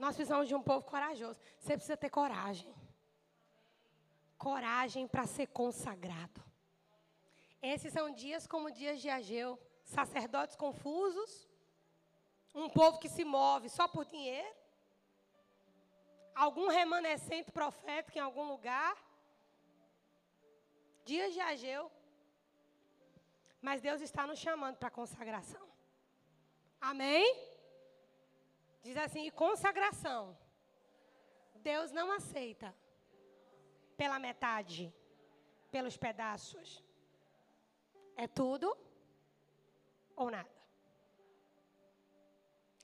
Nós 0.00 0.16
precisamos 0.16 0.48
de 0.48 0.54
um 0.54 0.62
povo 0.62 0.82
corajoso. 0.86 1.38
Você 1.58 1.74
precisa 1.74 1.94
ter 1.94 2.08
coragem. 2.08 2.74
Coragem 4.38 5.06
para 5.06 5.26
ser 5.26 5.48
consagrado. 5.48 6.42
Esses 7.60 7.92
são 7.92 8.10
dias 8.10 8.46
como 8.46 8.70
dias 8.70 8.98
de 9.02 9.10
Ageu. 9.10 9.58
Sacerdotes 9.84 10.56
confusos. 10.56 11.46
Um 12.54 12.70
povo 12.70 12.98
que 12.98 13.10
se 13.10 13.26
move 13.26 13.68
só 13.68 13.86
por 13.86 14.06
dinheiro. 14.06 14.56
Algum 16.34 16.68
remanescente 16.68 17.52
profético 17.52 18.16
em 18.16 18.22
algum 18.22 18.48
lugar. 18.48 18.96
Dias 21.04 21.34
de 21.34 21.40
Ageu. 21.40 21.92
Mas 23.60 23.82
Deus 23.82 24.00
está 24.00 24.26
nos 24.26 24.38
chamando 24.38 24.78
para 24.78 24.90
consagração. 24.90 25.68
Amém? 26.80 27.49
Diz 28.82 28.96
assim: 28.96 29.26
e 29.26 29.30
consagração. 29.30 30.36
Deus 31.56 31.90
não 31.92 32.10
aceita 32.10 32.74
pela 33.96 34.18
metade, 34.18 34.92
pelos 35.70 35.96
pedaços. 35.96 36.82
É 38.16 38.26
tudo 38.26 38.76
ou 40.16 40.30
nada. 40.30 40.50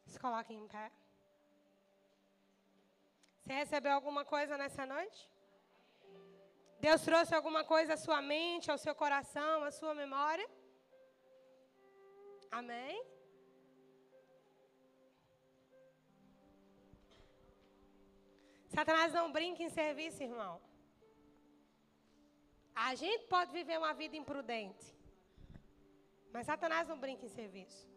Se 0.06 0.18
coloque 0.18 0.52
em 0.52 0.66
pé. 0.68 0.90
Você 3.40 3.52
recebeu 3.52 3.92
alguma 3.92 4.24
coisa 4.24 4.58
nessa 4.58 4.84
noite? 4.84 5.30
Deus 6.78 7.00
trouxe 7.02 7.34
alguma 7.34 7.64
coisa 7.64 7.94
à 7.94 7.96
sua 7.96 8.20
mente, 8.20 8.70
ao 8.70 8.78
seu 8.78 8.94
coração, 8.94 9.64
à 9.64 9.70
sua 9.70 9.94
memória? 9.94 10.48
Amém? 12.50 13.15
Satanás 18.76 19.10
não 19.10 19.32
brinca 19.32 19.62
em 19.62 19.70
serviço, 19.70 20.22
irmão. 20.22 20.60
A 22.74 22.94
gente 22.94 23.24
pode 23.24 23.50
viver 23.50 23.78
uma 23.78 23.94
vida 23.94 24.14
imprudente. 24.18 24.94
Mas 26.30 26.44
Satanás 26.44 26.86
não 26.86 26.98
brinca 27.00 27.24
em 27.24 27.30
serviço. 27.30 27.88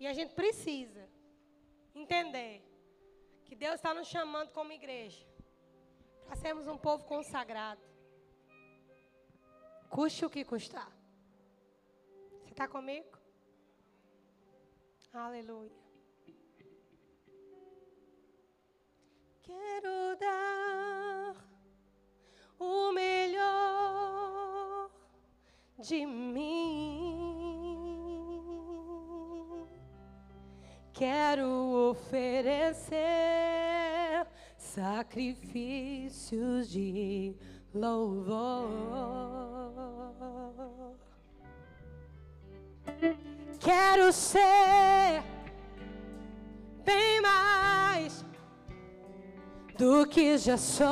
E 0.00 0.04
a 0.04 0.12
gente 0.12 0.34
precisa 0.34 1.08
entender 1.94 2.60
que 3.44 3.54
Deus 3.54 3.76
está 3.76 3.94
nos 3.94 4.08
chamando 4.08 4.50
como 4.50 4.72
igreja 4.72 5.24
para 6.26 6.34
sermos 6.34 6.66
um 6.66 6.76
povo 6.76 7.04
consagrado. 7.04 7.84
Custe 9.90 10.24
o 10.24 10.30
que 10.30 10.44
custar. 10.44 10.90
Você 12.40 12.50
está 12.50 12.66
comigo? 12.66 13.16
Aleluia. 15.12 15.82
Quero 19.42 20.16
dar 20.18 21.36
o 22.58 22.92
melhor 22.92 24.90
de 25.78 26.06
mim. 26.06 27.12
Quero 30.92 31.90
oferecer 31.90 33.00
sacrifícios 34.56 36.70
de 36.70 37.36
louvor. 37.74 39.02
quero 43.62 44.12
ser 44.12 45.22
bem 46.84 47.20
mais 47.20 48.24
do 49.78 50.06
que 50.06 50.38
já 50.38 50.56
sou. 50.56 50.86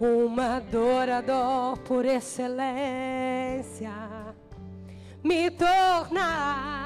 Um 0.00 0.40
adorador 0.40 1.78
por 1.78 2.04
excelência, 2.04 3.92
me 5.22 5.50
tornar. 5.50 6.82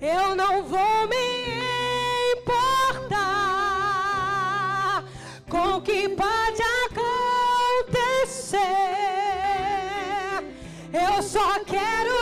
Eu 0.00 0.36
não 0.36 0.62
vou 0.62 1.08
me 1.08 1.16
importar 2.36 3.16
com 5.48 5.76
o 5.76 5.80
que 5.80 6.08
pode 6.10 6.62
acontecer. 6.86 8.60
Eu 10.92 11.22
só 11.22 11.64
quero 11.64 12.15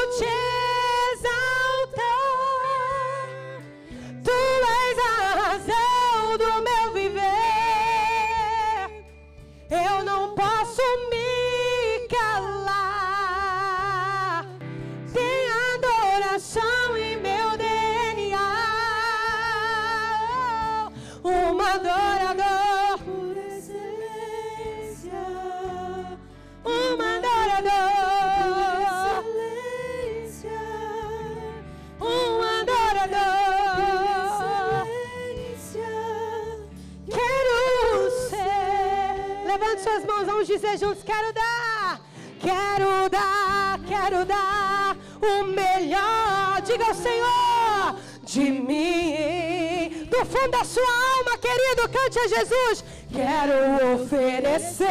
dizer 40.75 40.87
juntos: 40.87 41.03
Quero 41.05 41.33
dar, 41.33 42.01
quero 42.41 43.09
dar, 43.09 43.81
quero 43.87 44.25
dar 44.25 44.97
o 45.21 45.45
melhor. 45.45 46.61
Diga 46.63 46.87
ao 46.87 46.95
Senhor 46.95 47.97
de 48.25 48.51
mim, 48.51 50.07
do 50.11 50.25
fundo 50.27 50.51
da 50.51 50.65
sua 50.65 50.83
alma, 51.19 51.39
querido, 51.39 51.89
cante 51.89 52.19
a 52.19 52.29
Jesus. 52.29 52.85
Quero 53.13 53.95
oferecer 53.95 54.89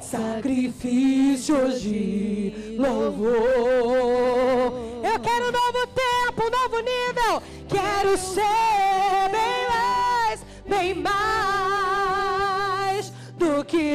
sacrifícios 0.00 1.80
de 1.80 2.76
louvor. 2.78 3.32
Eu 5.02 5.20
quero 5.20 5.48
um 5.48 5.52
novo 5.52 5.86
tempo, 5.88 6.42
um 6.42 6.50
novo 6.50 6.78
nível. 6.80 7.42
Quero 7.68 8.16
ser 8.16 8.67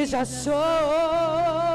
já 0.06 0.24
sou. 0.24 1.73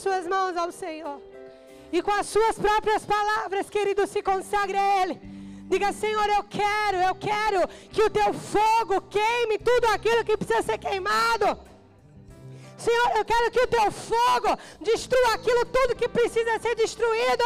Suas 0.00 0.26
mãos 0.26 0.56
ao 0.56 0.70
Senhor. 0.72 1.20
E 1.92 2.02
com 2.02 2.10
as 2.12 2.26
suas 2.26 2.58
próprias 2.58 3.04
palavras, 3.04 3.70
querido, 3.70 4.06
se 4.06 4.22
consagre 4.22 4.76
a 4.76 5.02
Ele. 5.02 5.20
Diga, 5.68 5.92
Senhor, 5.92 6.28
eu 6.30 6.44
quero, 6.44 6.98
eu 6.98 7.14
quero 7.14 7.68
que 7.90 8.02
o 8.02 8.10
teu 8.10 8.32
fogo 8.32 9.00
queime 9.10 9.58
tudo 9.58 9.86
aquilo 9.86 10.24
que 10.24 10.36
precisa 10.36 10.62
ser 10.62 10.78
queimado. 10.78 11.58
Senhor, 12.78 13.10
eu 13.16 13.24
quero 13.24 13.50
que 13.50 13.60
o 13.60 13.66
teu 13.66 13.90
fogo 13.90 14.58
destrua 14.80 15.34
aquilo 15.34 15.64
tudo 15.66 15.96
que 15.96 16.08
precisa 16.08 16.58
ser 16.60 16.74
destruído. 16.76 17.44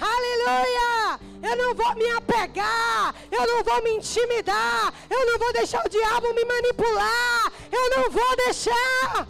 Aleluia! 0.00 1.20
Eu 1.42 1.56
não 1.56 1.74
vou 1.74 1.94
me 1.94 2.10
apegar, 2.10 3.14
eu 3.30 3.46
não 3.46 3.62
vou 3.62 3.82
me 3.82 3.90
intimidar, 3.96 4.92
eu 5.10 5.26
não 5.26 5.38
vou 5.38 5.52
deixar 5.52 5.84
o 5.84 5.88
diabo 5.88 6.32
me 6.34 6.44
manipular, 6.44 7.52
eu 7.70 7.90
não 7.90 8.10
vou 8.10 8.36
deixar. 8.36 9.28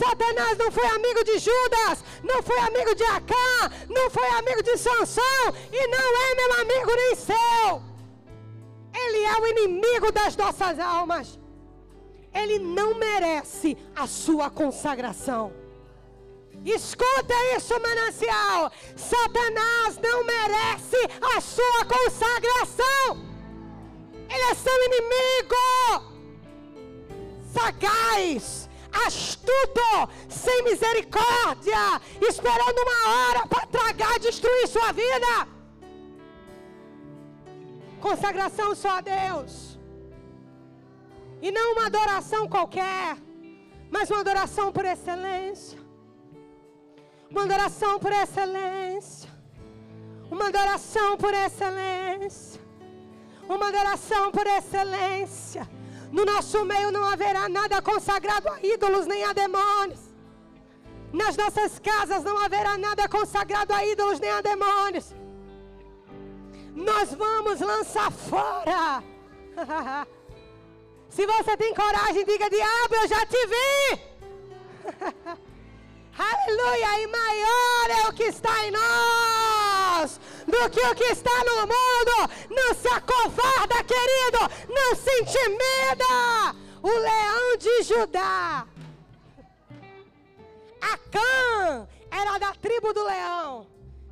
Satanás 0.00 0.56
não 0.56 0.72
foi 0.72 0.86
amigo 0.86 1.22
de 1.24 1.38
Judas, 1.38 2.02
não 2.24 2.42
foi 2.42 2.58
amigo 2.58 2.94
de 2.94 3.04
Acã, 3.04 3.70
não 3.86 4.08
foi 4.08 4.26
amigo 4.30 4.62
de 4.62 4.78
Sansão 4.78 5.44
e 5.70 5.86
não 5.88 6.08
é 6.26 6.34
meu 6.34 6.52
amigo 6.62 6.92
nem 6.96 7.14
seu. 7.14 7.82
Ele 8.94 9.24
é 9.24 9.34
o 9.38 9.46
inimigo 9.46 10.10
das 10.10 10.34
nossas 10.36 10.78
almas. 10.78 11.38
Ele 12.32 12.58
não 12.58 12.94
merece 12.94 13.76
a 13.94 14.06
sua 14.06 14.48
consagração. 14.48 15.52
Escuta 16.64 17.34
isso, 17.56 17.74
manancial. 17.78 18.72
Satanás 18.96 19.98
não 19.98 20.24
merece 20.24 20.96
a 21.36 21.40
sua 21.42 21.84
consagração. 21.84 23.06
Ele 24.30 24.44
é 24.50 24.54
seu 24.54 24.84
inimigo. 24.86 26.10
Sagaz, 27.52 28.69
astuto, 29.06 30.08
sem 30.28 30.62
misericórdia, 30.62 32.00
esperando 32.20 32.78
uma 32.82 33.28
hora 33.28 33.46
para 33.46 33.66
tragar 33.66 34.16
e 34.16 34.20
destruir 34.20 34.68
sua 34.68 34.92
vida. 34.92 35.48
Consagração 38.00 38.74
só 38.74 38.98
a 38.98 39.00
Deus. 39.00 39.78
E 41.42 41.50
não 41.50 41.72
uma 41.72 41.86
adoração 41.86 42.48
qualquer, 42.48 43.16
mas 43.90 44.10
uma 44.10 44.20
adoração 44.20 44.72
por 44.72 44.84
excelência. 44.84 45.78
Uma 47.30 47.44
adoração 47.44 47.98
por 47.98 48.12
excelência. 48.12 49.30
Uma 50.30 50.48
adoração 50.48 51.16
por 51.16 51.32
excelência. 51.32 52.60
Uma 53.48 53.68
adoração 53.68 54.30
por 54.30 54.46
excelência. 54.46 55.79
No 56.12 56.24
nosso 56.24 56.64
meio 56.64 56.90
não 56.90 57.04
haverá 57.04 57.48
nada 57.48 57.80
consagrado 57.80 58.48
a 58.48 58.58
ídolos 58.60 59.06
nem 59.06 59.24
a 59.24 59.32
demônios. 59.32 60.00
Nas 61.12 61.36
nossas 61.36 61.78
casas 61.78 62.24
não 62.24 62.36
haverá 62.38 62.76
nada 62.76 63.08
consagrado 63.08 63.72
a 63.72 63.84
ídolos 63.84 64.18
nem 64.18 64.30
a 64.30 64.40
demônios. 64.40 65.14
Nós 66.74 67.14
vamos 67.14 67.60
lançar 67.60 68.10
fora. 68.10 69.02
Se 71.10 71.26
você 71.26 71.56
tem 71.56 71.74
coragem, 71.74 72.24
diga: 72.24 72.48
Diabo, 72.50 72.94
eu 72.94 73.08
já 73.08 73.26
te 73.26 73.46
vi. 73.46 74.00
Aleluia! 76.18 77.00
E 77.02 77.06
maior 77.06 78.04
é 78.04 78.08
o 78.08 78.12
que 78.12 78.24
está 78.24 78.66
em 78.66 78.70
nós 78.70 80.20
do 80.46 80.70
que 80.70 80.80
o 80.80 80.94
que 80.94 81.04
está 81.04 81.44
no 81.44 81.60
mundo. 81.62 82.32
Não 82.50 82.74
se 82.74 82.88
acovarda, 82.88 83.84
querido. 83.84 84.38
Não 84.68 84.94
se 84.94 85.10
intimida. 85.20 86.56
O 86.82 86.88
leão 86.88 87.56
de 87.58 87.82
Judá. 87.82 88.66
Acã 90.80 91.86
era 92.10 92.38
da 92.38 92.52
tribo 92.54 92.92
do 92.92 93.04
leão, 93.04 93.66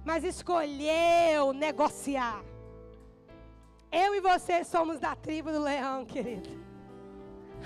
mas 0.05 0.22
escolheu 0.22 1.53
negociar. 1.53 2.43
Eu 3.91 4.14
e 4.14 4.20
você 4.20 4.64
somos 4.64 5.01
da 5.01 5.16
tribo 5.16 5.51
do 5.51 5.62
leão, 5.62 6.05
querido. 6.05 6.51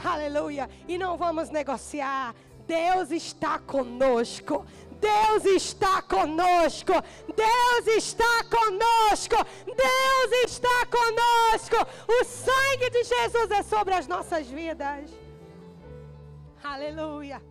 Aleluia. 0.02 0.70
E 0.86 0.96
não 0.96 1.16
vamos 1.16 1.50
negociar. 1.50 2.34
Deus 2.66 3.10
está 3.10 3.58
conosco. 3.58 4.64
Deus 5.02 5.44
está 5.44 6.00
conosco. 6.02 6.92
Deus 7.44 7.86
está 8.02 8.34
conosco. 8.56 9.36
Deus 9.66 10.30
está 10.44 10.78
conosco. 10.86 11.78
O 12.16 12.24
sangue 12.24 12.88
de 12.90 13.02
Jesus 13.02 13.50
é 13.50 13.62
sobre 13.64 13.94
as 13.94 14.06
nossas 14.06 14.46
vidas. 14.46 15.10
Aleluia. 16.62 17.42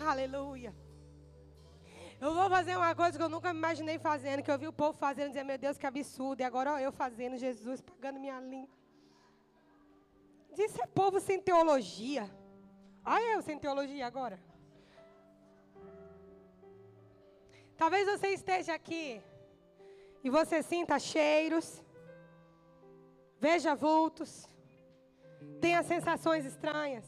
Aleluia. 0.00 0.72
Eu 2.20 2.32
vou 2.32 2.48
fazer 2.48 2.76
uma 2.76 2.94
coisa 2.94 3.18
que 3.18 3.24
eu 3.24 3.28
nunca 3.28 3.52
me 3.52 3.58
imaginei 3.58 3.98
fazendo, 3.98 4.42
que 4.42 4.50
eu 4.50 4.58
vi 4.58 4.68
o 4.68 4.72
povo 4.72 4.96
fazendo, 4.96 5.28
dizer, 5.28 5.44
meu 5.44 5.58
Deus, 5.58 5.76
que 5.76 5.86
absurdo. 5.86 6.40
E 6.40 6.44
agora 6.44 6.74
ó, 6.74 6.78
eu 6.78 6.92
fazendo, 6.92 7.36
Jesus 7.36 7.80
pagando 7.80 8.20
minha 8.20 8.40
língua. 8.40 8.74
Isso 10.56 10.80
é 10.80 10.86
povo 10.86 11.20
sem 11.20 11.38
teologia. 11.40 12.30
Olha 13.04 13.34
eu 13.34 13.42
sem 13.42 13.58
teologia 13.58 14.06
agora. 14.06 14.38
Talvez 17.76 18.06
você 18.06 18.28
esteja 18.28 18.74
aqui 18.74 19.22
e 20.24 20.30
você 20.30 20.62
sinta 20.62 20.98
cheiros, 20.98 21.82
veja 23.38 23.74
vultos, 23.74 24.48
tenha 25.60 25.82
sensações 25.82 26.44
estranhas. 26.44 27.04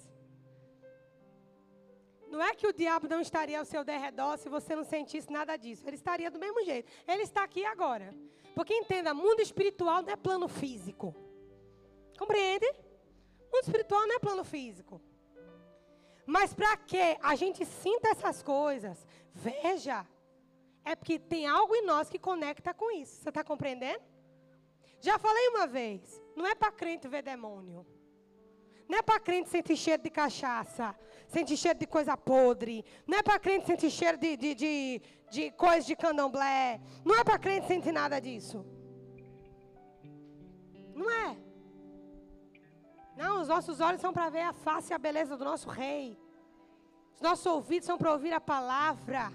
Não 2.31 2.43
é 2.43 2.55
que 2.55 2.67
o 2.67 2.73
diabo 2.73 3.09
não 3.09 3.21
estaria 3.21 3.59
ao 3.59 3.65
seu 3.65 3.83
derredor 3.83 4.37
se 4.37 4.51
você 4.51 4.77
não 4.77 4.85
sentisse 4.85 5.33
nada 5.33 5.57
disso. 5.57 5.85
Ele 5.87 5.97
estaria 5.97 6.31
do 6.31 6.39
mesmo 6.39 6.63
jeito. 6.63 6.91
Ele 7.07 7.23
está 7.23 7.43
aqui 7.43 7.65
agora. 7.65 8.15
Porque 8.55 8.75
entenda, 8.75 9.15
mundo 9.15 9.41
espiritual 9.41 10.03
não 10.03 10.13
é 10.13 10.17
plano 10.17 10.47
físico. 10.47 11.15
Compreende? 12.19 12.67
Mundo 13.51 13.63
espiritual 13.63 14.07
não 14.07 14.17
é 14.17 14.19
plano 14.19 14.45
físico. 14.45 15.01
Mas 16.27 16.53
para 16.53 16.77
que 16.77 17.17
a 17.23 17.35
gente 17.35 17.65
sinta 17.65 18.11
essas 18.11 18.43
coisas, 18.43 19.07
veja, 19.33 20.07
é 20.91 20.95
porque 20.97 21.19
tem 21.19 21.47
algo 21.47 21.75
em 21.75 21.85
nós 21.91 22.09
que 22.09 22.19
conecta 22.19 22.73
com 22.73 22.91
isso. 23.03 23.15
Você 23.21 23.29
está 23.29 23.43
compreendendo? 23.45 24.03
Já 25.01 25.19
falei 25.19 25.49
uma 25.49 25.67
vez, 25.67 26.01
não 26.37 26.47
é 26.47 26.55
para 26.55 26.73
crente 26.73 27.07
ver 27.07 27.23
demônio. 27.23 27.87
Não 28.89 28.99
é 28.99 29.03
para 29.03 29.21
crente 29.21 29.49
sentir 29.51 29.77
cheiro 29.77 30.03
de 30.03 30.11
cachaça 30.11 30.97
sentir 31.29 31.57
cheiro 31.57 31.79
de 31.79 31.87
coisa 31.87 32.17
podre. 32.17 32.85
Não 33.07 33.19
é 33.19 33.23
para 33.23 33.39
crente 33.39 33.67
sentir 33.67 33.91
cheiro 33.91 34.19
de, 34.19 34.37
de, 34.37 34.55
de, 34.55 35.03
de 35.31 35.51
coisa 35.53 35.87
de 35.87 35.95
candomblé. 35.95 36.81
Não 37.05 37.15
é 37.15 37.23
para 37.23 37.39
crente 37.39 37.67
sentir 37.67 37.93
nada 37.93 38.21
disso. 38.21 38.65
Não 40.95 41.11
é. 41.11 41.37
Não, 43.17 43.43
os 43.43 43.49
nossos 43.49 43.81
olhos 43.81 44.01
são 44.01 44.13
para 44.13 44.31
ver 44.31 44.43
a 44.43 44.53
face 44.53 44.93
e 44.93 44.95
a 44.95 44.99
beleza 44.99 45.37
do 45.37 45.45
nosso 45.45 45.69
rei. 45.69 46.19
Os 47.15 47.21
nossos 47.21 47.47
ouvidos 47.47 47.87
são 47.87 47.99
para 47.99 48.13
ouvir 48.13 48.33
a 48.33 48.41
palavra. 48.41 49.33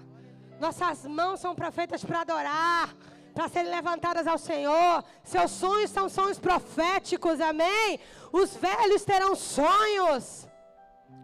Nossas 0.60 1.04
mãos 1.04 1.40
são 1.40 1.54
feitas 1.72 2.04
para 2.04 2.20
adorar, 2.20 2.94
para 3.34 3.48
serem 3.48 3.70
levantadas 3.70 4.26
ao 4.26 4.38
Senhor. 4.38 5.04
Seus 5.22 5.50
sonhos 5.50 5.90
são 5.90 6.08
sonhos 6.08 6.38
proféticos, 6.38 7.40
amém? 7.40 7.98
Os 8.32 8.56
velhos 8.56 9.04
terão 9.04 9.34
sonhos. 9.34 10.48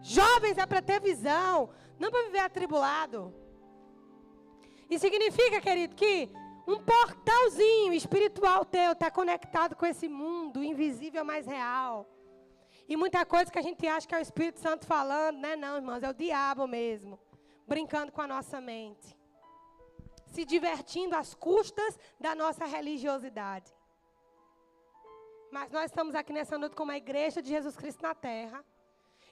Jovens 0.01 0.57
é 0.57 0.65
para 0.65 0.81
ter 0.81 0.99
visão, 0.99 1.69
não 1.99 2.11
para 2.11 2.23
viver 2.23 2.39
atribulado. 2.39 3.33
E 4.89 4.99
significa, 4.99 5.61
querido, 5.61 5.95
que 5.95 6.29
um 6.67 6.77
portalzinho 6.79 7.93
espiritual 7.93 8.65
teu 8.65 8.91
está 8.91 9.09
conectado 9.09 9.75
com 9.75 9.85
esse 9.85 10.09
mundo 10.09 10.63
invisível 10.63 11.23
mais 11.23 11.45
real. 11.47 12.07
E 12.89 12.97
muita 12.97 13.25
coisa 13.25 13.49
que 13.49 13.59
a 13.59 13.61
gente 13.61 13.87
acha 13.87 14.05
que 14.05 14.13
é 14.13 14.17
o 14.17 14.21
Espírito 14.21 14.59
Santo 14.59 14.85
falando, 14.85 15.37
né? 15.37 15.55
Não, 15.55 15.77
irmãos, 15.77 16.03
é 16.03 16.09
o 16.09 16.13
diabo 16.13 16.67
mesmo, 16.67 17.17
brincando 17.65 18.11
com 18.11 18.21
a 18.21 18.27
nossa 18.27 18.59
mente. 18.59 19.20
Se 20.33 20.43
divertindo 20.53 21.15
às 21.15 21.33
custas 21.33 21.97
da 22.19 22.33
nossa 22.41 22.65
religiosidade. 22.65 23.71
Mas 25.51 25.69
nós 25.71 25.85
estamos 25.91 26.15
aqui 26.15 26.31
nessa 26.31 26.57
noite 26.57 26.75
como 26.75 26.91
a 26.91 26.97
igreja 26.97 27.41
de 27.41 27.49
Jesus 27.49 27.75
Cristo 27.75 28.01
na 28.01 28.15
terra. 28.15 28.63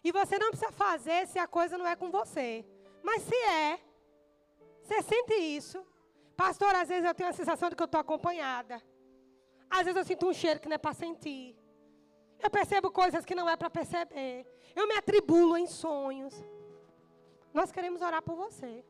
E 0.03 0.11
você 0.11 0.37
não 0.37 0.49
precisa 0.49 0.71
fazer 0.71 1.21
se 1.27 1.39
a 1.39 1.47
coisa 1.47 1.77
não 1.77 1.87
é 1.87 1.95
com 1.95 2.09
você. 2.11 2.65
Mas 3.01 3.23
se 3.23 3.35
é, 3.35 3.79
você 4.81 5.01
sente 5.01 5.33
isso. 5.35 5.79
Pastor, 6.35 6.73
às 6.75 6.89
vezes 6.89 7.05
eu 7.05 7.15
tenho 7.15 7.29
a 7.29 7.33
sensação 7.33 7.69
de 7.69 7.75
que 7.75 7.83
eu 7.83 7.91
estou 7.91 8.01
acompanhada. 8.01 8.81
Às 9.69 9.83
vezes 9.85 9.97
eu 9.97 10.05
sinto 10.05 10.27
um 10.27 10.33
cheiro 10.33 10.59
que 10.59 10.67
não 10.67 10.75
é 10.75 10.77
para 10.77 10.93
sentir. 10.93 11.55
Eu 12.41 12.49
percebo 12.49 12.89
coisas 12.91 13.25
que 13.25 13.35
não 13.35 13.49
é 13.49 13.55
para 13.55 13.69
perceber. 13.69 14.45
Eu 14.75 14.87
me 14.87 14.95
atribulo 14.95 15.57
em 15.57 15.67
sonhos. 15.67 16.33
Nós 17.53 17.71
queremos 17.71 18.01
orar 18.01 18.21
por 18.21 18.35
você. 18.35 18.83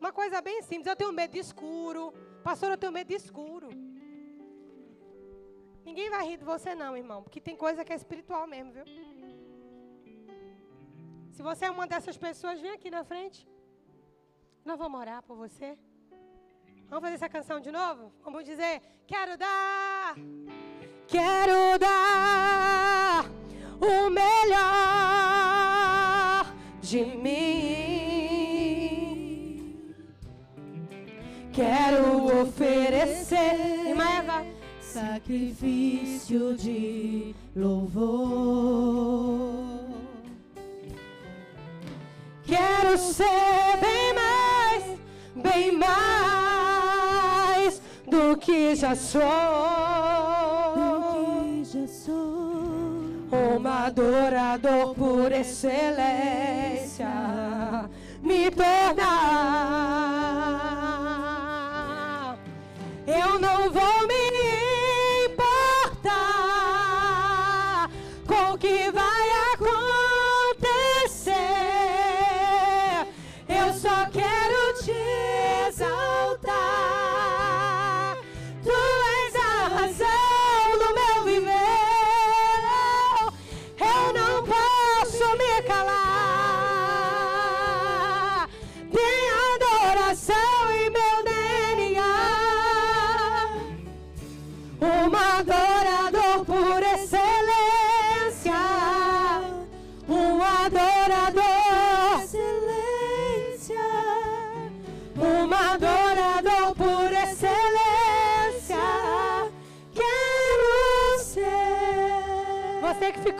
Uma 0.00 0.12
coisa 0.12 0.40
bem 0.40 0.62
simples. 0.62 0.86
Eu 0.86 0.96
tenho 0.96 1.12
medo 1.12 1.32
de 1.32 1.38
escuro. 1.38 2.12
Pastor, 2.42 2.70
eu 2.70 2.78
tenho 2.78 2.92
medo 2.92 3.08
de 3.08 3.14
escuro. 3.14 3.68
Ninguém 5.84 6.10
vai 6.10 6.26
rir 6.28 6.36
de 6.36 6.44
você, 6.44 6.74
não, 6.74 6.96
irmão. 6.96 7.22
Porque 7.22 7.40
tem 7.40 7.56
coisa 7.56 7.84
que 7.84 7.92
é 7.92 7.96
espiritual 7.96 8.46
mesmo, 8.46 8.72
viu? 8.72 8.84
Se 11.32 11.42
você 11.42 11.64
é 11.66 11.70
uma 11.70 11.86
dessas 11.86 12.16
pessoas, 12.16 12.60
vem 12.60 12.72
aqui 12.72 12.90
na 12.90 13.04
frente. 13.04 13.46
Nós 14.64 14.78
vamos 14.78 15.00
orar 15.00 15.22
por 15.22 15.36
você. 15.36 15.78
Vamos 16.88 17.02
fazer 17.04 17.14
essa 17.14 17.28
canção 17.28 17.60
de 17.60 17.70
novo? 17.70 18.12
Vamos 18.24 18.44
dizer: 18.44 18.82
Quero 19.06 19.36
dar, 19.36 20.14
quero 21.06 21.78
dar 21.78 23.24
o 23.80 24.10
melhor 24.10 24.58
de 26.80 27.04
mim. 27.04 27.77
Quero 31.58 32.42
oferecer. 32.42 33.96
Sacrifício 34.80 36.56
de 36.56 37.34
louvor. 37.56 37.98
Quero 42.46 42.96
ser 42.96 43.76
bem 43.80 44.14
mais, 44.14 44.84
bem 45.34 45.72
mais 45.72 47.82
do 48.06 48.36
que 48.36 48.76
já 48.76 48.94
sou. 48.94 49.20
Do 50.76 51.12
que 51.12 51.64
já 51.64 51.88
sou. 51.88 52.68
Um 53.32 53.66
adorador 53.66 54.94
por 54.94 55.32
excelência. 55.32 57.08
Me 58.22 58.48
tornar. 58.52 60.17
Não 63.38 63.70
vou 63.70 63.97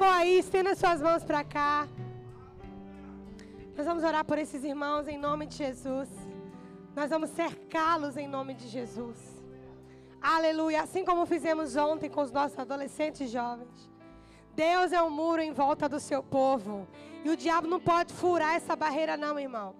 aí, 0.08 0.38
estenda 0.38 0.74
suas 0.74 1.00
mãos 1.00 1.24
para 1.24 1.44
cá. 1.44 1.86
Nós 3.76 3.86
vamos 3.86 4.02
orar 4.02 4.24
por 4.24 4.38
esses 4.38 4.64
irmãos 4.64 5.06
em 5.06 5.16
nome 5.16 5.46
de 5.46 5.56
Jesus. 5.56 6.08
Nós 6.96 7.10
vamos 7.10 7.30
cercá-los 7.30 8.16
em 8.16 8.26
nome 8.26 8.54
de 8.54 8.68
Jesus. 8.68 9.16
Aleluia. 10.20 10.82
Assim 10.82 11.04
como 11.04 11.24
fizemos 11.26 11.76
ontem 11.76 12.10
com 12.10 12.22
os 12.22 12.32
nossos 12.32 12.58
adolescentes 12.58 13.30
jovens. 13.30 13.88
Deus 14.54 14.92
é 14.92 15.00
um 15.00 15.10
muro 15.10 15.40
em 15.40 15.52
volta 15.52 15.88
do 15.88 16.00
seu 16.00 16.22
povo. 16.22 16.88
E 17.24 17.30
o 17.30 17.36
diabo 17.36 17.68
não 17.68 17.78
pode 17.78 18.12
furar 18.12 18.56
essa 18.56 18.74
barreira, 18.74 19.16
não, 19.16 19.38
irmão. 19.38 19.76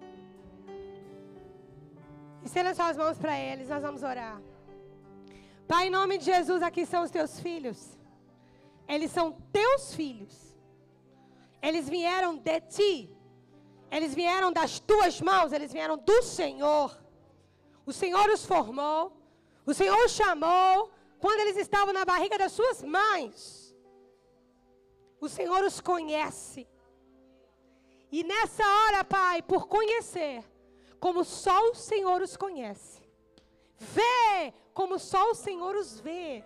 Estenda 2.44 2.72
suas 2.74 2.96
mãos 2.96 3.18
para 3.18 3.36
eles. 3.36 3.68
Nós 3.68 3.82
vamos 3.82 4.04
orar. 4.04 4.40
Pai, 5.66 5.88
em 5.88 5.90
nome 5.90 6.18
de 6.18 6.24
Jesus, 6.24 6.62
aqui 6.62 6.86
são 6.86 7.02
os 7.02 7.10
teus 7.10 7.40
filhos. 7.40 7.97
Eles 8.88 9.10
são 9.10 9.32
teus 9.52 9.94
filhos. 9.94 10.34
Eles 11.60 11.88
vieram 11.88 12.36
de 12.36 12.60
ti. 12.62 13.16
Eles 13.90 14.14
vieram 14.14 14.52
das 14.52 14.80
tuas 14.80 15.20
mãos, 15.20 15.52
eles 15.52 15.72
vieram 15.72 15.96
do 15.98 16.22
Senhor. 16.22 16.96
O 17.84 17.92
Senhor 17.92 18.28
os 18.30 18.44
formou. 18.44 19.16
O 19.64 19.74
Senhor 19.74 19.98
os 20.04 20.12
chamou 20.12 20.90
quando 21.20 21.40
eles 21.40 21.56
estavam 21.56 21.92
na 21.92 22.04
barriga 22.04 22.38
das 22.38 22.52
suas 22.52 22.82
mães. 22.82 23.74
O 25.20 25.28
Senhor 25.28 25.62
os 25.64 25.80
conhece. 25.80 26.66
E 28.10 28.24
nessa 28.24 28.64
hora, 28.66 29.04
Pai, 29.04 29.42
por 29.42 29.66
conhecer, 29.66 30.44
como 30.98 31.24
só 31.24 31.70
o 31.70 31.74
Senhor 31.74 32.22
os 32.22 32.36
conhece, 32.36 33.02
vê 33.76 34.54
como 34.72 34.98
só 34.98 35.30
o 35.30 35.34
Senhor 35.34 35.74
os 35.76 36.00
vê, 36.00 36.44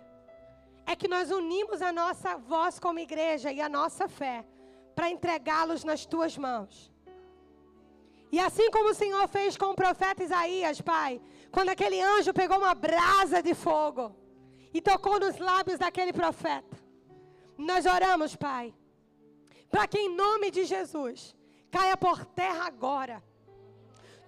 é 0.85 0.95
que 0.95 1.07
nós 1.07 1.31
unimos 1.31 1.81
a 1.81 1.91
nossa 1.91 2.37
voz 2.37 2.79
como 2.79 2.99
igreja 2.99 3.51
e 3.51 3.59
a 3.61 3.69
nossa 3.69 4.07
fé 4.07 4.45
para 4.95 5.09
entregá-los 5.09 5.83
nas 5.83 6.05
tuas 6.05 6.37
mãos. 6.37 6.91
E 8.31 8.39
assim 8.39 8.69
como 8.71 8.89
o 8.89 8.93
Senhor 8.93 9.27
fez 9.27 9.55
com 9.55 9.67
o 9.71 9.75
profeta 9.75 10.23
Isaías, 10.23 10.81
Pai, 10.81 11.21
quando 11.51 11.69
aquele 11.69 12.01
anjo 12.01 12.33
pegou 12.33 12.57
uma 12.57 12.73
brasa 12.73 13.41
de 13.41 13.53
fogo 13.53 14.15
e 14.73 14.81
tocou 14.81 15.19
nos 15.19 15.37
lábios 15.37 15.79
daquele 15.79 16.11
profeta, 16.11 16.77
nós 17.57 17.85
oramos, 17.85 18.35
Pai, 18.35 18.73
para 19.69 19.87
que 19.87 19.99
em 19.99 20.15
nome 20.15 20.49
de 20.51 20.65
Jesus 20.65 21.35
caia 21.69 21.95
por 21.95 22.25
terra 22.25 22.65
agora 22.65 23.23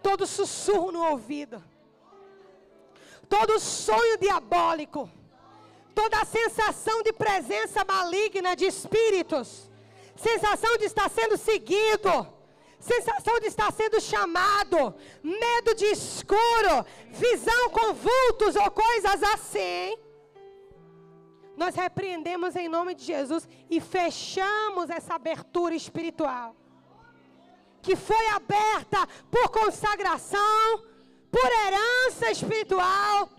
todo 0.06 0.28
sussurro 0.28 0.92
no 0.92 1.04
ouvido, 1.04 1.64
todo 3.28 3.60
sonho 3.60 4.20
diabólico, 4.20 5.10
toda 5.96 6.20
a 6.20 6.26
sensação 6.26 7.02
de 7.02 7.14
presença 7.14 7.84
maligna 7.86 8.56
de 8.56 8.66
espíritos, 8.66 9.72
sensação 10.16 10.78
de 10.78 10.86
estar 10.86 11.10
sendo 11.10 11.38
seguido, 11.38 12.12
sensação 12.80 13.40
de 13.40 13.48
estar 13.48 13.72
sendo 13.72 14.00
chamado, 14.02 14.94
medo 15.24 15.74
de 15.74 15.86
escuro, 15.86 16.86
visão 17.10 17.70
com 17.70 17.94
vultos 17.94 18.56
ou 18.56 18.70
coisas 18.70 19.24
assim. 19.24 19.98
Nós 21.56 21.74
repreendemos 21.74 22.56
em 22.56 22.68
nome 22.68 22.94
de 22.94 23.06
Jesus 23.06 23.48
e 23.70 23.80
fechamos 23.80 24.90
essa 24.90 25.16
abertura 25.16 25.74
espiritual 25.74 26.56
que 27.86 27.96
foi 27.96 28.26
aberta 28.30 29.08
por 29.30 29.48
consagração, 29.50 30.84
por 31.32 31.50
herança 31.62 32.32
espiritual, 32.32 33.30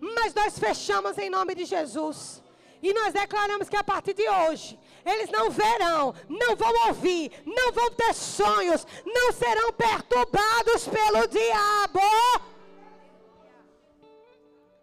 mas 0.00 0.34
nós 0.34 0.58
fechamos 0.58 1.18
em 1.18 1.28
nome 1.28 1.54
de 1.54 1.64
Jesus. 1.64 2.42
E 2.82 2.94
nós 2.94 3.12
declaramos 3.12 3.68
que 3.68 3.76
a 3.76 3.84
partir 3.84 4.14
de 4.14 4.26
hoje, 4.26 4.78
eles 5.04 5.30
não 5.30 5.50
verão, 5.50 6.14
não 6.28 6.56
vão 6.56 6.88
ouvir, 6.88 7.30
não 7.44 7.72
vão 7.72 7.90
ter 7.90 8.14
sonhos, 8.14 8.86
não 9.04 9.32
serão 9.32 9.70
perturbados 9.72 10.88
pelo 10.88 11.26
diabo. 11.28 12.00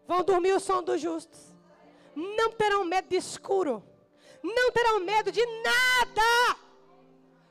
Vão 0.08 0.24
dormir 0.24 0.54
o 0.54 0.60
som 0.60 0.84
dos 0.84 1.02
justos. 1.02 1.54
Não 2.16 2.52
terão 2.52 2.86
medo 2.86 3.10
de 3.10 3.16
escuro. 3.16 3.84
Não 4.44 4.72
terão 4.72 5.00
medo 5.00 5.32
de 5.32 5.46
nada. 5.46 6.60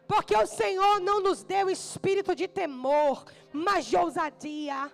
Porque 0.06 0.34
o 0.36 0.46
Senhor 0.46 1.00
não 1.00 1.20
nos 1.20 1.42
deu 1.42 1.68
espírito 1.68 2.34
de 2.34 2.46
temor, 2.46 3.24
mas 3.52 3.84
de 3.84 3.96
ousadia. 3.96 4.90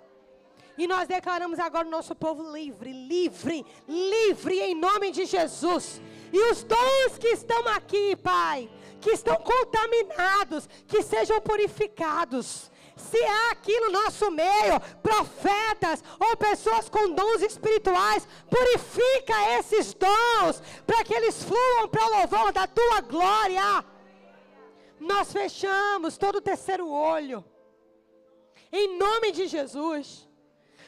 E 0.76 0.86
nós 0.86 1.06
declaramos 1.06 1.58
agora 1.58 1.86
o 1.86 1.90
nosso 1.90 2.14
povo 2.14 2.50
livre, 2.50 2.92
livre, 2.92 3.64
livre 3.86 4.58
em 4.60 4.74
nome 4.74 5.10
de 5.10 5.26
Jesus. 5.26 6.00
E 6.32 6.50
os 6.50 6.62
dons 6.62 7.18
que 7.18 7.28
estão 7.28 7.68
aqui, 7.68 8.16
Pai, 8.16 8.70
que 9.00 9.10
estão 9.10 9.36
contaminados, 9.36 10.68
que 10.86 11.02
sejam 11.02 11.40
purificados. 11.40 12.70
Se 12.96 13.22
há 13.22 13.50
aqui 13.50 13.78
no 13.80 13.90
nosso 13.90 14.30
meio 14.30 14.80
profetas 15.02 16.02
ou 16.18 16.36
pessoas 16.36 16.88
com 16.88 17.12
dons 17.12 17.42
espirituais, 17.42 18.26
purifica 18.48 19.58
esses 19.58 19.92
dons 19.94 20.62
para 20.86 21.04
que 21.04 21.14
eles 21.14 21.42
fluam 21.42 21.88
para 21.88 22.06
o 22.06 22.10
louvor 22.18 22.52
da 22.52 22.66
tua 22.66 23.00
glória. 23.00 23.84
Nós 25.00 25.32
fechamos 25.32 26.16
todo 26.16 26.36
o 26.36 26.40
terceiro 26.40 26.88
olho. 26.88 27.44
Em 28.70 28.96
nome 28.96 29.32
de 29.32 29.46
Jesus, 29.48 30.28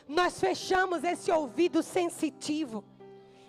nós 0.08 0.38
fechamos 0.38 1.02
esse 1.04 1.30
ouvido 1.30 1.82
sensitivo. 1.82 2.84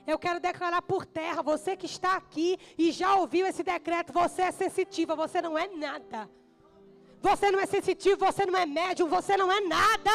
Eu 0.07 0.19
quero 0.19 0.39
declarar 0.39 0.81
por 0.81 1.05
terra, 1.05 1.41
você 1.41 1.75
que 1.75 1.87
está 1.87 2.15
aqui 2.15 2.57
e 2.77 2.91
já 2.91 3.15
ouviu 3.15 3.47
esse 3.47 3.63
decreto, 3.63 4.13
você 4.13 4.43
é 4.43 4.51
sensitiva, 4.51 5.15
você 5.15 5.41
não 5.41 5.57
é 5.57 5.67
nada. 5.67 6.29
Você 7.21 7.49
não 7.49 7.59
é 7.59 7.65
sensitivo, 7.65 8.17
você 8.23 8.45
não 8.45 8.57
é 8.57 8.65
médium, 8.65 9.07
você 9.07 9.35
não 9.35 9.51
é 9.51 9.59
nada. 9.61 10.11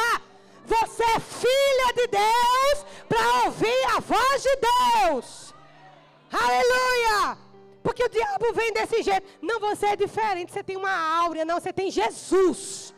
Você 0.65 1.03
é 1.03 1.19
filha 1.19 1.93
de 1.95 2.07
Deus 2.07 2.85
para 3.09 3.45
ouvir 3.45 3.83
a 3.95 3.99
voz 3.99 4.43
de 4.43 4.55
Deus. 4.55 5.53
Aleluia! 6.31 7.37
Porque 7.83 8.03
o 8.03 8.09
diabo 8.09 8.53
vem 8.53 8.71
desse 8.71 9.01
jeito. 9.01 9.27
Não, 9.41 9.59
você 9.59 9.87
é 9.87 9.95
diferente. 9.95 10.53
Você 10.53 10.63
tem 10.63 10.77
uma 10.77 10.95
áurea. 11.23 11.43
Não, 11.43 11.59
você 11.59 11.73
tem 11.73 11.91
Jesus. 11.91 12.93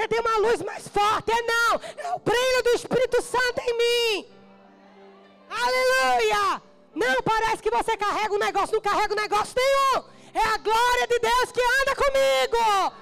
Você 0.00 0.08
tem 0.08 0.20
uma 0.20 0.38
luz 0.38 0.62
mais 0.62 0.88
forte. 0.88 1.30
É 1.30 1.42
não. 1.42 1.80
É 1.98 2.14
o 2.14 2.18
brilho 2.20 2.62
do 2.62 2.70
Espírito 2.70 3.20
Santo 3.20 3.60
em 3.60 3.76
mim. 3.76 4.32
Aleluia. 5.50 6.62
Não, 6.94 7.22
parece 7.22 7.62
que 7.62 7.70
você 7.70 7.98
carrega 7.98 8.32
um 8.32 8.38
negócio. 8.38 8.74
Não 8.74 8.80
carrega 8.80 9.12
um 9.12 9.20
negócio 9.20 9.54
nenhum. 9.54 10.04
É 10.32 10.42
a 10.54 10.56
glória 10.56 11.06
de 11.06 11.18
Deus 11.18 11.52
que 11.52 11.60
anda 11.60 11.94
comigo. 11.96 12.94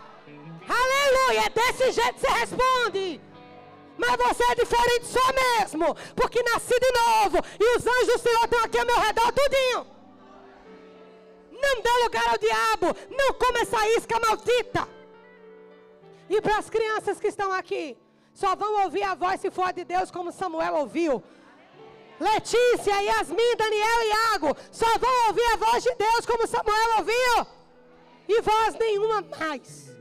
Aleluia. 0.68 1.46
É 1.46 1.50
desse 1.50 1.92
jeito 1.92 2.14
que 2.14 2.20
você 2.20 2.32
responde. 2.32 3.20
Mas 3.96 4.16
você 4.16 4.42
é 4.42 4.54
diferente 4.56 5.06
só 5.06 5.32
mesmo. 5.32 5.94
Porque 6.16 6.42
nasci 6.42 6.80
de 6.80 6.92
novo. 6.98 7.38
E 7.60 7.76
os 7.76 7.86
anjos 7.86 8.14
do 8.14 8.18
Senhor 8.18 8.44
estão 8.44 8.64
aqui 8.64 8.78
ao 8.80 8.86
meu 8.86 8.98
redor 8.98 9.32
tudinho. 9.32 9.86
Não 11.52 11.80
dê 11.80 11.92
lugar 12.02 12.28
ao 12.28 12.38
diabo. 12.38 12.86
Não 13.08 13.34
come 13.34 13.60
essa 13.60 13.88
isca 13.90 14.18
maldita. 14.18 14.97
E 16.28 16.40
para 16.40 16.58
as 16.58 16.68
crianças 16.68 17.18
que 17.18 17.28
estão 17.28 17.52
aqui, 17.52 17.96
só 18.34 18.54
vão 18.54 18.84
ouvir 18.84 19.02
a 19.02 19.14
voz 19.14 19.40
se 19.40 19.50
for 19.50 19.72
de 19.72 19.84
Deus, 19.84 20.10
como 20.10 20.30
Samuel 20.30 20.74
ouviu. 20.76 21.22
Letícia, 22.20 23.00
Yasmin, 23.02 23.56
Daniel 23.56 24.00
e 24.02 24.08
Iago, 24.08 24.56
só 24.70 24.98
vão 24.98 25.26
ouvir 25.28 25.44
a 25.52 25.56
voz 25.56 25.82
de 25.82 25.94
Deus, 25.94 26.26
como 26.26 26.46
Samuel 26.46 26.98
ouviu. 26.98 27.46
E 28.28 28.40
voz 28.42 28.74
nenhuma 28.74 29.22
mais. 29.22 29.96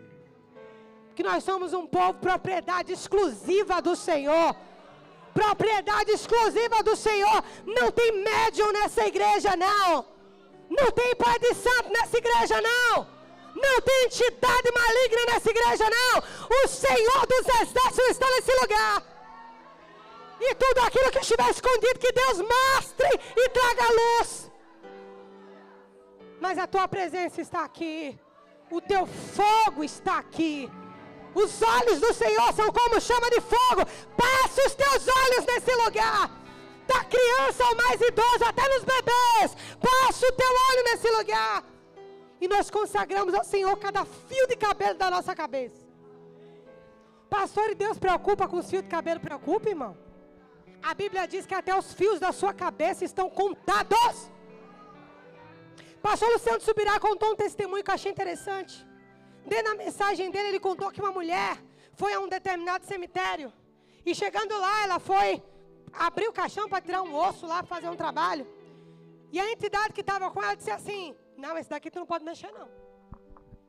Que 1.16 1.24
nós 1.24 1.44
somos 1.44 1.74
um 1.74 1.88
povo 1.88 2.16
propriedade 2.16 2.92
exclusiva 2.92 3.82
do 3.82 3.96
Senhor. 3.96 4.56
Propriedade 5.34 6.12
exclusiva 6.12 6.84
do 6.84 6.96
Senhor. 6.96 7.44
Não 7.66 7.92
tem 7.92 8.12
médium 8.24 8.72
nessa 8.72 9.06
igreja, 9.06 9.56
não. 9.56 10.06
Não 10.70 10.92
tem 10.92 11.16
pai 11.16 11.40
de 11.40 11.54
santo 11.56 11.90
nessa 11.92 12.18
igreja, 12.18 12.62
não. 12.62 13.17
Não 13.62 13.82
tem 13.82 14.06
entidade 14.06 14.72
maligna 14.72 15.34
nessa 15.34 15.50
igreja, 15.50 15.90
não. 15.90 16.24
O 16.64 16.68
Senhor 16.68 17.26
dos 17.28 17.48
exércitos 17.62 18.10
está 18.10 18.30
nesse 18.32 18.54
lugar. 18.62 19.04
E 20.40 20.56
tudo 20.56 20.80
aquilo 20.82 21.10
que 21.10 21.20
estiver 21.20 21.50
escondido, 21.50 22.00
que 22.00 22.12
Deus 22.12 22.38
mostre 22.40 23.10
e 23.36 23.50
traga 23.50 23.94
luz. 23.94 24.52
Mas 26.40 26.58
a 26.60 26.68
tua 26.68 26.88
presença 26.88 27.42
está 27.42 27.64
aqui. 27.64 28.18
O 28.70 28.80
teu 28.80 29.08
fogo 29.08 29.84
está 29.84 30.20
aqui. 30.20 30.70
Os 31.34 31.62
olhos 31.62 32.00
do 32.00 32.14
Senhor 32.14 32.54
são 32.54 32.72
como 32.72 33.02
chama 33.02 33.30
de 33.32 33.42
fogo. 33.42 33.86
Passa 34.16 34.68
os 34.68 34.76
teus 34.76 35.08
olhos 35.08 35.46
nesse 35.46 35.74
lugar 35.76 36.30
da 36.86 37.04
criança 37.04 37.64
ao 37.66 37.76
mais 37.76 38.00
idoso, 38.02 38.46
até 38.46 38.68
nos 38.70 38.84
bebês. 38.84 39.58
Passa 39.82 40.28
o 40.28 40.32
teu 40.34 40.50
olho 40.70 40.84
nesse 40.86 41.10
lugar. 41.10 41.64
E 42.40 42.48
nós 42.48 42.70
consagramos 42.70 43.34
ao 43.34 43.44
Senhor 43.44 43.76
cada 43.78 44.06
fio 44.06 44.48
de 44.48 44.56
cabelo 44.56 44.98
da 44.98 45.10
nossa 45.10 45.36
cabeça. 45.36 45.86
Pastor, 47.30 47.72
e 47.72 47.76
Deus 47.76 47.98
preocupa 47.98 48.48
com 48.48 48.58
os 48.58 48.70
fios 48.70 48.84
de 48.84 48.90
cabelo? 48.90 49.20
Preocupa, 49.20 49.70
irmão. 49.70 49.98
A 50.82 50.94
Bíblia 50.94 51.28
diz 51.28 51.46
que 51.46 51.56
até 51.56 51.78
os 51.78 51.94
fios 51.94 52.20
da 52.20 52.32
sua 52.32 52.54
cabeça 52.54 53.04
estão 53.04 53.30
contados. 53.30 54.32
Pastor 56.02 56.30
Luciano 56.32 56.62
Subirá 56.62 57.00
contou 57.00 57.32
um 57.32 57.36
testemunho 57.36 57.84
que 57.84 57.90
eu 57.90 57.96
achei 57.96 58.12
interessante. 58.12 58.86
Dentro 59.46 59.72
da 59.72 59.76
mensagem 59.76 60.30
dele, 60.30 60.50
ele 60.50 60.60
contou 60.60 60.92
que 60.92 61.02
uma 61.02 61.12
mulher 61.12 61.58
foi 61.94 62.14
a 62.14 62.20
um 62.20 62.30
determinado 62.30 62.86
cemitério. 62.86 63.52
E 64.06 64.14
chegando 64.16 64.58
lá, 64.58 64.84
ela 64.84 65.00
foi 65.00 65.44
abriu 65.92 66.30
o 66.30 66.34
caixão 66.34 66.70
para 66.70 66.82
tirar 66.82 67.02
um 67.02 67.16
osso 67.16 67.46
lá, 67.46 67.58
para 67.64 67.76
fazer 67.76 67.90
um 67.90 67.96
trabalho. 67.96 68.48
E 69.32 69.40
a 69.40 69.52
entidade 69.52 69.94
que 69.94 70.02
estava 70.02 70.30
com 70.32 70.42
ela 70.42 70.56
disse 70.56 70.72
assim: 70.72 71.16
Não, 71.38 71.58
esse 71.58 71.70
daqui 71.70 71.92
tu 71.92 72.00
não 72.00 72.06
pode 72.06 72.26
mexer, 72.26 72.52
não. 72.52 72.70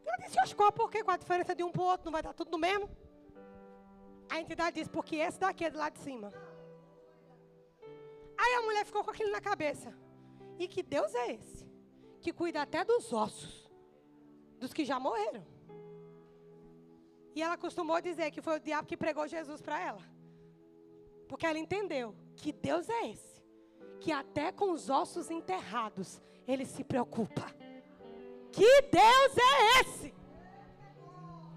Ela 0.07 0.17
disse: 0.25 0.41
Oscar, 0.41 0.73
por 0.73 0.91
quê? 0.91 1.05
Com 1.05 1.11
a 1.11 1.17
diferença 1.17 1.55
de 1.55 1.63
um 1.63 1.71
para 1.71 1.83
o 1.83 1.87
outro, 1.87 2.07
não 2.07 2.13
vai 2.13 2.23
dar 2.23 2.33
tudo 2.33 2.51
no 2.51 2.59
mesmo? 2.59 2.89
A 4.29 4.41
entidade 4.41 4.77
disse: 4.77 4.91
Porque 4.91 5.17
esse 5.17 5.39
daqui 5.39 5.65
é 5.65 5.71
do 5.71 5.79
lado 5.79 5.93
de 5.95 6.01
cima. 6.01 6.33
Aí 8.37 8.85
ficou 8.85 9.05
com 9.05 9.11
aquilo 9.11 9.31
na 9.31 9.41
cabeça. 9.41 9.93
E 10.59 10.67
que 10.67 10.83
Deus 10.83 11.15
é 11.15 11.33
esse? 11.35 11.69
Que 12.21 12.33
cuida 12.33 12.63
até 12.63 12.85
dos 12.85 13.13
ossos 13.13 13.69
dos 14.59 14.73
que 14.73 14.85
já 14.85 14.99
morreram. 14.99 15.47
E 17.35 17.43
ela 17.43 17.57
costumou 17.57 18.01
dizer 18.01 18.31
que 18.31 18.43
foi 18.43 18.57
o 18.57 18.61
diabo 18.61 18.89
que 18.89 18.97
pregou 18.97 19.29
Jesus 19.29 19.63
para 19.63 19.81
ela. 19.81 20.03
Porque 21.29 21.47
ela 21.47 21.59
entendeu 21.59 22.15
que 22.35 22.53
Deus 22.53 22.89
é 22.89 23.11
esse, 23.11 23.43
que 24.01 24.11
até 24.11 24.51
com 24.51 24.73
os 24.73 24.91
ossos 24.91 25.31
enterrados 25.31 26.21
ele 26.47 26.65
se 26.65 26.83
preocupa. 26.83 27.55
Que 28.53 28.83
Deus 28.83 29.33
é 29.37 29.81
esse? 29.81 30.15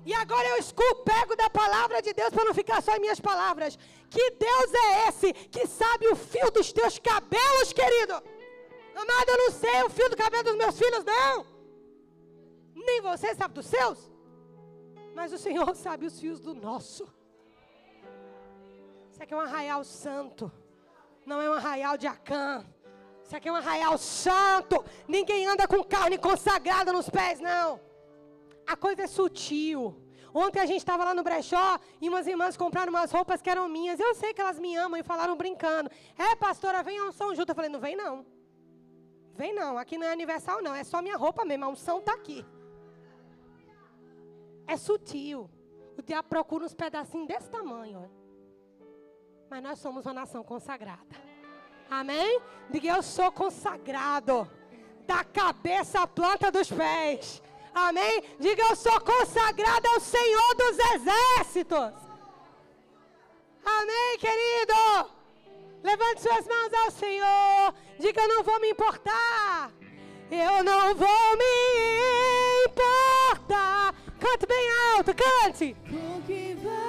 E 0.04 0.14
agora 0.14 0.48
eu 0.50 0.58
escuto, 0.58 1.04
pego 1.04 1.36
da 1.36 1.50
palavra 1.50 2.02
de 2.02 2.14
Deus 2.14 2.32
para 2.32 2.46
não 2.46 2.54
ficar 2.54 2.82
só 2.82 2.96
em 2.96 3.00
minhas 3.00 3.20
palavras. 3.20 3.78
Que 4.10 4.32
Deus 4.32 4.74
é 4.74 5.08
esse 5.08 5.34
que 5.34 5.68
sabe 5.68 6.08
o 6.08 6.16
fio 6.16 6.50
dos 6.52 6.74
teus 6.74 6.98
cabelos, 6.98 7.72
querido? 7.72 8.14
Amado, 8.96 9.30
eu 9.30 9.38
não 9.38 9.52
sei 9.52 9.84
o 9.84 9.90
fio 9.90 10.10
do 10.10 10.18
cabelo 10.18 10.44
dos 10.44 10.56
meus 10.56 10.78
filhos, 10.78 11.04
não. 11.06 11.46
Nem 12.76 13.02
você 13.02 13.34
sabe 13.36 13.54
dos 13.54 13.68
seus. 13.68 14.12
Mas 15.14 15.32
o 15.32 15.38
Senhor 15.38 15.74
sabe 15.76 16.06
os 16.06 16.20
fios 16.20 16.40
do 16.40 16.54
nosso. 16.54 17.08
Isso 19.12 19.22
aqui 19.22 19.34
é 19.34 19.38
um 19.38 19.42
arraial 19.42 19.84
santo. 19.84 20.52
Não 21.26 21.40
é 21.40 21.50
um 21.50 21.54
arraial 21.54 21.96
de 21.98 22.08
Acã. 22.08 22.66
Isso 23.32 23.38
aqui 23.38 23.48
é 23.48 23.52
um 23.54 23.56
arraial 23.56 23.98
santo. 23.98 24.84
Ninguém 25.08 25.48
anda 25.48 25.66
com 25.66 25.82
carne 25.86 26.18
consagrada 26.18 26.92
nos 26.92 27.10
pés, 27.10 27.40
não. 27.40 27.80
A 28.68 28.76
coisa 28.76 29.04
é 29.04 29.08
sutil. 29.08 29.96
Ontem 30.34 30.60
a 30.60 30.66
gente 30.66 30.80
estava 30.80 31.06
lá 31.06 31.14
no 31.14 31.24
brechó 31.24 31.80
e 32.02 32.10
umas 32.10 32.28
irmãs 32.28 32.58
compraram 32.58 32.92
umas 32.92 33.10
roupas 33.10 33.42
que 33.42 33.50
eram 33.50 33.70
minhas. 33.70 34.02
Eu 34.02 34.14
sei 34.16 34.34
que 34.34 34.42
elas 34.42 34.60
me 34.60 34.76
amam 34.76 35.00
e 35.00 35.04
falaram 35.04 35.38
brincando. 35.38 35.90
É, 36.18 36.36
pastora, 36.36 36.84
vem 36.84 37.00
a 37.00 37.06
unção 37.06 37.34
junto. 37.34 37.52
Eu 37.52 37.56
falei, 37.56 37.70
não 37.70 37.80
vem 37.80 37.96
não. 37.96 38.26
Vem 39.34 39.56
não, 39.56 39.78
aqui 39.78 39.98
não 39.98 40.08
é 40.08 40.12
aniversário 40.12 40.62
não, 40.62 40.76
é 40.76 40.84
só 40.84 41.02
minha 41.02 41.16
roupa 41.16 41.46
mesmo, 41.46 41.64
a 41.64 41.70
unção 41.70 42.00
está 42.00 42.12
aqui. 42.12 42.46
É 44.68 44.76
sutil. 44.76 45.50
O 45.98 46.02
diabo 46.02 46.28
procura 46.28 46.66
uns 46.66 46.74
pedacinhos 46.74 47.30
desse 47.30 47.50
tamanho. 47.50 47.98
Ó. 48.04 48.86
Mas 49.50 49.64
nós 49.64 49.80
somos 49.80 50.06
uma 50.06 50.14
nação 50.14 50.44
consagrada. 50.44 51.31
Amém? 51.92 52.42
Diga, 52.70 52.88
eu 52.88 53.04
sou 53.04 53.30
consagrado. 53.34 54.50
Da 55.06 55.26
cabeça 55.26 56.00
à 56.00 56.08
planta 56.08 56.50
dos 56.50 56.72
pés. 56.72 57.44
Amém? 57.76 58.24
Diga, 58.40 58.64
eu 58.64 58.76
sou 58.78 58.98
consagrado 59.02 59.90
ao 59.90 60.00
Senhor 60.00 60.56
dos 60.56 60.80
exércitos. 60.96 61.92
Amém, 63.66 64.18
querido? 64.20 65.12
Levante 65.84 66.22
suas 66.22 66.48
mãos 66.48 66.74
ao 66.74 66.92
Senhor. 66.92 67.74
Diga, 68.00 68.22
eu 68.22 68.28
não 68.30 68.44
vou 68.44 68.60
me 68.62 68.70
importar. 68.70 69.70
Eu 70.32 70.64
não 70.64 70.96
vou 70.96 71.38
me 71.38 72.68
importar. 72.68 73.94
Cante 74.18 74.46
bem 74.46 74.72
alto, 74.96 75.12
cante. 75.14 75.76
O 75.90 76.22
que 76.22 76.56
vai? 76.64 76.81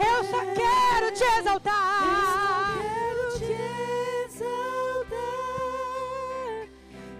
Eu 0.00 0.24
só 0.24 0.40
quero 0.40 1.12
te 1.12 1.24
exaltar. 1.38 2.02
Eu 2.04 2.26
só 2.26 2.54
quero 2.82 3.38
te 3.38 3.52
exaltar. 4.26 5.14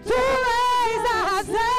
Tu 0.03 0.13
és 0.13 1.05
a 1.05 1.17
razão. 1.35 1.74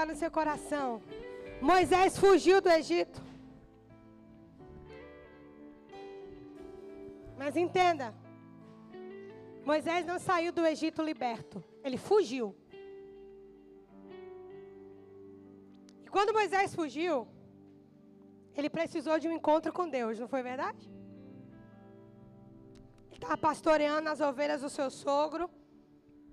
Guardar 0.00 0.06
no 0.06 0.16
seu 0.16 0.30
coração, 0.30 1.02
Moisés 1.60 2.16
fugiu 2.16 2.60
do 2.60 2.70
Egito. 2.70 3.20
Mas 7.36 7.56
entenda, 7.56 8.14
Moisés 9.64 10.06
não 10.06 10.18
saiu 10.18 10.52
do 10.52 10.64
Egito 10.66 11.02
liberto, 11.02 11.62
ele 11.84 11.98
fugiu. 11.98 12.54
E 16.04 16.08
quando 16.10 16.32
Moisés 16.32 16.74
fugiu, 16.74 17.28
ele 18.56 18.70
precisou 18.70 19.18
de 19.18 19.28
um 19.28 19.32
encontro 19.32 19.72
com 19.72 19.88
Deus, 19.88 20.18
não 20.18 20.28
foi 20.28 20.42
verdade? 20.42 20.90
Ele 23.08 23.16
estava 23.16 23.36
pastoreando 23.36 24.08
as 24.08 24.20
ovelhas 24.20 24.62
do 24.62 24.70
seu 24.70 24.90
sogro. 24.90 25.50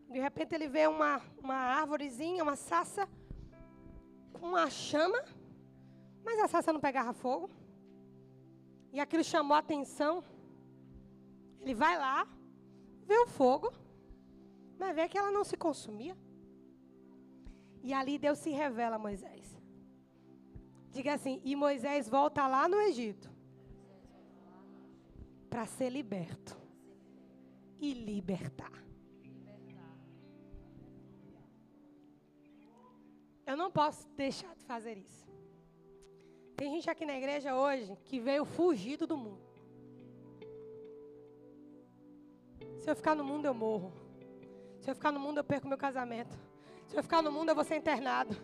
De 0.09 0.19
repente 0.19 0.55
ele 0.55 0.69
vê 0.69 0.87
uma, 0.87 1.21
uma 1.43 1.55
árvorezinha, 1.55 2.43
uma 2.43 2.55
sassa, 2.55 3.07
uma 4.41 4.69
chama, 4.69 5.23
mas 6.23 6.39
a 6.39 6.47
sassa 6.47 6.73
não 6.73 6.79
pegava 6.79 7.13
fogo. 7.13 7.49
E 8.91 8.99
aquilo 8.99 9.23
chamou 9.23 9.55
a 9.55 9.59
atenção. 9.59 10.23
Ele 11.59 11.73
vai 11.73 11.97
lá, 11.97 12.27
vê 13.05 13.17
o 13.19 13.27
fogo, 13.27 13.71
mas 14.77 14.95
vê 14.95 15.07
que 15.07 15.17
ela 15.17 15.31
não 15.31 15.43
se 15.43 15.57
consumia. 15.57 16.17
E 17.83 17.93
ali 17.93 18.17
Deus 18.17 18.39
se 18.39 18.49
revela 18.49 18.95
a 18.95 18.99
Moisés. 18.99 19.57
Diga 20.91 21.13
assim: 21.13 21.41
e 21.43 21.55
Moisés 21.55 22.09
volta 22.09 22.47
lá 22.47 22.67
no 22.67 22.79
Egito 22.81 23.29
para 25.49 25.65
ser 25.65 25.89
liberto 25.89 26.57
e 27.79 27.93
libertar. 27.93 28.86
Eu 33.47 33.55
não 33.55 33.71
posso 33.71 34.05
deixar 34.09 34.53
de 34.55 34.65
fazer 34.65 34.97
isso. 34.97 35.25
Tem 36.57 36.69
gente 36.71 36.89
aqui 36.89 37.05
na 37.05 37.15
igreja 37.17 37.55
hoje 37.55 37.97
que 38.03 38.19
veio 38.19 38.43
fugido 38.43 39.07
do 39.07 39.15
mundo. 39.15 39.47
Se 42.79 42.89
eu 42.89 42.95
ficar 42.95 43.15
no 43.15 43.23
mundo, 43.23 43.45
eu 43.45 43.53
morro. 43.53 43.93
Se 44.81 44.91
eu 44.91 44.95
ficar 44.95 45.13
no 45.13 45.19
mundo, 45.19 45.37
eu 45.37 45.45
perco 45.45 45.65
meu 45.67 45.77
casamento. 45.77 46.37
Se 46.87 46.97
eu 46.97 47.03
ficar 47.03 47.21
no 47.21 47.31
mundo, 47.31 47.49
eu 47.49 47.55
vou 47.55 47.63
ser 47.63 47.77
internado. 47.77 48.35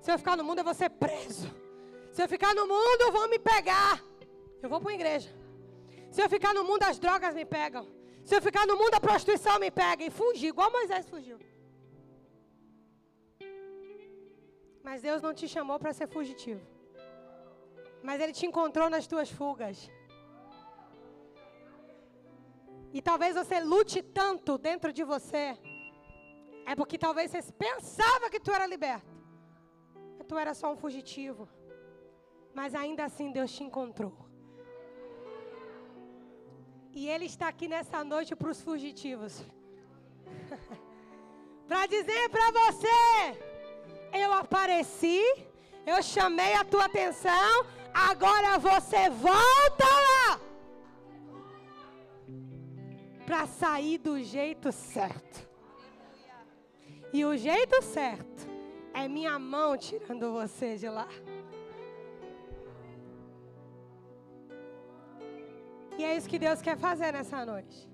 Se 0.00 0.10
eu 0.10 0.18
ficar 0.18 0.36
no 0.36 0.42
mundo, 0.42 0.58
eu 0.58 0.64
vou 0.64 0.74
ser 0.74 0.90
preso. 0.90 1.48
Se 2.12 2.20
eu 2.22 2.28
ficar 2.28 2.52
no 2.52 2.66
mundo, 2.66 3.12
vão 3.12 3.28
me 3.28 3.38
pegar. 3.38 4.02
Eu 4.60 4.68
vou 4.68 4.80
para 4.80 4.90
a 4.90 4.94
igreja. 4.94 5.30
Se 6.10 6.20
eu 6.20 6.28
ficar 6.28 6.52
no 6.52 6.64
mundo, 6.64 6.82
as 6.82 6.98
drogas 6.98 7.32
me 7.32 7.44
pegam. 7.44 7.86
Se 8.24 8.34
eu 8.34 8.42
ficar 8.42 8.66
no 8.66 8.76
mundo, 8.76 8.94
a 8.94 9.00
prostituição 9.00 9.60
me 9.60 9.70
pega. 9.70 10.04
E 10.04 10.10
fugir, 10.10 10.48
igual 10.48 10.70
Moisés 10.72 11.08
fugiu. 11.08 11.38
Mas 14.82 15.02
Deus 15.02 15.20
não 15.20 15.34
te 15.34 15.46
chamou 15.48 15.78
para 15.78 15.92
ser 15.92 16.08
fugitivo. 16.08 16.64
Mas 18.02 18.20
Ele 18.20 18.32
te 18.32 18.46
encontrou 18.46 18.88
nas 18.88 19.06
tuas 19.06 19.30
fugas. 19.30 19.90
E 22.92 23.02
talvez 23.02 23.34
você 23.34 23.60
lute 23.60 24.02
tanto 24.02 24.56
dentro 24.56 24.92
de 24.92 25.04
você. 25.04 25.58
É 26.64 26.74
porque 26.74 26.98
talvez 26.98 27.30
você 27.30 27.52
pensava 27.52 28.30
que 28.30 28.40
tu 28.40 28.50
era 28.50 28.66
liberto. 28.66 29.12
Mas 30.16 30.26
tu 30.26 30.36
era 30.36 30.54
só 30.54 30.72
um 30.72 30.76
fugitivo. 30.76 31.48
Mas 32.54 32.74
ainda 32.74 33.04
assim 33.04 33.30
Deus 33.30 33.52
te 33.52 33.62
encontrou. 33.62 34.14
E 36.94 37.08
Ele 37.08 37.26
está 37.26 37.48
aqui 37.48 37.68
nessa 37.68 38.02
noite 38.02 38.34
para 38.34 38.50
os 38.50 38.60
fugitivos. 38.60 39.44
para 41.68 41.86
dizer 41.86 42.28
para 42.30 42.50
você: 42.50 43.57
eu 44.12 44.32
apareci, 44.32 45.22
eu 45.86 46.02
chamei 46.02 46.54
a 46.54 46.64
tua 46.64 46.84
atenção, 46.84 47.66
agora 47.92 48.58
você 48.58 49.08
volta 49.10 49.84
lá. 49.84 50.40
Para 53.24 53.46
sair 53.46 53.98
do 53.98 54.22
jeito 54.22 54.72
certo. 54.72 55.48
E 57.12 57.24
o 57.24 57.36
jeito 57.36 57.82
certo 57.82 58.48
é 58.94 59.08
minha 59.08 59.38
mão 59.38 59.76
tirando 59.76 60.32
você 60.32 60.76
de 60.76 60.88
lá. 60.88 61.08
E 65.98 66.04
é 66.04 66.16
isso 66.16 66.28
que 66.28 66.38
Deus 66.38 66.62
quer 66.62 66.76
fazer 66.78 67.12
nessa 67.12 67.44
noite. 67.44 67.90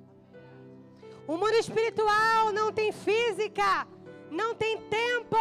O 1.26 1.38
mundo 1.38 1.54
espiritual 1.54 2.52
não 2.52 2.70
tem 2.70 2.92
física, 2.92 3.86
não 4.30 4.54
tem 4.54 4.78
tempo. 4.88 5.38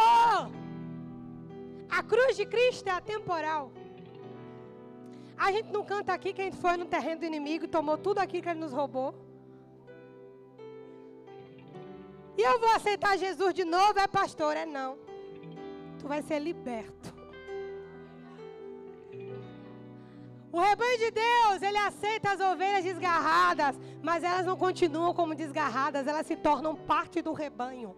A 1.98 2.02
cruz 2.02 2.36
de 2.36 2.44
Cristo 2.44 2.88
é 2.88 2.92
atemporal. 2.92 3.70
A 5.36 5.52
gente 5.52 5.70
não 5.72 5.84
canta 5.84 6.12
aqui 6.12 6.32
que 6.32 6.40
a 6.40 6.44
gente 6.44 6.56
foi 6.56 6.76
no 6.76 6.86
terreno 6.86 7.20
do 7.20 7.26
inimigo 7.26 7.68
tomou 7.68 7.96
tudo 7.96 8.18
aquilo 8.18 8.42
que 8.42 8.48
ele 8.48 8.58
nos 8.58 8.72
roubou. 8.72 9.14
E 12.36 12.42
eu 12.42 12.58
vou 12.58 12.70
aceitar 12.70 13.16
Jesus 13.16 13.54
de 13.54 13.64
novo, 13.64 13.98
é 13.98 14.08
pastor? 14.08 14.56
É 14.56 14.66
não. 14.66 14.98
Tu 16.00 16.08
vai 16.08 16.20
ser 16.22 16.40
liberto. 16.40 17.14
O 20.50 20.60
rebanho 20.60 20.98
de 20.98 21.10
Deus, 21.12 21.62
ele 21.62 21.78
aceita 21.78 22.32
as 22.32 22.40
ovelhas 22.40 22.84
desgarradas, 22.84 23.78
mas 24.02 24.24
elas 24.24 24.46
não 24.46 24.56
continuam 24.56 25.14
como 25.14 25.34
desgarradas, 25.34 26.06
elas 26.08 26.26
se 26.26 26.36
tornam 26.36 26.74
parte 26.74 27.22
do 27.22 27.32
rebanho. 27.32 27.94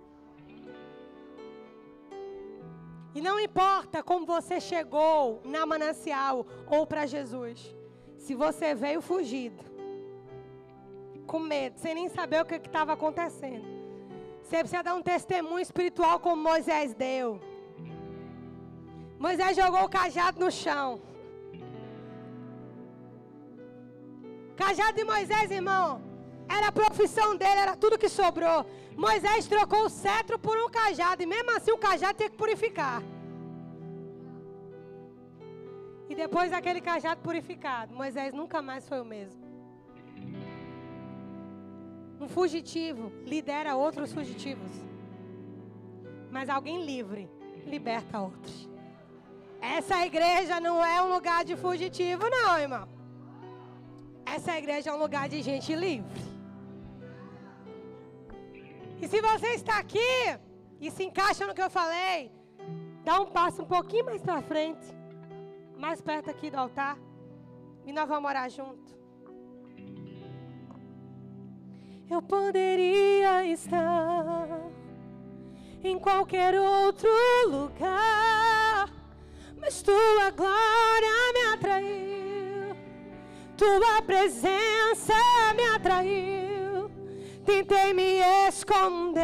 E 3.16 3.20
não 3.22 3.40
importa 3.40 4.02
como 4.02 4.26
você 4.26 4.60
chegou 4.60 5.40
na 5.42 5.64
manancial 5.64 6.46
ou 6.66 6.86
para 6.86 7.06
Jesus, 7.06 7.74
se 8.18 8.34
você 8.34 8.74
veio 8.74 9.00
fugido, 9.00 9.64
com 11.26 11.38
medo, 11.38 11.78
sem 11.78 11.94
nem 11.94 12.10
saber 12.10 12.42
o 12.42 12.44
que 12.44 12.56
estava 12.56 12.92
acontecendo, 12.92 13.64
você 14.42 14.58
precisa 14.58 14.82
dar 14.82 14.94
um 14.94 15.00
testemunho 15.00 15.60
espiritual 15.60 16.20
como 16.20 16.42
Moisés 16.42 16.92
deu. 16.92 17.40
Moisés 19.18 19.56
jogou 19.56 19.84
o 19.84 19.88
cajado 19.88 20.38
no 20.38 20.50
chão. 20.50 21.00
Cajado 24.56 24.92
de 24.92 25.04
Moisés, 25.04 25.50
irmão, 25.50 26.02
era 26.46 26.68
a 26.68 26.72
profissão 26.72 27.34
dele, 27.34 27.60
era 27.60 27.76
tudo 27.76 27.98
que 27.98 28.10
sobrou. 28.10 28.66
Moisés 28.96 29.46
trocou 29.46 29.84
o 29.84 29.90
cetro 29.90 30.38
por 30.38 30.56
um 30.56 30.70
cajado, 30.70 31.22
e 31.22 31.26
mesmo 31.26 31.50
assim 31.50 31.70
o 31.70 31.78
cajado 31.78 32.16
tinha 32.16 32.30
que 32.30 32.36
purificar. 32.36 33.02
E 36.08 36.14
depois 36.14 36.50
daquele 36.50 36.80
cajado 36.80 37.20
purificado, 37.20 37.94
Moisés 37.94 38.32
nunca 38.32 38.62
mais 38.62 38.88
foi 38.88 39.00
o 39.00 39.04
mesmo. 39.04 39.44
Um 42.18 42.28
fugitivo 42.28 43.12
lidera 43.26 43.76
outros 43.76 44.12
fugitivos. 44.12 44.70
Mas 46.30 46.48
alguém 46.48 46.84
livre 46.84 47.28
liberta 47.66 48.20
outros. 48.20 48.68
Essa 49.60 50.06
igreja 50.06 50.58
não 50.60 50.82
é 50.84 51.02
um 51.02 51.12
lugar 51.12 51.44
de 51.44 51.56
fugitivo, 51.56 52.22
não, 52.30 52.58
irmão. 52.58 52.88
Essa 54.24 54.56
igreja 54.56 54.90
é 54.90 54.92
um 54.92 54.98
lugar 54.98 55.28
de 55.28 55.42
gente 55.42 55.74
livre. 55.74 56.35
E 59.00 59.08
se 59.08 59.20
você 59.20 59.48
está 59.54 59.78
aqui 59.78 59.98
e 60.80 60.90
se 60.90 61.04
encaixa 61.04 61.46
no 61.46 61.54
que 61.54 61.62
eu 61.62 61.70
falei, 61.70 62.32
dá 63.04 63.20
um 63.20 63.26
passo 63.26 63.62
um 63.62 63.66
pouquinho 63.66 64.04
mais 64.06 64.22
para 64.22 64.42
frente, 64.42 64.86
mais 65.76 66.00
perto 66.00 66.30
aqui 66.30 66.50
do 66.50 66.56
altar, 66.56 66.96
e 67.84 67.92
nós 67.92 68.08
vamos 68.08 68.28
orar 68.28 68.48
junto. 68.48 68.96
Eu 72.08 72.22
poderia 72.22 73.44
estar 73.46 74.48
em 75.82 75.98
qualquer 75.98 76.54
outro 76.54 77.10
lugar, 77.48 78.88
mas 79.58 79.82
tua 79.82 80.30
glória 80.30 81.32
me 81.34 81.54
atraiu, 81.54 82.76
tua 83.56 84.02
presença 84.02 85.14
me 85.54 85.64
atraiu. 85.74 86.45
Tentei 87.46 87.94
me 87.94 88.18
esconder, 88.48 89.22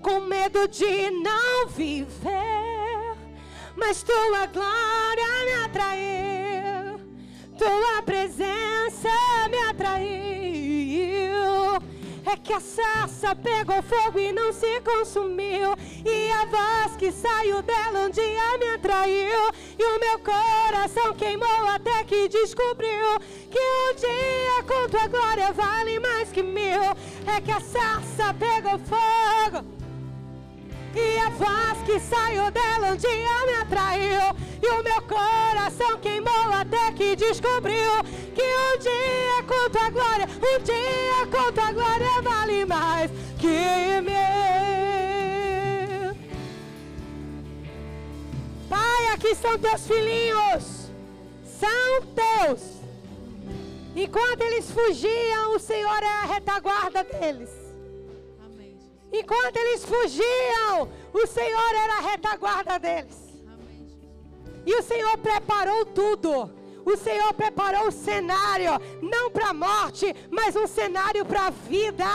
com 0.00 0.20
medo 0.20 0.68
de 0.68 1.10
não 1.10 1.66
viver, 1.68 3.16
mas 3.76 4.04
tua 4.04 4.46
glória 4.46 5.44
me 5.44 5.64
atraiu, 5.64 7.00
tua 7.58 8.02
presença 8.04 9.08
me 9.50 9.58
atraiu. 9.68 10.31
É 12.32 12.36
que 12.38 12.54
a 12.54 12.60
sarça 12.60 13.36
pegou 13.36 13.82
fogo 13.82 14.18
e 14.18 14.32
não 14.32 14.54
se 14.54 14.80
consumiu. 14.80 15.74
E 16.02 16.32
a 16.32 16.46
voz 16.46 16.96
que 16.96 17.12
saiu 17.12 17.60
dela 17.60 18.06
um 18.06 18.10
dia 18.10 18.58
me 18.58 18.70
atraiu. 18.74 19.50
E 19.78 19.84
o 19.84 20.00
meu 20.00 20.18
coração 20.20 21.12
queimou 21.12 21.66
até 21.68 22.02
que 22.04 22.28
descobriu 22.28 23.18
que 23.50 23.58
um 23.58 23.94
dia 23.96 24.62
com 24.66 24.88
tua 24.88 25.08
glória 25.08 25.52
vale 25.52 26.00
mais 26.00 26.32
que 26.32 26.42
mil. 26.42 26.82
É 27.26 27.38
que 27.42 27.52
a 27.52 27.60
sarça 27.60 28.32
pegou 28.32 28.78
fogo. 28.78 29.81
E 30.94 31.18
a 31.18 31.30
voz 31.30 31.78
que 31.86 31.98
saiu 32.00 32.50
dela 32.50 32.92
um 32.92 32.96
dia 32.96 33.46
me 33.46 33.54
atraiu. 33.62 34.34
E 34.62 34.68
o 34.68 34.82
meu 34.82 35.02
coração 35.02 35.98
queimou 35.98 36.52
até 36.52 36.92
que 36.92 37.16
descobriu 37.16 38.04
que 38.34 38.42
um 38.42 38.78
dia 38.78 39.42
com 39.46 39.70
tua 39.70 39.90
glória, 39.90 40.26
um 40.28 40.62
dia 40.62 41.26
com 41.30 41.52
tua 41.52 41.72
glória 41.72 42.22
vale 42.22 42.64
mais 42.64 43.10
que 43.38 44.00
mil. 44.02 44.12
Pai, 48.68 49.06
aqui 49.14 49.34
são 49.34 49.58
teus 49.58 49.86
filhinhos. 49.86 50.90
São 51.44 52.02
teus. 52.14 52.82
Enquanto 53.94 54.42
eles 54.42 54.70
fugiam, 54.70 55.54
o 55.54 55.58
Senhor 55.58 56.02
é 56.02 56.22
a 56.22 56.26
retaguarda 56.26 57.04
deles. 57.04 57.61
Enquanto 59.12 59.56
eles 59.56 59.84
fugiam, 59.84 60.88
o 61.12 61.26
Senhor 61.26 61.74
era 61.74 61.98
a 61.98 62.10
retaguarda 62.10 62.78
deles. 62.78 63.16
E 64.64 64.74
o 64.74 64.82
Senhor 64.82 65.18
preparou 65.18 65.84
tudo. 65.84 66.50
O 66.84 66.96
Senhor 66.96 67.32
preparou 67.34 67.88
o 67.88 67.92
cenário, 67.92 68.72
não 69.00 69.30
para 69.30 69.50
a 69.50 69.54
morte, 69.54 70.14
mas 70.30 70.56
um 70.56 70.66
cenário 70.66 71.24
para 71.24 71.46
a 71.46 71.50
vida. 71.50 72.06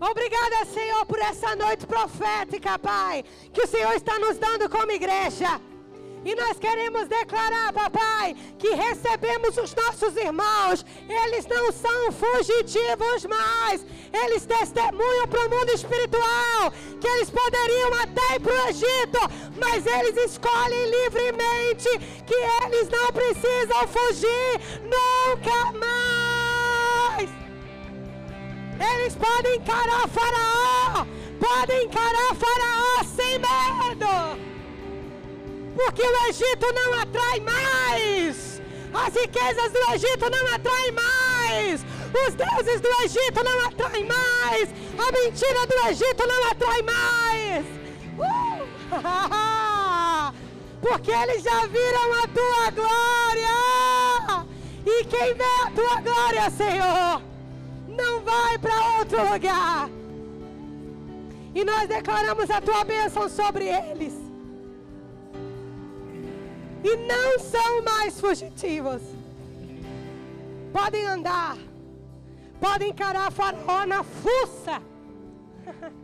Obrigada, 0.00 0.64
Senhor, 0.66 1.04
por 1.06 1.18
essa 1.18 1.54
noite 1.54 1.86
profética, 1.86 2.78
Pai, 2.78 3.24
que 3.52 3.62
o 3.62 3.66
Senhor 3.66 3.92
está 3.94 4.18
nos 4.18 4.38
dando 4.38 4.68
como 4.68 4.90
igreja. 4.90 5.60
E 6.22 6.34
nós 6.34 6.58
queremos 6.58 7.08
declarar, 7.08 7.72
papai, 7.72 8.36
que 8.58 8.74
recebemos 8.74 9.56
os 9.56 9.74
nossos 9.74 10.14
irmãos. 10.16 10.84
Eles 11.08 11.46
não 11.46 11.72
são 11.72 12.12
fugitivos 12.12 13.24
mais. 13.24 13.86
Eles 14.12 14.44
testemunham 14.44 15.26
para 15.28 15.46
o 15.46 15.50
mundo 15.50 15.70
espiritual 15.70 16.72
que 17.00 17.06
eles 17.06 17.30
poderiam 17.30 17.94
até 17.94 18.36
ir 18.36 18.40
para 18.40 18.52
o 18.52 18.68
Egito, 18.68 19.20
mas 19.56 19.86
eles 19.86 20.16
escolhem 20.30 20.90
livremente 20.90 21.88
que 22.26 22.34
eles 22.64 22.88
não 22.90 23.12
precisam 23.12 23.88
fugir 23.88 24.60
nunca 24.82 25.72
mais. 25.78 27.30
Eles 28.94 29.16
podem 29.16 29.56
encarar 29.56 30.06
Faraó, 30.08 31.06
podem 31.38 31.84
encarar 31.84 32.34
Faraó 32.34 33.04
sem 33.04 33.38
medo. 33.38 34.59
Porque 35.74 36.02
o 36.02 36.28
Egito 36.28 36.72
não 36.72 37.00
atrai 37.00 37.40
mais. 37.40 38.60
As 38.92 39.14
riquezas 39.14 39.72
do 39.72 39.78
Egito 39.94 40.28
não 40.30 40.54
atraem 40.54 40.92
mais. 40.92 41.84
Os 42.12 42.34
deuses 42.34 42.80
do 42.80 42.88
Egito 43.04 43.44
não 43.44 43.66
atraem 43.66 44.04
mais. 44.04 44.68
A 44.98 45.12
mentira 45.12 45.66
do 45.66 45.88
Egito 45.88 46.26
não 46.26 46.50
atrai 46.50 46.82
mais. 46.82 47.64
Uh! 48.18 48.66
Porque 50.80 51.10
eles 51.12 51.42
já 51.42 51.66
viram 51.66 52.12
a 52.14 52.26
tua 52.28 52.70
glória. 52.70 54.46
E 54.84 55.04
quem 55.04 55.34
vê 55.34 55.44
a 55.44 55.70
tua 55.70 56.00
glória, 56.00 56.50
Senhor, 56.50 57.22
não 57.86 58.20
vai 58.22 58.58
para 58.58 58.98
outro 58.98 59.32
lugar. 59.32 59.88
E 61.54 61.64
nós 61.64 61.86
declaramos 61.88 62.50
a 62.50 62.60
tua 62.60 62.82
bênção 62.84 63.28
sobre 63.28 63.66
eles 63.66 64.19
e 66.82 66.96
não 66.96 67.38
são 67.38 67.82
mais 67.82 68.20
fugitivos. 68.20 69.02
Podem 70.72 71.04
andar, 71.04 71.58
podem 72.60 72.90
encarar 72.90 73.30
Faraó 73.30 73.86
na 73.86 74.02
fuça. 74.02 74.82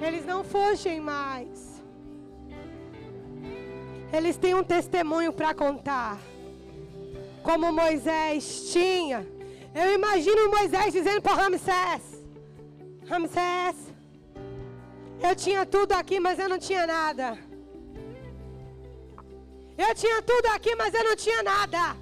Eles 0.00 0.26
não 0.26 0.42
fugem 0.42 1.00
mais. 1.00 1.82
Eles 4.12 4.36
têm 4.36 4.54
um 4.54 4.62
testemunho 4.62 5.32
para 5.32 5.54
contar. 5.54 6.18
Como 7.42 7.72
Moisés 7.72 8.70
tinha. 8.72 9.26
Eu 9.74 9.92
imagino 9.94 10.50
Moisés 10.50 10.92
dizendo 10.92 11.20
para 11.20 11.34
Ramsés: 11.34 12.02
Ramsés, 13.08 13.76
eu 15.20 15.34
tinha 15.34 15.66
tudo 15.66 15.92
aqui, 15.92 16.20
mas 16.20 16.38
eu 16.38 16.48
não 16.48 16.58
tinha 16.58 16.86
nada. 16.86 17.38
Eu 19.76 19.94
tinha 19.94 20.22
tudo 20.22 20.46
aqui, 20.46 20.74
mas 20.76 20.94
eu 20.94 21.04
não 21.04 21.16
tinha 21.16 21.42
nada. 21.42 21.96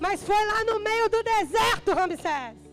Mas 0.00 0.22
foi 0.22 0.46
lá 0.46 0.64
no 0.64 0.80
meio 0.80 1.08
do 1.08 1.22
deserto, 1.22 1.92
Ramsés. 1.92 2.64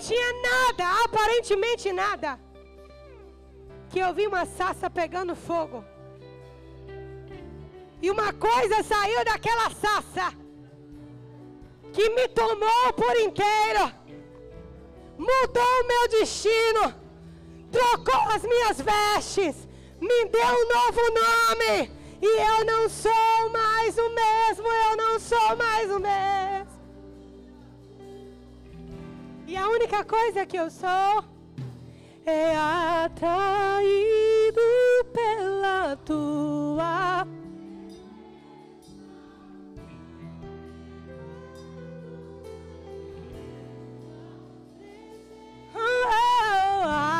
tinha 0.00 0.32
nada, 0.50 1.04
aparentemente 1.04 1.92
nada. 1.92 2.38
Que 3.90 3.98
eu 3.98 4.12
vi 4.14 4.26
uma 4.26 4.44
sassa 4.46 4.88
pegando 4.88 5.36
fogo. 5.36 5.84
E 8.02 8.10
uma 8.10 8.32
coisa 8.32 8.82
saiu 8.82 9.24
daquela 9.24 9.68
sassa 9.70 10.34
que 11.92 12.08
me 12.10 12.26
tomou 12.28 12.92
por 12.94 13.14
inteiro, 13.16 13.92
mudou 15.18 15.72
o 15.80 15.86
meu 15.86 16.08
destino, 16.08 16.94
trocou 17.70 18.22
as 18.34 18.42
minhas 18.42 18.80
vestes, 18.80 19.68
me 20.00 20.24
deu 20.26 20.42
um 20.42 20.68
novo 20.68 21.00
nome, 21.22 21.90
e 22.22 22.26
eu 22.26 22.64
não 22.64 22.88
sou 22.88 23.50
mais 23.52 23.96
o 23.96 24.10
mesmo, 24.10 24.66
eu 24.66 24.96
não 24.96 25.18
sou 25.20 25.56
mais 25.56 25.90
o 25.90 25.98
mesmo. 25.98 26.80
E 29.46 29.56
a 29.56 29.68
única 29.68 30.04
coisa 30.04 30.46
que 30.46 30.56
eu 30.56 30.70
sou 30.70 31.24
é 32.24 32.54
atraído 33.04 34.60
pela 35.12 35.96
tua 36.04 37.26
Oh, 45.74 46.08
atraído. 46.08 46.80
Tua 46.80 47.19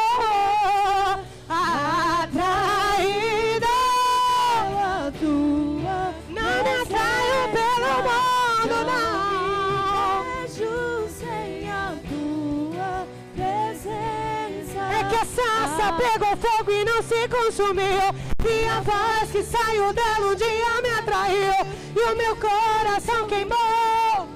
a 15.81 15.87
sassa 15.87 15.93
pegou 15.93 16.37
fogo 16.37 16.71
e 16.71 16.85
não 16.85 17.01
se 17.01 17.27
consumiu. 17.27 18.13
E 18.45 18.67
a 18.67 18.81
voz 18.81 19.31
que 19.31 19.43
saiu 19.43 19.91
dela 19.93 20.31
um 20.31 20.35
dia 20.35 20.81
me 20.83 20.89
atraiu. 20.99 21.53
E 21.95 22.11
o 22.11 22.15
meu 22.15 22.35
coração 22.35 23.27
queimou. 23.27 24.27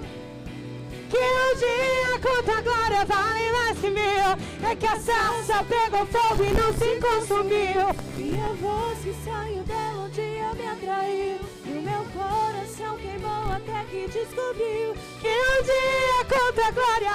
Que 1.09 1.17
um 1.17 1.55
dia 1.57 2.19
contra 2.21 2.57
a 2.57 2.61
glória 2.61 3.05
vale 3.05 3.51
mais 3.51 3.79
que 3.79 3.89
mil. 3.89 4.69
É 4.69 4.75
que 4.75 4.87
a 4.87 4.99
sassa 4.99 5.63
pegou 5.63 6.05
fogo 6.07 6.43
e 6.43 6.51
não 6.51 6.73
se 6.73 6.99
consumiu. 6.99 7.93
E 8.17 8.39
a 8.41 8.53
voz 8.55 8.99
que 8.99 9.13
saiu 9.23 9.63
dela 9.63 10.05
um 10.05 10.09
dia 10.09 10.53
me 10.53 10.67
atraiu. 10.67 11.39
E 11.65 11.69
o 11.69 11.81
meu 11.81 12.05
coração 12.13 12.97
queimou 12.97 13.51
até 13.53 13.85
que 13.91 14.07
descobriu. 14.07 14.95
Que 15.21 15.27
um 15.27 15.63
dia 15.63 16.39
contra 16.39 16.67
a 16.67 16.71
glória 16.71 17.11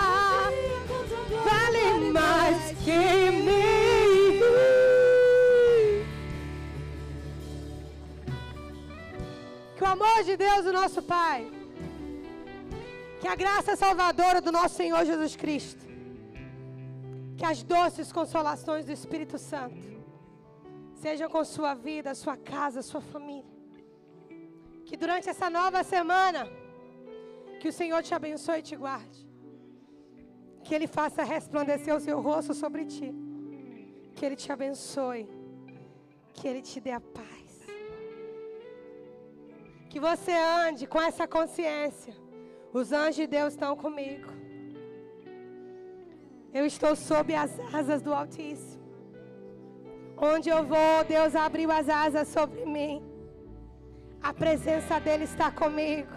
E 0.52 0.88
contra 0.88 1.16
a 1.16 1.28
glória 1.28 1.50
vale 1.50 2.10
mais 2.12 2.76
que 2.84 3.30
mil. 3.30 3.99
Amor 9.94 10.18
de 10.28 10.34
Deus, 10.44 10.66
o 10.70 10.72
nosso 10.80 11.00
Pai, 11.02 11.40
que 13.20 13.28
a 13.34 13.36
graça 13.42 13.74
salvadora 13.84 14.40
do 14.46 14.52
nosso 14.58 14.74
Senhor 14.80 15.02
Jesus 15.10 15.34
Cristo, 15.42 15.84
que 17.38 17.46
as 17.52 17.62
doces 17.74 18.12
consolações 18.18 18.84
do 18.88 18.92
Espírito 18.98 19.38
Santo 19.50 19.82
sejam 21.04 21.28
com 21.34 21.42
sua 21.56 21.72
vida, 21.88 22.14
sua 22.24 22.36
casa, 22.36 22.82
sua 22.90 23.02
família. 23.12 23.56
Que 24.86 24.96
durante 25.02 25.28
essa 25.32 25.48
nova 25.58 25.82
semana, 25.94 26.42
que 27.60 27.68
o 27.72 27.76
Senhor 27.80 28.00
te 28.02 28.14
abençoe 28.18 28.58
e 28.60 28.68
te 28.70 28.76
guarde. 28.84 29.20
Que 30.64 30.74
Ele 30.74 30.88
faça 30.98 31.30
resplandecer 31.36 31.94
o 31.96 32.04
seu 32.06 32.18
rosto 32.28 32.52
sobre 32.62 32.84
ti. 32.94 33.10
Que 34.14 34.24
Ele 34.26 34.36
te 34.36 34.50
abençoe. 34.56 35.22
Que 36.34 36.46
Ele 36.48 36.62
te 36.70 36.78
dê 36.86 36.92
a 36.92 37.02
paz. 37.18 37.39
Que 39.90 39.98
você 39.98 40.32
ande 40.32 40.86
com 40.86 41.00
essa 41.02 41.26
consciência. 41.36 42.14
Os 42.72 42.92
anjos 42.92 43.16
de 43.16 43.26
Deus 43.26 43.52
estão 43.54 43.76
comigo. 43.76 44.30
Eu 46.58 46.64
estou 46.64 46.94
sob 46.94 47.34
as 47.34 47.52
asas 47.74 48.00
do 48.00 48.14
Altíssimo. 48.14 48.80
Onde 50.16 50.48
eu 50.48 50.62
vou, 50.64 51.04
Deus 51.08 51.34
abriu 51.34 51.70
as 51.72 51.88
asas 51.88 52.28
sobre 52.28 52.64
mim. 52.64 53.02
A 54.22 54.32
presença 54.32 55.00
dEle 55.00 55.24
está 55.24 55.50
comigo. 55.50 56.14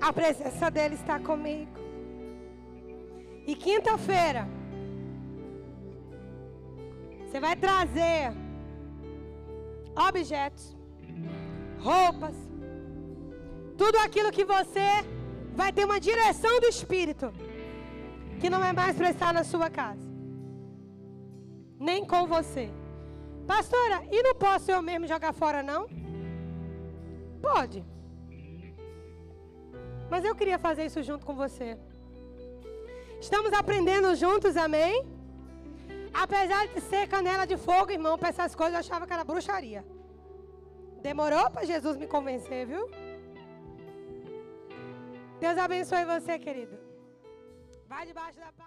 A 0.00 0.12
presença 0.12 0.70
dEle 0.70 0.96
está 0.96 1.18
comigo. 1.20 1.78
E 3.46 3.54
quinta-feira, 3.54 4.48
você 7.20 7.38
vai 7.38 7.54
trazer 7.54 8.32
objetos, 10.08 10.74
roupas, 11.88 12.34
tudo 13.76 13.96
aquilo 13.98 14.34
que 14.36 14.44
você 14.56 14.88
vai 15.60 15.70
ter 15.76 15.84
uma 15.84 16.00
direção 16.00 16.54
do 16.62 16.68
Espírito, 16.74 17.26
que 18.40 18.48
não 18.54 18.64
é 18.64 18.72
mais 18.72 18.96
para 18.96 19.10
estar 19.10 19.32
na 19.38 19.44
sua 19.44 19.68
casa, 19.68 20.08
nem 21.78 22.00
com 22.12 22.26
você. 22.26 22.66
Pastora, 23.46 23.98
e 24.10 24.22
não 24.26 24.34
posso 24.34 24.70
eu 24.70 24.80
mesmo 24.90 25.06
jogar 25.06 25.32
fora, 25.34 25.62
não? 25.62 25.82
Pode. 27.48 27.84
Mas 30.10 30.24
eu 30.24 30.34
queria 30.34 30.58
fazer 30.58 30.86
isso 30.86 31.02
junto 31.02 31.26
com 31.26 31.34
você. 31.34 31.76
Estamos 33.20 33.52
aprendendo 33.52 34.14
juntos, 34.14 34.56
amém? 34.56 34.94
Apesar 36.12 36.66
de 36.68 36.80
ser 36.80 37.06
canela 37.08 37.46
de 37.46 37.58
fogo, 37.58 37.90
irmão, 37.98 38.16
para 38.16 38.30
essas 38.30 38.54
coisas 38.54 38.74
eu 38.74 38.80
achava 38.80 39.06
que 39.06 39.12
era 39.12 39.24
bruxaria. 39.24 39.84
Demorou 41.04 41.50
para 41.50 41.66
Jesus 41.66 41.98
me 41.98 42.06
convencer, 42.06 42.66
viu? 42.66 42.90
Deus 45.38 45.58
abençoe 45.58 46.02
você, 46.06 46.38
querido. 46.38 46.78
Vai 47.86 48.06
debaixo 48.06 48.38
da 48.38 48.50
paz. 48.52 48.64